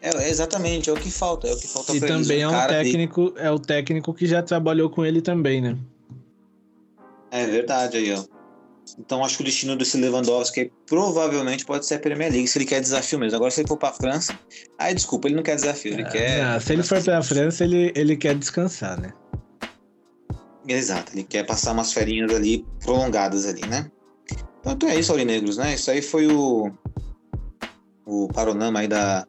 É, 0.00 0.08
é 0.16 0.30
exatamente, 0.30 0.88
é 0.88 0.92
o 0.92 0.96
que 0.96 1.10
falta. 1.10 1.46
É 1.46 1.52
o 1.52 1.58
que 1.58 1.68
falta 1.68 1.94
E 1.94 2.00
também 2.00 2.40
é 2.40 2.48
um 2.48 2.52
cara 2.52 2.82
de- 2.82 2.90
técnico, 2.90 3.34
é 3.36 3.50
o 3.50 3.58
técnico 3.58 4.14
que 4.14 4.26
já 4.26 4.42
trabalhou 4.42 4.88
com 4.88 5.04
ele 5.04 5.20
também, 5.20 5.60
né? 5.60 5.76
É 7.30 7.46
verdade 7.46 7.96
aí, 7.98 8.12
ó. 8.12 8.24
Então 8.98 9.24
acho 9.24 9.36
que 9.36 9.42
o 9.42 9.46
destino 9.46 9.76
desse 9.76 9.96
Lewandowski 9.96 10.72
provavelmente 10.86 11.64
pode 11.64 11.86
ser 11.86 11.94
a 11.94 11.98
Premier 11.98 12.30
League, 12.32 12.48
se 12.48 12.58
ele 12.58 12.64
quer 12.64 12.80
desafio 12.80 13.18
mesmo. 13.18 13.36
Agora, 13.36 13.50
se 13.50 13.60
ele 13.60 13.68
for 13.68 13.76
pra 13.76 13.92
França, 13.92 14.36
aí 14.78 14.94
desculpa, 14.94 15.28
ele 15.28 15.36
não 15.36 15.42
quer 15.42 15.54
desafio, 15.54 15.92
ele 15.92 16.04
quer. 16.04 16.42
Ah, 16.42 16.58
se 16.60 16.72
ele 16.72 16.82
for 16.82 17.02
pra 17.02 17.22
França, 17.22 17.62
ele, 17.62 17.92
ele 17.94 18.16
quer 18.16 18.34
descansar, 18.34 19.00
né? 19.00 19.12
Exato, 20.66 21.12
ele 21.14 21.24
quer 21.24 21.46
passar 21.46 21.72
umas 21.72 21.92
ferinhas 21.92 22.34
ali 22.34 22.64
prolongadas 22.80 23.46
ali, 23.46 23.62
né? 23.66 23.90
Então, 24.60 24.72
então 24.72 24.88
é 24.88 24.96
isso, 24.98 25.12
Aurinegros, 25.12 25.56
né? 25.56 25.74
Isso 25.74 25.90
aí 25.90 26.02
foi 26.02 26.26
o, 26.26 26.70
o 28.06 28.28
panorama 28.28 28.80
aí 28.80 28.88
da, 28.88 29.26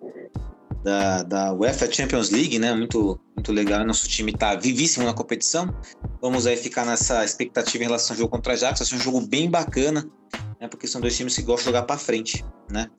da, 0.84 1.24
da 1.24 1.54
UEFA 1.54 1.92
Champions 1.92 2.30
League, 2.30 2.58
né? 2.60 2.74
Muito, 2.74 3.20
muito 3.36 3.52
legal. 3.52 3.86
Nosso 3.86 4.08
time 4.08 4.34
tá 4.34 4.56
vivíssimo 4.56 5.06
na 5.06 5.14
competição. 5.14 5.74
Vamos 6.22 6.48
aí 6.48 6.58
ficar 6.58 6.86
nessa 6.86 7.24
expectativa 7.24 7.84
em 7.84 7.88
relação 7.88 8.16
ao 8.16 8.20
jogo 8.20 8.32
contra 8.32 8.54
a 8.54 8.56
Ajax. 8.56 8.80
Vai 8.80 8.88
ser 8.88 8.96
um 8.96 9.00
jogo 9.00 9.22
bem 9.22 9.50
bacana, 9.50 10.08
né? 10.60 10.68
Porque 10.68 10.88
são 10.88 11.00
dois 11.02 11.16
times 11.16 11.36
que 11.36 11.42
gostam 11.42 11.72
de 11.72 11.78
jogar 11.78 11.84
para 11.84 11.98
frente, 11.98 12.44
né? 12.70 12.90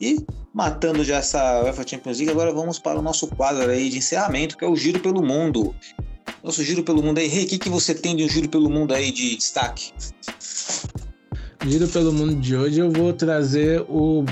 E 0.00 0.24
matando 0.54 1.04
já 1.04 1.16
essa 1.16 1.62
UEFA 1.62 1.86
Champions 1.86 2.18
League, 2.18 2.32
agora 2.32 2.52
vamos 2.52 2.78
para 2.78 2.98
o 2.98 3.02
nosso 3.02 3.26
quadro 3.28 3.70
aí 3.70 3.88
de 3.88 3.98
encerramento, 3.98 4.56
que 4.56 4.64
é 4.64 4.68
o 4.68 4.76
Giro 4.76 5.00
pelo 5.00 5.22
Mundo. 5.22 5.74
nosso 6.42 6.62
giro 6.62 6.82
pelo 6.82 7.02
mundo 7.02 7.18
aí. 7.18 7.28
Rei, 7.28 7.44
o 7.44 7.48
que, 7.48 7.58
que 7.58 7.68
você 7.68 7.94
tem 7.94 8.16
de 8.16 8.24
um 8.24 8.28
giro 8.28 8.48
pelo 8.48 8.68
mundo 8.68 8.92
aí 8.92 9.10
de 9.10 9.36
destaque? 9.36 9.92
Giro 11.64 11.86
pelo 11.88 12.12
mundo 12.12 12.34
de 12.34 12.56
hoje, 12.56 12.80
eu 12.80 12.90
vou 12.90 13.12
trazer 13.12 13.84
o 13.88 14.24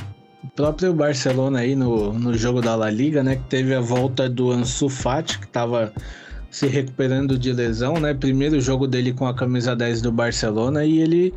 próprio 0.55 0.93
Barcelona 0.93 1.61
aí 1.61 1.75
no, 1.75 2.13
no 2.13 2.37
jogo 2.37 2.61
da 2.61 2.75
La 2.75 2.91
Liga, 2.91 3.23
né? 3.23 3.37
Que 3.37 3.45
teve 3.45 3.75
a 3.75 3.81
volta 3.81 4.29
do 4.29 4.51
Ansu 4.51 4.89
Fati, 4.89 5.39
que 5.39 5.47
estava 5.47 5.93
se 6.51 6.67
recuperando 6.67 7.39
de 7.39 7.53
lesão, 7.53 7.95
né? 7.95 8.15
Primeiro 8.15 8.61
jogo 8.61 8.87
dele 8.87 9.13
com 9.13 9.27
a 9.27 9.35
camisa 9.35 9.77
10 9.77 10.03
do 10.03 10.11
Barcelona 10.11 10.85
e 10.85 11.01
ele 11.01 11.35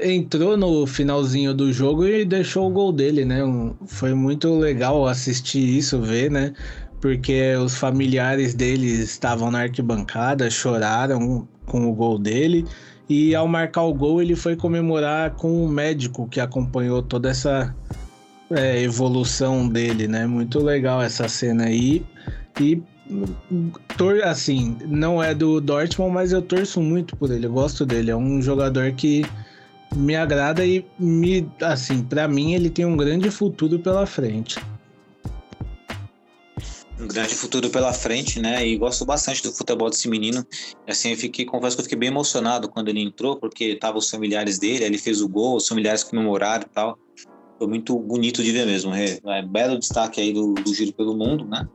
entrou 0.00 0.56
no 0.56 0.86
finalzinho 0.86 1.54
do 1.54 1.72
jogo 1.72 2.06
e 2.06 2.24
deixou 2.24 2.68
o 2.68 2.70
gol 2.70 2.92
dele, 2.92 3.24
né? 3.24 3.44
Um, 3.44 3.74
foi 3.86 4.12
muito 4.12 4.58
legal 4.58 5.06
assistir 5.06 5.78
isso, 5.78 6.00
ver, 6.00 6.30
né? 6.30 6.52
Porque 7.00 7.54
os 7.56 7.76
familiares 7.76 8.54
dele 8.54 8.86
estavam 8.86 9.50
na 9.50 9.60
arquibancada, 9.60 10.50
choraram 10.50 11.46
com 11.66 11.88
o 11.88 11.94
gol 11.94 12.18
dele. 12.18 12.64
E 13.08 13.34
ao 13.34 13.46
marcar 13.46 13.82
o 13.82 13.92
gol, 13.92 14.22
ele 14.22 14.34
foi 14.34 14.56
comemorar 14.56 15.32
com 15.32 15.64
o 15.64 15.68
médico 15.68 16.26
que 16.26 16.40
acompanhou 16.40 17.02
toda 17.02 17.28
essa 17.28 17.74
é, 18.56 18.82
evolução 18.82 19.68
dele, 19.68 20.06
né? 20.08 20.26
Muito 20.26 20.58
legal 20.58 21.02
essa 21.02 21.28
cena 21.28 21.64
aí. 21.64 22.04
E 22.60 22.82
tor 23.96 24.22
assim, 24.22 24.76
não 24.86 25.22
é 25.22 25.34
do 25.34 25.60
Dortmund, 25.60 26.12
mas 26.12 26.32
eu 26.32 26.40
torço 26.40 26.80
muito 26.80 27.16
por 27.16 27.30
ele. 27.30 27.46
Eu 27.46 27.52
gosto 27.52 27.84
dele. 27.84 28.10
É 28.10 28.16
um 28.16 28.40
jogador 28.40 28.92
que 28.92 29.24
me 29.94 30.16
agrada 30.16 30.64
e 30.64 30.84
me, 30.98 31.48
assim, 31.60 32.02
para 32.02 32.26
mim 32.26 32.54
ele 32.54 32.70
tem 32.70 32.84
um 32.84 32.96
grande 32.96 33.30
futuro 33.30 33.78
pela 33.78 34.06
frente. 34.06 34.58
Um 36.98 37.08
grande 37.08 37.34
futuro 37.34 37.68
pela 37.70 37.92
frente, 37.92 38.40
né? 38.40 38.66
E 38.66 38.76
gosto 38.76 39.04
bastante 39.04 39.42
do 39.42 39.52
futebol 39.52 39.90
desse 39.90 40.08
menino. 40.08 40.46
Assim, 40.88 41.10
eu 41.10 41.16
fiquei, 41.16 41.44
confesso 41.44 41.76
que 41.76 41.80
eu 41.80 41.84
fiquei 41.84 41.98
bem 41.98 42.08
emocionado 42.08 42.68
quando 42.68 42.88
ele 42.88 43.00
entrou, 43.00 43.36
porque 43.36 43.64
estavam 43.64 43.98
os 43.98 44.08
familiares 44.08 44.58
dele, 44.58 44.84
ele 44.84 44.98
fez 44.98 45.20
o 45.20 45.28
gol, 45.28 45.56
os 45.56 45.66
familiares 45.66 46.04
comemoraram 46.04 46.64
e 46.64 46.72
tal. 46.72 46.98
Foi 47.58 47.66
muito 47.66 47.98
bonito 47.98 48.42
de 48.42 48.52
ver 48.52 48.66
mesmo. 48.66 48.94
É, 48.94 49.18
é 49.24 49.42
belo 49.42 49.78
destaque 49.78 50.20
aí 50.20 50.32
do, 50.32 50.54
do 50.54 50.74
Giro 50.74 50.92
pelo 50.92 51.16
Mundo, 51.16 51.44
né? 51.44 51.68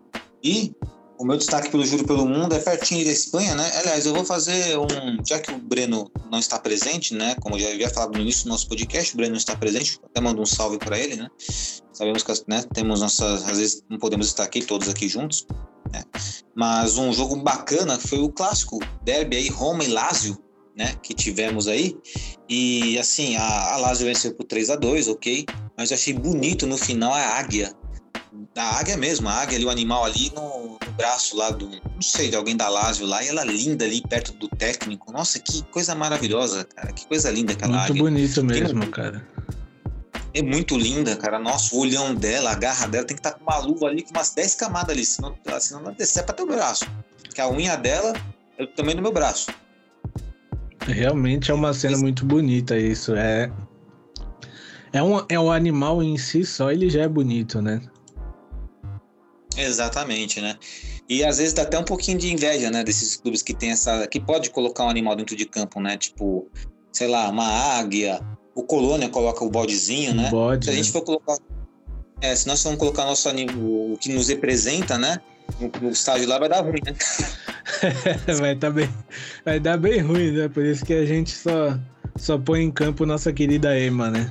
E 0.44 0.74
o 1.20 1.26
meu 1.26 1.36
destaque 1.36 1.70
pelo 1.70 1.86
Juro 1.86 2.08
pelo 2.08 2.26
Mundo 2.26 2.56
é 2.56 2.60
pertinho 2.60 3.04
da 3.04 3.12
Espanha, 3.12 3.54
né? 3.54 3.70
Aliás, 3.80 4.06
eu 4.06 4.14
vou 4.14 4.24
fazer 4.24 4.78
um. 4.78 4.88
Já 5.28 5.38
que 5.38 5.52
o 5.52 5.60
Breno 5.60 6.10
não 6.32 6.40
está 6.40 6.58
presente, 6.58 7.14
né? 7.14 7.36
Como 7.42 7.56
eu 7.56 7.60
já 7.60 7.70
havia 7.74 7.90
falado 7.90 8.14
no 8.14 8.22
início 8.22 8.46
do 8.46 8.52
nosso 8.52 8.70
podcast, 8.70 9.14
o 9.14 9.18
Breno 9.18 9.32
não 9.32 9.38
está 9.38 9.54
presente, 9.54 10.00
até 10.02 10.22
mando 10.22 10.42
um 10.42 10.46
salve 10.46 10.78
para 10.78 10.98
ele, 10.98 11.18
né? 11.18 11.28
Sabemos 11.92 12.24
que 12.24 12.32
né, 12.48 12.64
temos 12.74 13.02
nossas. 13.02 13.44
Às 13.44 13.58
vezes 13.58 13.84
não 13.90 14.00
podemos 14.00 14.28
estar 14.28 14.46
aqui 14.46 14.62
todos 14.62 14.88
aqui 14.88 15.10
juntos, 15.10 15.46
né? 15.92 16.02
Mas 16.56 16.98
um 16.98 17.12
jogo 17.12 17.36
bacana 17.36 18.00
foi 18.00 18.20
o 18.20 18.30
clássico 18.30 18.80
derby 19.04 19.36
aí, 19.36 19.50
Roma 19.50 19.84
e 19.84 19.90
Lazio, 19.90 20.38
né? 20.74 20.96
Que 21.04 21.14
tivemos 21.14 21.68
aí. 21.68 21.98
E 22.48 22.98
assim, 22.98 23.36
a, 23.36 23.74
a 23.74 23.78
Lazio 23.78 24.08
venceu 24.08 24.34
por 24.34 24.46
3 24.46 24.70
a 24.70 24.78
2 24.78 25.10
ok? 25.10 25.46
Mas 25.80 25.92
eu 25.92 25.96
achei 25.96 26.14
bonito 26.14 26.68
no 26.68 26.78
final 26.78 27.14
a 27.14 27.40
águia 27.40 27.74
da 28.54 28.64
águia 28.64 28.98
mesmo, 28.98 29.30
a 29.30 29.34
águia 29.34 29.58
ali, 29.58 29.66
o 29.66 29.70
animal 29.70 30.04
ali 30.04 30.30
no, 30.36 30.78
no, 30.86 30.92
braço 30.98 31.38
lá 31.38 31.52
do, 31.52 31.70
não 31.70 32.02
sei, 32.02 32.30
de 32.30 32.36
alguém 32.36 32.54
da 32.54 32.68
Lazio 32.68 33.06
lá, 33.08 33.24
e 33.24 33.30
ela 33.30 33.46
linda 33.46 33.86
ali 33.86 34.02
perto 34.02 34.34
do 34.34 34.50
técnico. 34.50 35.10
Nossa, 35.10 35.40
que 35.40 35.64
coisa 35.72 35.96
maravilhosa, 35.96 36.66
cara. 36.66 36.92
Que 36.92 37.08
coisa 37.08 37.32
linda 37.32 37.54
aquela 37.54 37.78
muito 37.78 37.92
águia. 37.92 38.04
Muito 38.04 38.14
bonito 38.14 38.44
mesmo, 38.44 38.88
cara. 38.88 39.26
É 40.34 40.42
muito 40.42 40.78
linda, 40.78 41.16
cara. 41.16 41.40
Nossa, 41.40 41.74
o 41.74 41.80
olhão 41.80 42.14
dela, 42.14 42.52
a 42.52 42.56
garra 42.56 42.86
dela, 42.86 43.06
tem 43.06 43.16
que 43.16 43.22
estar 43.22 43.32
tá 43.32 43.38
com 43.38 43.50
uma 43.50 43.58
luva 43.60 43.88
ali, 43.88 44.04
com 44.04 44.12
umas 44.12 44.34
10 44.34 44.56
camadas 44.56 44.90
ali, 44.90 45.06
senão, 45.06 45.34
senão 45.62 45.80
ela 45.80 45.92
descer 45.94 46.24
pra 46.24 46.36
teu 46.36 46.46
braço. 46.46 46.86
Porque 47.24 47.40
a 47.40 47.50
unha 47.50 47.78
dela 47.78 48.12
é 48.58 48.66
também 48.66 48.98
do 48.98 49.02
meu 49.02 49.14
braço. 49.14 49.50
Realmente 50.86 51.52
é 51.52 51.54
uma 51.54 51.74
cena 51.74 51.98
muito 51.98 52.26
bonita 52.26 52.78
isso. 52.78 53.16
É, 53.16 53.50
é, 54.92 55.02
um, 55.02 55.24
é 55.30 55.40
um 55.40 55.52
animal 55.52 56.02
em 56.02 56.18
si 56.18 56.46
só, 56.46 56.72
ele 56.72 56.90
já 56.90 57.04
é 57.04 57.08
bonito, 57.08 57.62
né? 57.62 57.82
Exatamente, 59.58 60.40
né? 60.40 60.58
E 61.08 61.24
às 61.24 61.38
vezes 61.38 61.54
dá 61.54 61.64
até 61.64 61.78
um 61.78 61.84
pouquinho 61.84 62.18
de 62.18 62.32
inveja, 62.32 62.70
né, 62.70 62.84
desses 62.84 63.16
clubes 63.16 63.42
que 63.42 63.54
tem 63.54 63.72
essa, 63.72 64.08
que 64.08 64.20
pode 64.20 64.52
colocar 64.52 64.86
um 64.86 64.90
animal 64.90 65.16
dentro 65.16 65.36
de 65.36 65.46
campo, 65.46 65.80
né? 65.82 65.98
Tipo, 65.98 66.48
sei 66.92 67.08
lá, 67.08 67.30
uma 67.30 67.48
águia. 67.80 68.22
O 68.56 68.64
Colônia 68.64 69.10
coloca 69.10 69.44
o 69.44 69.50
bodezinho, 69.50 70.14
né? 70.14 70.30
Bode, 70.30 70.66
se 70.66 70.72
a 70.72 70.74
gente 70.74 70.88
né? 70.88 70.92
for 70.92 71.02
colocar, 71.02 71.38
é, 72.22 72.36
se 72.36 72.48
nós 72.48 72.62
formos 72.62 72.80
colocar 72.80 73.06
nosso 73.06 73.28
animal, 73.28 73.58
o 73.58 73.98
que 74.00 74.12
nos 74.14 74.30
representa, 74.30 74.98
né? 74.98 75.20
No, 75.60 75.72
no 75.82 75.90
estádio 75.90 76.28
lá 76.28 76.38
vai 76.38 76.50
dar 76.50 76.62
ruim, 76.62 76.80
né? 76.86 76.94
vai, 78.40 78.56
tá 78.56 78.70
bem, 78.70 78.90
vai 79.44 79.60
dar 79.60 79.78
bem 79.78 80.00
ruim, 80.02 80.32
né? 80.32 80.48
Por 80.48 80.64
isso 80.64 80.86
que 80.86 80.94
a 80.94 81.06
gente 81.06 81.32
só, 81.32 81.78
só 82.18 82.38
põe 82.38 82.62
em 82.62 82.72
campo 82.72 83.06
nossa 83.06 83.34
querida 83.34 83.78
Ema, 83.78 84.12
né? 84.12 84.30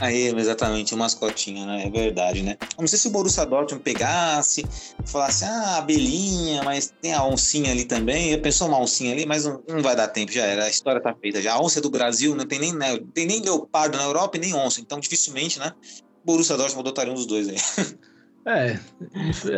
Aí, 0.00 0.28
exatamente, 0.28 0.94
o 0.94 0.98
mascotinho, 0.98 1.66
né? 1.66 1.86
É 1.86 1.90
verdade, 1.90 2.42
né? 2.42 2.56
Não 2.78 2.86
sei 2.86 2.98
se 2.98 3.08
o 3.08 3.10
Borussia 3.10 3.46
Dortmund 3.46 3.82
pegasse, 3.82 4.64
falasse, 5.06 5.44
ah, 5.44 5.78
abelhinha, 5.78 6.62
mas 6.62 6.92
tem 7.00 7.14
a 7.14 7.24
oncinha 7.24 7.70
ali 7.70 7.84
também. 7.84 8.32
Eu 8.32 8.40
pensou 8.40 8.68
uma 8.68 8.78
oncinha 8.78 9.12
ali, 9.12 9.24
mas 9.24 9.44
não, 9.44 9.62
não, 9.68 9.82
vai 9.82 9.96
dar 9.96 10.08
tempo, 10.08 10.32
já 10.32 10.44
era. 10.44 10.64
A 10.64 10.70
história 10.70 11.00
tá 11.00 11.14
feita 11.14 11.40
já. 11.40 11.54
A 11.54 11.60
onça 11.60 11.78
é 11.78 11.82
do 11.82 11.90
Brasil 11.90 12.34
não 12.34 12.46
tem 12.46 12.58
nem, 12.58 12.74
né, 12.74 12.98
tem 13.14 13.26
nem 13.26 13.40
leopardo 13.40 13.96
na 13.96 14.04
Europa 14.04 14.36
e 14.36 14.40
nem 14.40 14.54
onça. 14.54 14.80
Então, 14.80 15.00
dificilmente, 15.00 15.58
né? 15.58 15.72
Borussia 16.24 16.56
Dortmund 16.56 16.80
adotaria 16.80 17.12
um 17.12 17.16
dos 17.16 17.26
dois 17.26 17.48
aí. 17.48 17.56
É, 18.48 18.78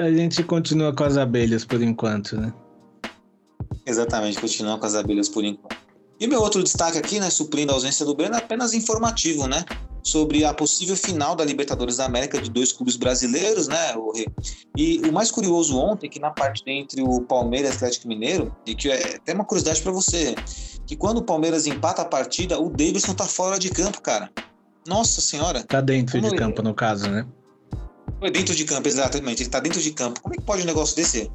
a 0.02 0.10
gente 0.10 0.42
continua 0.42 0.94
com 0.94 1.04
as 1.04 1.18
abelhas 1.18 1.62
por 1.62 1.82
enquanto, 1.82 2.40
né? 2.40 2.50
Exatamente, 3.84 4.40
continua 4.40 4.78
com 4.78 4.86
as 4.86 4.94
abelhas 4.94 5.28
por 5.28 5.44
enquanto. 5.44 5.67
E 6.20 6.26
meu 6.26 6.40
outro 6.40 6.62
destaque 6.62 6.98
aqui, 6.98 7.20
né, 7.20 7.30
suprindo 7.30 7.72
a 7.72 7.74
ausência 7.74 8.04
do 8.04 8.14
Breno, 8.14 8.34
é 8.34 8.38
apenas 8.38 8.74
informativo, 8.74 9.46
né? 9.46 9.64
sobre 10.08 10.44
a 10.44 10.54
possível 10.54 10.96
final 10.96 11.36
da 11.36 11.44
Libertadores 11.44 11.98
da 11.98 12.06
América 12.06 12.40
de 12.40 12.50
dois 12.50 12.72
clubes 12.72 12.96
brasileiros, 12.96 13.68
né? 13.68 13.94
E 14.76 15.00
o 15.06 15.12
mais 15.12 15.30
curioso 15.30 15.78
ontem, 15.78 16.08
que 16.08 16.18
na 16.18 16.30
partida 16.30 16.70
entre 16.70 17.02
o 17.02 17.20
Palmeiras 17.20 17.70
e 17.70 17.74
o 17.74 17.76
Atlético 17.76 18.08
Mineiro, 18.08 18.54
e 18.66 18.74
que 18.74 18.90
é 18.90 19.16
até 19.16 19.34
uma 19.34 19.44
curiosidade 19.44 19.82
para 19.82 19.92
você, 19.92 20.34
que 20.86 20.96
quando 20.96 21.18
o 21.18 21.22
Palmeiras 21.22 21.66
empata 21.66 22.02
a 22.02 22.04
partida, 22.04 22.58
o 22.58 22.70
Davidson 22.70 23.12
tá 23.12 23.24
fora 23.24 23.58
de 23.58 23.68
campo, 23.68 24.00
cara. 24.00 24.30
Nossa 24.86 25.20
senhora. 25.20 25.62
Tá 25.64 25.82
dentro 25.82 26.20
de 26.20 26.34
campo, 26.34 26.62
no 26.62 26.72
caso, 26.72 27.10
né? 27.10 27.26
Foi 28.18 28.30
dentro 28.30 28.54
de 28.54 28.64
campo, 28.64 28.88
exatamente. 28.88 29.42
Ele 29.42 29.50
tá 29.50 29.60
dentro 29.60 29.80
de 29.80 29.90
campo. 29.92 30.20
Como 30.22 30.34
é 30.34 30.38
que 30.38 30.42
pode 30.42 30.62
um 30.62 30.66
negócio 30.66 30.96
desse? 30.96 31.30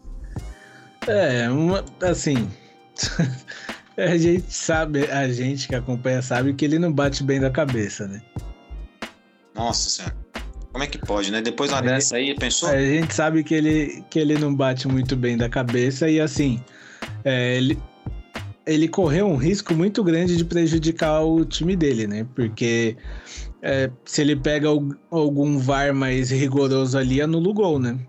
É, 1.08 1.48
uma, 1.50 1.86
assim. 2.02 2.50
a 3.98 4.18
gente 4.18 4.52
sabe, 4.52 5.06
a 5.06 5.28
gente 5.32 5.68
que 5.68 5.76
acompanha 5.76 6.22
sabe 6.22 6.54
que 6.54 6.66
ele 6.66 6.80
não 6.80 6.92
bate 6.92 7.24
bem 7.24 7.40
da 7.40 7.50
cabeça, 7.50 8.08
né? 8.08 8.22
Nossa 9.56 9.90
senhora. 9.90 10.16
Como 10.72 10.84
é 10.84 10.88
que 10.88 10.98
pode, 10.98 11.32
né? 11.32 11.40
Depois 11.42 11.70
de 11.70 11.76
uma 11.76 11.82
né? 11.84 11.94
dessa 11.94 12.16
aí, 12.16 12.34
pensou? 12.34 12.70
A 12.70 12.82
gente 12.82 13.14
sabe 13.14 13.44
que 13.44 13.54
ele, 13.54 14.04
que 14.10 14.18
ele 14.18 14.40
não 14.40 14.54
bate 14.54 14.88
muito 14.88 15.16
bem 15.16 15.38
da 15.38 15.48
cabeça 15.48 16.10
e 16.10 16.20
assim, 16.20 16.60
é, 17.24 17.58
ele, 17.58 17.78
ele 18.66 18.88
correu 18.88 19.28
um 19.28 19.36
risco 19.36 19.76
muito 19.76 20.04
grande 20.04 20.36
de 20.36 20.44
prejudicar 20.44 21.24
o 21.24 21.46
time 21.46 21.76
dele, 21.76 22.08
né? 22.08 22.26
Porque 22.34 22.98
é, 23.62 23.92
se 24.04 24.22
ele 24.22 24.36
pega 24.36 24.68
algum 25.12 25.60
VAR 25.60 25.94
mais 25.94 26.32
rigoroso 26.32 26.98
ali, 26.98 27.22
anula 27.22 27.50
o 27.50 27.54
gol, 27.54 27.78
né? 27.78 28.00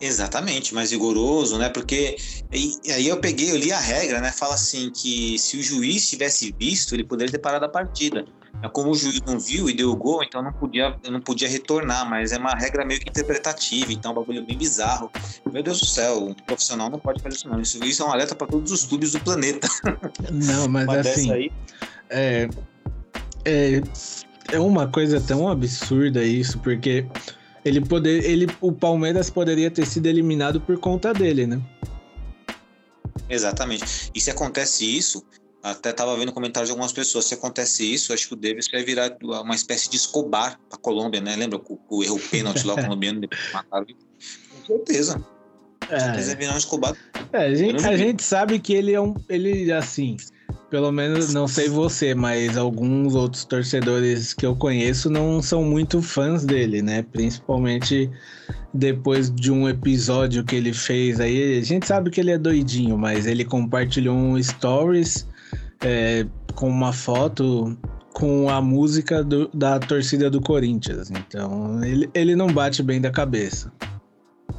Exatamente, 0.00 0.74
mais 0.74 0.90
rigoroso, 0.90 1.56
né? 1.58 1.68
Porque 1.68 2.16
e, 2.52 2.78
aí 2.92 3.08
eu 3.08 3.18
peguei, 3.18 3.50
eu 3.50 3.56
li 3.56 3.72
a 3.72 3.80
regra, 3.80 4.20
né? 4.20 4.30
Fala 4.30 4.54
assim 4.54 4.90
que 4.90 5.38
se 5.38 5.56
o 5.56 5.62
juiz 5.62 6.08
tivesse 6.08 6.54
visto, 6.58 6.94
ele 6.94 7.04
poderia 7.04 7.32
ter 7.32 7.38
parado 7.38 7.64
a 7.64 7.68
partida. 7.68 8.24
Como 8.72 8.90
o 8.90 8.94
juiz 8.94 9.20
não 9.26 9.38
viu 9.38 9.68
e 9.68 9.74
deu 9.74 9.90
o 9.90 9.96
gol, 9.96 10.22
então 10.22 10.42
não 10.42 10.52
podia, 10.52 10.96
não 11.10 11.20
podia 11.20 11.48
retornar, 11.48 12.08
mas 12.08 12.32
é 12.32 12.38
uma 12.38 12.52
regra 12.52 12.84
meio 12.84 12.98
que 12.98 13.08
interpretativa, 13.08 13.92
então 13.92 14.10
é 14.10 14.12
um 14.12 14.16
bagulho 14.16 14.46
bem 14.46 14.56
bizarro. 14.56 15.10
Meu 15.50 15.62
Deus 15.62 15.80
do 15.80 15.86
céu, 15.86 16.24
um 16.28 16.34
profissional 16.34 16.90
não 16.90 16.98
pode 16.98 17.22
fazer 17.22 17.36
isso 17.36 17.48
não. 17.48 17.60
Isso, 17.60 17.82
isso 17.84 18.02
é 18.02 18.06
um 18.06 18.12
alerta 18.12 18.34
para 18.34 18.46
todos 18.46 18.72
os 18.72 18.84
clubes 18.84 19.12
do 19.12 19.20
planeta. 19.20 19.68
Não, 20.32 20.68
mas 20.68 20.88
assim, 21.06 21.30
aí... 21.30 21.52
é, 22.10 22.48
é, 23.44 23.82
é 24.52 24.58
uma 24.58 24.88
coisa 24.88 25.20
tão 25.20 25.48
absurda 25.48 26.22
isso, 26.24 26.58
porque 26.58 27.06
ele 27.66 27.80
poder, 27.80 28.24
ele, 28.24 28.46
o 28.60 28.70
Palmeiras 28.72 29.28
poderia 29.28 29.70
ter 29.70 29.86
sido 29.86 30.06
eliminado 30.06 30.60
por 30.60 30.78
conta 30.78 31.12
dele, 31.12 31.46
né? 31.46 31.60
Exatamente. 33.28 34.10
E 34.14 34.20
se 34.20 34.30
acontece 34.30 34.84
isso, 34.84 35.24
até 35.62 35.90
estava 35.90 36.16
vendo 36.16 36.32
comentários 36.32 36.68
de 36.68 36.72
algumas 36.72 36.92
pessoas. 36.92 37.24
Se 37.24 37.34
acontece 37.34 37.82
isso, 37.92 38.12
acho 38.12 38.28
que 38.28 38.34
o 38.34 38.36
Davis 38.36 38.68
vai 38.70 38.84
virar 38.84 39.16
uma 39.20 39.54
espécie 39.54 39.90
de 39.90 39.96
Escobar 39.96 40.60
para 40.68 40.78
a 40.78 40.80
Colômbia, 40.80 41.20
né? 41.20 41.34
Lembra 41.34 41.58
o, 41.58 41.78
o 41.90 42.04
erro 42.04 42.20
pênalti 42.30 42.64
lá 42.64 42.74
colombiano 42.80 43.20
depois 43.20 43.40
mataram? 43.52 43.86
Com 43.86 44.66
certeza. 44.66 45.24
Com 45.88 45.94
é. 45.94 45.98
certeza 45.98 46.26
vai 46.28 46.36
virar 46.36 46.54
um 46.54 46.58
Escobar. 46.58 46.96
É, 47.32 47.38
a 47.38 47.54
gente, 47.54 47.84
a 47.84 47.96
gente 47.96 48.22
sabe 48.22 48.60
que 48.60 48.74
ele 48.74 48.92
é 48.92 49.00
um. 49.00 49.14
Ele, 49.28 49.72
assim. 49.72 50.16
Pelo 50.70 50.90
menos, 50.90 51.32
não 51.32 51.46
sei 51.46 51.68
você, 51.68 52.12
mas 52.12 52.56
alguns 52.56 53.14
outros 53.14 53.44
torcedores 53.44 54.34
que 54.34 54.44
eu 54.44 54.56
conheço 54.56 55.08
não 55.08 55.40
são 55.40 55.62
muito 55.62 56.02
fãs 56.02 56.44
dele, 56.44 56.82
né? 56.82 57.02
Principalmente 57.02 58.10
depois 58.74 59.30
de 59.30 59.52
um 59.52 59.68
episódio 59.68 60.44
que 60.44 60.56
ele 60.56 60.72
fez 60.72 61.20
aí, 61.20 61.58
a 61.58 61.62
gente 61.62 61.86
sabe 61.86 62.10
que 62.10 62.20
ele 62.20 62.32
é 62.32 62.38
doidinho, 62.38 62.98
mas 62.98 63.26
ele 63.26 63.44
compartilhou 63.44 64.16
um 64.16 64.42
stories 64.42 65.26
é, 65.80 66.26
com 66.54 66.68
uma 66.68 66.92
foto 66.92 67.78
com 68.12 68.50
a 68.50 68.60
música 68.60 69.22
do, 69.22 69.48
da 69.54 69.78
torcida 69.78 70.28
do 70.28 70.40
Corinthians. 70.40 71.10
Então, 71.10 71.82
ele, 71.84 72.10
ele 72.12 72.34
não 72.34 72.48
bate 72.48 72.82
bem 72.82 73.00
da 73.00 73.10
cabeça. 73.10 73.72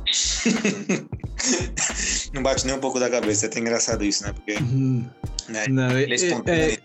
não 2.33 2.43
bate 2.43 2.65
nem 2.65 2.75
um 2.75 2.79
pouco 2.79 2.99
da 2.99 3.09
cabeça. 3.09 3.45
É 3.45 3.49
até 3.49 3.59
engraçado 3.59 4.03
isso, 4.03 4.23
né? 4.23 4.33
Porque. 4.33 4.53
Uhum. 4.53 5.05
Né, 5.49 5.65
Não, 5.69 5.89
é 5.91 6.77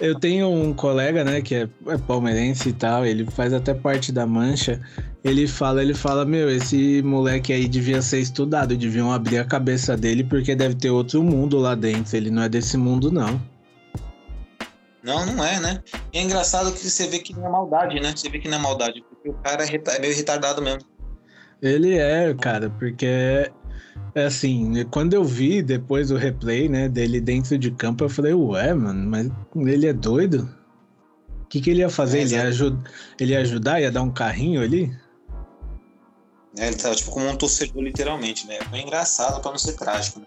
eu 0.00 0.18
tenho 0.18 0.48
um 0.48 0.72
colega, 0.72 1.24
né, 1.24 1.40
que 1.40 1.54
é, 1.54 1.68
é 1.88 1.98
palmeirense 1.98 2.68
e 2.68 2.72
tal, 2.72 3.04
ele 3.04 3.28
faz 3.30 3.52
até 3.52 3.74
parte 3.74 4.12
da 4.12 4.26
mancha. 4.26 4.80
Ele 5.24 5.46
fala, 5.48 5.82
ele 5.82 5.94
fala, 5.94 6.24
meu, 6.24 6.48
esse 6.48 7.02
moleque 7.02 7.52
aí 7.52 7.66
devia 7.66 8.00
ser 8.00 8.20
estudado, 8.20 8.76
deviam 8.76 9.12
abrir 9.12 9.38
a 9.38 9.44
cabeça 9.44 9.96
dele 9.96 10.22
porque 10.22 10.54
deve 10.54 10.76
ter 10.76 10.90
outro 10.90 11.22
mundo 11.22 11.58
lá 11.58 11.74
dentro. 11.74 12.16
Ele 12.16 12.30
não 12.30 12.42
é 12.42 12.48
desse 12.48 12.76
mundo, 12.76 13.10
não. 13.10 13.40
Não, 15.02 15.26
não 15.26 15.44
é, 15.44 15.58
né? 15.58 15.82
E 16.12 16.18
é 16.18 16.22
engraçado 16.22 16.72
que 16.72 16.78
você 16.78 17.06
vê 17.08 17.18
que 17.18 17.34
não 17.34 17.46
é 17.46 17.50
maldade, 17.50 18.00
né? 18.00 18.12
Você 18.14 18.28
vê 18.28 18.38
que 18.38 18.48
não 18.48 18.58
é 18.58 18.60
maldade, 18.60 19.02
porque 19.08 19.30
o 19.30 19.34
cara 19.34 19.64
é, 19.64 19.96
é 19.96 19.98
meio 19.98 20.14
retardado 20.14 20.62
mesmo. 20.62 20.82
Ele 21.60 21.98
é, 21.98 22.32
cara, 22.34 22.70
porque 22.70 23.50
assim, 24.14 24.84
quando 24.90 25.14
eu 25.14 25.24
vi 25.24 25.62
depois 25.62 26.10
o 26.10 26.16
replay, 26.16 26.68
né, 26.68 26.88
dele 26.88 27.20
dentro 27.20 27.58
de 27.58 27.70
campo, 27.70 28.04
eu 28.04 28.08
falei, 28.08 28.32
ué, 28.32 28.74
mano, 28.74 29.08
mas 29.08 29.30
ele 29.68 29.86
é 29.86 29.92
doido? 29.92 30.48
O 31.42 31.46
que, 31.48 31.60
que 31.60 31.70
ele 31.70 31.80
ia 31.80 31.90
fazer? 31.90 32.18
É, 32.18 32.22
ele, 32.22 32.34
ia 32.34 32.42
ajud... 32.42 32.78
ele 33.18 33.32
ia 33.32 33.40
ajudar? 33.40 33.80
Ia 33.80 33.90
dar 33.90 34.02
um 34.02 34.10
carrinho 34.10 34.60
ali? 34.60 34.94
né? 36.58 36.66
Ele 36.66 36.76
tava 36.76 36.94
tipo 36.94 37.10
como 37.10 37.28
um 37.28 37.36
torcedor, 37.36 37.82
literalmente, 37.82 38.46
né? 38.46 38.58
É 38.72 38.80
engraçado 38.80 39.40
pra 39.40 39.50
não 39.50 39.58
ser 39.58 39.74
trágico, 39.74 40.20
né? 40.20 40.26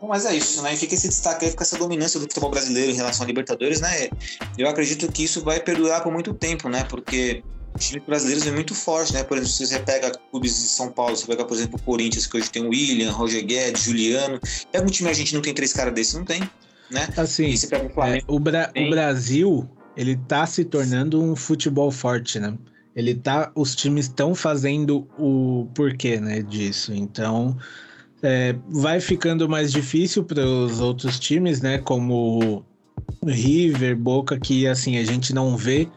Bom, 0.00 0.08
mas 0.08 0.26
é 0.26 0.34
isso, 0.34 0.60
né? 0.62 0.74
E 0.74 0.76
fica 0.76 0.94
esse 0.94 1.08
destaque 1.08 1.44
aí, 1.44 1.50
fica 1.50 1.62
essa 1.62 1.78
dominância 1.78 2.20
do 2.20 2.24
futebol 2.24 2.50
brasileiro 2.50 2.92
em 2.92 2.94
relação 2.94 3.24
à 3.24 3.26
Libertadores, 3.26 3.80
né? 3.80 4.10
Eu 4.58 4.68
acredito 4.68 5.10
que 5.10 5.24
isso 5.24 5.42
vai 5.42 5.60
perdurar 5.60 6.02
por 6.02 6.12
muito 6.12 6.34
tempo, 6.34 6.68
né? 6.68 6.84
Porque 6.84 7.42
times 7.88 8.04
brasileiros 8.04 8.44
vêm 8.44 8.52
muito 8.54 8.74
forte, 8.74 9.12
né? 9.12 9.22
Por 9.24 9.36
exemplo, 9.36 9.52
se 9.52 9.66
você 9.66 9.78
pega 9.78 10.12
clubes 10.30 10.54
de 10.54 10.68
São 10.68 10.90
Paulo, 10.90 11.16
você 11.16 11.26
pega, 11.26 11.44
por 11.44 11.54
exemplo, 11.56 11.78
o 11.80 11.82
Corinthians, 11.82 12.26
que 12.26 12.36
hoje 12.36 12.50
tem 12.50 12.64
o 12.64 12.68
William, 12.70 13.12
Roger 13.12 13.44
Guedes, 13.44 13.82
Juliano. 13.82 14.40
Pega 14.70 14.84
um 14.84 14.90
time 14.90 15.08
argentino, 15.08 15.38
não 15.38 15.42
tem 15.42 15.54
três 15.54 15.72
caras 15.72 15.92
desses, 15.94 16.14
não 16.14 16.24
tem, 16.24 16.40
né? 16.90 17.08
Assim, 17.16 17.54
o 17.54 17.74
É, 17.74 17.88
Flamengo. 17.90 18.24
o, 18.28 18.38
Bra- 18.38 18.68
o 18.70 18.72
Tem. 18.72 18.90
Brasil, 18.90 19.68
ele 19.96 20.16
tá 20.16 20.46
se 20.46 20.64
tornando 20.64 21.22
um 21.22 21.36
futebol 21.36 21.90
forte, 21.90 22.38
né? 22.38 22.54
Ele 22.94 23.14
tá, 23.14 23.50
os 23.54 23.74
times 23.74 24.06
estão 24.06 24.34
fazendo 24.34 25.08
o 25.18 25.66
porquê, 25.74 26.20
né, 26.20 26.42
disso. 26.42 26.92
Então, 26.92 27.56
é, 28.22 28.54
vai 28.68 29.00
ficando 29.00 29.48
mais 29.48 29.72
difícil 29.72 30.24
para 30.24 30.44
os 30.44 30.78
outros 30.78 31.18
times, 31.18 31.62
né, 31.62 31.78
como 31.78 32.64
River, 33.24 33.96
Boca, 33.96 34.38
que 34.38 34.66
assim 34.66 34.98
a 34.98 35.04
gente 35.04 35.32
não 35.32 35.56
vê 35.56 35.88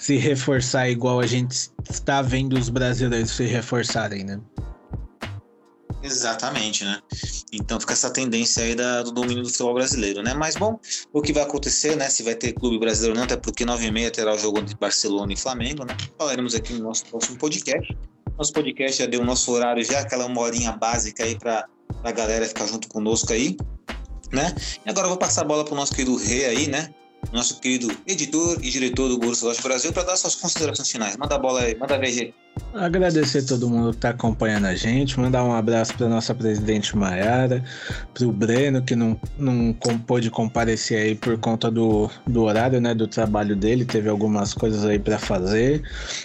se 0.00 0.16
reforçar 0.16 0.88
igual 0.88 1.20
a 1.20 1.26
gente 1.26 1.70
está 1.88 2.22
vendo 2.22 2.54
os 2.58 2.68
brasileiros 2.70 3.30
se 3.32 3.44
reforçarem, 3.44 4.24
né? 4.24 4.40
Exatamente, 6.02 6.82
né? 6.84 6.98
Então 7.52 7.78
fica 7.78 7.92
essa 7.92 8.08
tendência 8.10 8.64
aí 8.64 8.74
da- 8.74 9.02
do 9.02 9.12
domínio 9.12 9.42
do 9.42 9.50
futebol 9.50 9.74
brasileiro, 9.74 10.22
né? 10.22 10.32
Mas 10.32 10.56
bom, 10.56 10.78
o 11.12 11.20
que 11.20 11.32
vai 11.32 11.42
acontecer, 11.42 11.94
né? 11.96 12.08
Se 12.08 12.22
vai 12.22 12.34
ter 12.34 12.54
clube 12.54 12.78
brasileiro 12.78 13.12
ou 13.12 13.16
não, 13.18 13.24
até 13.24 13.36
porque 13.36 13.66
9 13.66 13.86
e 13.86 13.90
meia 13.90 14.10
terá 14.10 14.34
o 14.34 14.38
jogo 14.38 14.58
entre 14.60 14.74
Barcelona 14.76 15.32
e 15.32 15.36
Flamengo, 15.36 15.84
né? 15.84 15.94
Falaremos 16.16 16.54
aqui 16.54 16.72
no 16.72 16.84
nosso 16.84 17.04
próximo 17.04 17.36
podcast. 17.36 17.94
Nosso 18.38 18.52
podcast 18.54 18.98
já 19.02 19.06
deu 19.06 19.20
o 19.20 19.24
nosso 19.24 19.52
horário, 19.52 19.84
já 19.84 20.00
aquela 20.00 20.24
uma 20.24 20.40
horinha 20.40 20.72
básica 20.72 21.22
aí 21.24 21.38
para 21.38 21.66
a 22.02 22.10
galera 22.12 22.46
ficar 22.46 22.66
junto 22.66 22.88
conosco 22.88 23.30
aí, 23.34 23.54
né? 24.32 24.54
E 24.86 24.88
agora 24.88 25.04
eu 25.04 25.10
vou 25.10 25.18
passar 25.18 25.42
a 25.42 25.44
bola 25.44 25.66
pro 25.66 25.74
nosso 25.74 25.92
querido 25.92 26.16
Rê 26.16 26.46
aí, 26.46 26.66
né? 26.66 26.94
Nosso 27.32 27.60
querido 27.60 27.88
editor 28.06 28.58
e 28.62 28.70
diretor 28.70 29.08
do 29.08 29.18
Borussia 29.18 29.46
Dortmund 29.46 29.68
Brasil 29.68 29.92
para 29.92 30.02
dar 30.02 30.16
suas 30.16 30.34
considerações 30.34 30.90
finais. 30.90 31.16
Manda 31.16 31.36
a 31.36 31.38
bola 31.38 31.60
aí, 31.60 31.76
manda 31.78 31.96
ver, 31.96 32.10
Rê. 32.10 32.34
Agradecer 32.74 33.44
todo 33.46 33.68
mundo 33.68 33.90
que 33.90 33.96
está 33.96 34.10
acompanhando 34.10 34.66
a 34.66 34.74
gente, 34.74 35.18
mandar 35.18 35.44
um 35.44 35.52
abraço 35.52 35.94
para 35.94 36.08
nossa 36.08 36.34
presidente 36.34 36.96
Maiara, 36.96 37.64
para 38.12 38.26
o 38.26 38.32
Breno, 38.32 38.82
que 38.82 38.96
não, 38.96 39.18
não 39.38 39.72
pôde 40.06 40.30
comparecer 40.30 41.00
aí 41.00 41.14
por 41.14 41.38
conta 41.38 41.70
do, 41.70 42.10
do 42.26 42.42
horário, 42.42 42.80
né, 42.80 42.94
do 42.94 43.06
trabalho 43.06 43.54
dele, 43.54 43.84
teve 43.84 44.08
algumas 44.08 44.52
coisas 44.52 44.84
aí 44.84 44.98
para 44.98 45.18
fazer, 45.18 45.82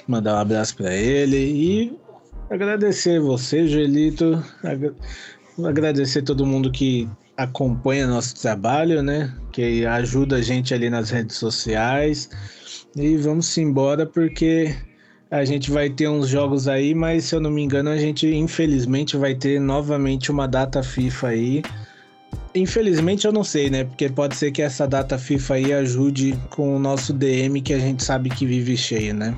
mandar 0.07 0.35
um 0.35 0.39
abraço 0.39 0.75
para 0.75 0.93
ele 0.93 1.37
e 1.37 1.97
agradecer 2.49 3.19
você, 3.19 3.67
Joelito, 3.67 4.43
agra- 4.63 4.95
agradecer 5.63 6.23
todo 6.23 6.45
mundo 6.45 6.71
que 6.71 7.07
acompanha 7.37 8.07
nosso 8.07 8.35
trabalho, 8.35 9.01
né, 9.03 9.33
que 9.51 9.85
ajuda 9.85 10.37
a 10.37 10.41
gente 10.41 10.73
ali 10.73 10.89
nas 10.89 11.09
redes 11.09 11.35
sociais 11.37 12.29
e 12.95 13.17
vamos 13.17 13.57
embora 13.57 14.05
porque 14.05 14.73
a 15.29 15.43
gente 15.43 15.69
vai 15.69 15.89
ter 15.89 16.07
uns 16.07 16.29
jogos 16.29 16.67
aí, 16.67 16.95
mas 16.95 17.25
se 17.25 17.35
eu 17.35 17.41
não 17.41 17.51
me 17.51 17.61
engano, 17.61 17.89
a 17.89 17.97
gente 17.97 18.27
infelizmente 18.27 19.17
vai 19.17 19.35
ter 19.35 19.59
novamente 19.59 20.31
uma 20.31 20.47
data 20.47 20.81
FIFA 20.81 21.27
aí. 21.27 21.63
Infelizmente 22.53 23.27
eu 23.27 23.33
não 23.33 23.43
sei, 23.43 23.69
né? 23.69 23.83
Porque 23.83 24.07
pode 24.09 24.35
ser 24.35 24.51
que 24.51 24.61
essa 24.61 24.87
data 24.87 25.17
FIFA 25.17 25.53
aí 25.55 25.73
ajude 25.73 26.39
com 26.49 26.75
o 26.75 26.79
nosso 26.79 27.11
DM 27.11 27.61
que 27.61 27.73
a 27.73 27.79
gente 27.79 28.01
sabe 28.01 28.29
que 28.29 28.45
vive 28.45 28.77
cheio, 28.77 29.13
né? 29.13 29.35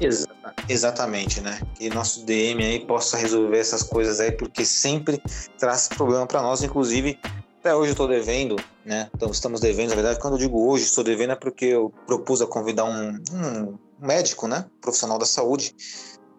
Exa- 0.00 0.31
Exatamente, 0.68 1.40
né? 1.40 1.60
Que 1.74 1.90
nosso 1.90 2.24
DM 2.24 2.64
aí 2.64 2.86
possa 2.86 3.16
resolver 3.16 3.58
essas 3.58 3.82
coisas 3.82 4.20
aí, 4.20 4.32
porque 4.32 4.64
sempre 4.64 5.20
traz 5.58 5.88
problema 5.88 6.26
para 6.26 6.42
nós. 6.42 6.62
Inclusive, 6.62 7.18
até 7.60 7.74
hoje 7.74 7.92
eu 7.92 7.96
tô 7.96 8.06
devendo, 8.06 8.56
né? 8.84 9.10
Então 9.14 9.30
estamos 9.30 9.60
devendo, 9.60 9.90
na 9.90 9.96
verdade, 9.96 10.20
quando 10.20 10.34
eu 10.34 10.38
digo 10.38 10.68
hoje 10.68 10.84
estou 10.84 11.04
devendo 11.04 11.32
é 11.32 11.36
porque 11.36 11.66
eu 11.66 11.92
propus 12.06 12.42
a 12.42 12.46
convidar 12.46 12.84
um, 12.84 13.20
um 13.32 13.78
médico, 14.00 14.46
né? 14.46 14.66
Profissional 14.80 15.18
da 15.18 15.26
saúde, 15.26 15.74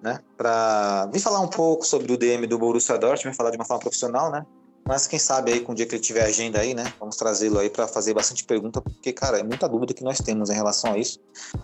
né? 0.02 0.20
Para 0.38 1.06
vir 1.12 1.20
falar 1.20 1.40
um 1.40 1.48
pouco 1.48 1.86
sobre 1.86 2.12
o 2.12 2.18
DM 2.18 2.48
do 2.48 2.58
Borussia 2.58 2.98
Dortmund, 2.98 3.38
falar 3.38 3.52
de 3.52 3.58
uma 3.58 3.66
forma 3.66 3.82
profissional, 3.82 4.32
né? 4.32 4.46
Mas 4.86 5.08
quem 5.08 5.18
sabe 5.18 5.52
aí, 5.54 5.60
com 5.62 5.72
o 5.72 5.76
dia 5.76 5.86
que 5.86 5.96
ele 5.96 6.02
tiver 6.02 6.24
agenda 6.24 6.60
aí, 6.60 6.74
né? 6.74 6.84
Vamos 7.00 7.16
trazê-lo 7.16 7.60
aí 7.60 7.70
para 7.70 7.88
fazer 7.88 8.14
bastante 8.14 8.44
pergunta, 8.44 8.82
porque, 8.82 9.14
cara, 9.14 9.40
é 9.40 9.44
muita 9.44 9.68
dúvida 9.68 9.94
que 9.94 10.04
nós 10.04 10.20
temos 10.20 10.50
em 10.50 10.54
relação 10.54 10.94
a 10.94 10.98
isso. 10.98 11.20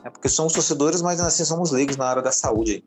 É 0.06 0.10
porque 0.10 0.30
somos 0.30 0.54
torcedores, 0.54 1.02
mas 1.02 1.20
assim 1.20 1.44
somos 1.44 1.72
leigos 1.72 1.98
na 1.98 2.06
área 2.06 2.22
da 2.22 2.32
saúde 2.32 2.72
aí. 2.72 2.84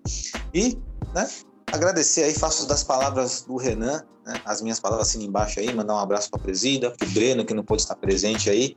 E, 0.54 0.78
né? 1.14 1.28
Agradecer 1.72 2.24
aí, 2.24 2.34
faço 2.34 2.68
das 2.68 2.84
palavras 2.84 3.42
do 3.42 3.56
Renan, 3.56 4.04
né, 4.26 4.34
as 4.44 4.60
minhas 4.60 4.78
palavras 4.78 5.08
assim 5.08 5.24
embaixo 5.24 5.58
aí, 5.58 5.74
mandar 5.74 5.94
um 5.94 5.98
abraço 5.98 6.30
para 6.30 6.38
a 6.38 6.42
presida, 6.42 6.90
para 6.90 7.08
o 7.08 7.10
Breno, 7.10 7.46
que 7.46 7.54
não 7.54 7.64
pôde 7.64 7.80
estar 7.80 7.96
presente 7.96 8.50
aí, 8.50 8.76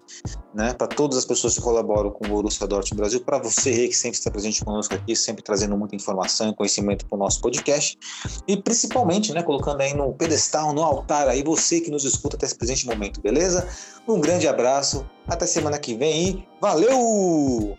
né, 0.54 0.74
para 0.74 0.88
todas 0.88 1.18
as 1.18 1.26
pessoas 1.26 1.56
que 1.56 1.62
colaboram 1.62 2.10
com 2.10 2.26
o 2.26 2.30
Borussia 2.30 2.66
Dortmund 2.66 3.02
Brasil, 3.02 3.20
para 3.20 3.38
você 3.38 3.89
que 3.89 3.93
sempre 3.93 4.18
está 4.18 4.32
presente 4.32 4.64
conosco 4.64 4.96
aqui, 4.96 5.14
sempre 5.14 5.43
trazendo 5.43 5.78
muita 5.78 5.93
informação 5.93 6.50
e 6.50 6.56
conhecimento 6.56 7.06
para 7.06 7.18
o 7.18 7.20
nosso 7.20 7.41
podcast, 7.41 7.98
e 8.48 8.56
principalmente, 8.56 9.34
né, 9.34 9.43
colocando 9.43 9.82
aí 9.82 9.93
no 9.93 10.14
pedestal, 10.14 10.74
no 10.74 10.82
altar 10.82 11.28
aí, 11.28 11.43
você 11.43 11.82
que 11.82 11.91
nos 11.91 12.06
escuta 12.06 12.38
até 12.38 12.46
esse 12.46 12.56
presente 12.56 12.88
momento, 12.88 13.20
beleza? 13.20 13.68
Um 14.08 14.22
grande 14.22 14.48
abraço, 14.48 15.06
até 15.28 15.46
semana 15.46 15.78
que 15.78 15.96
vem 15.96 16.30
e 16.30 16.48
valeu! 16.62 17.78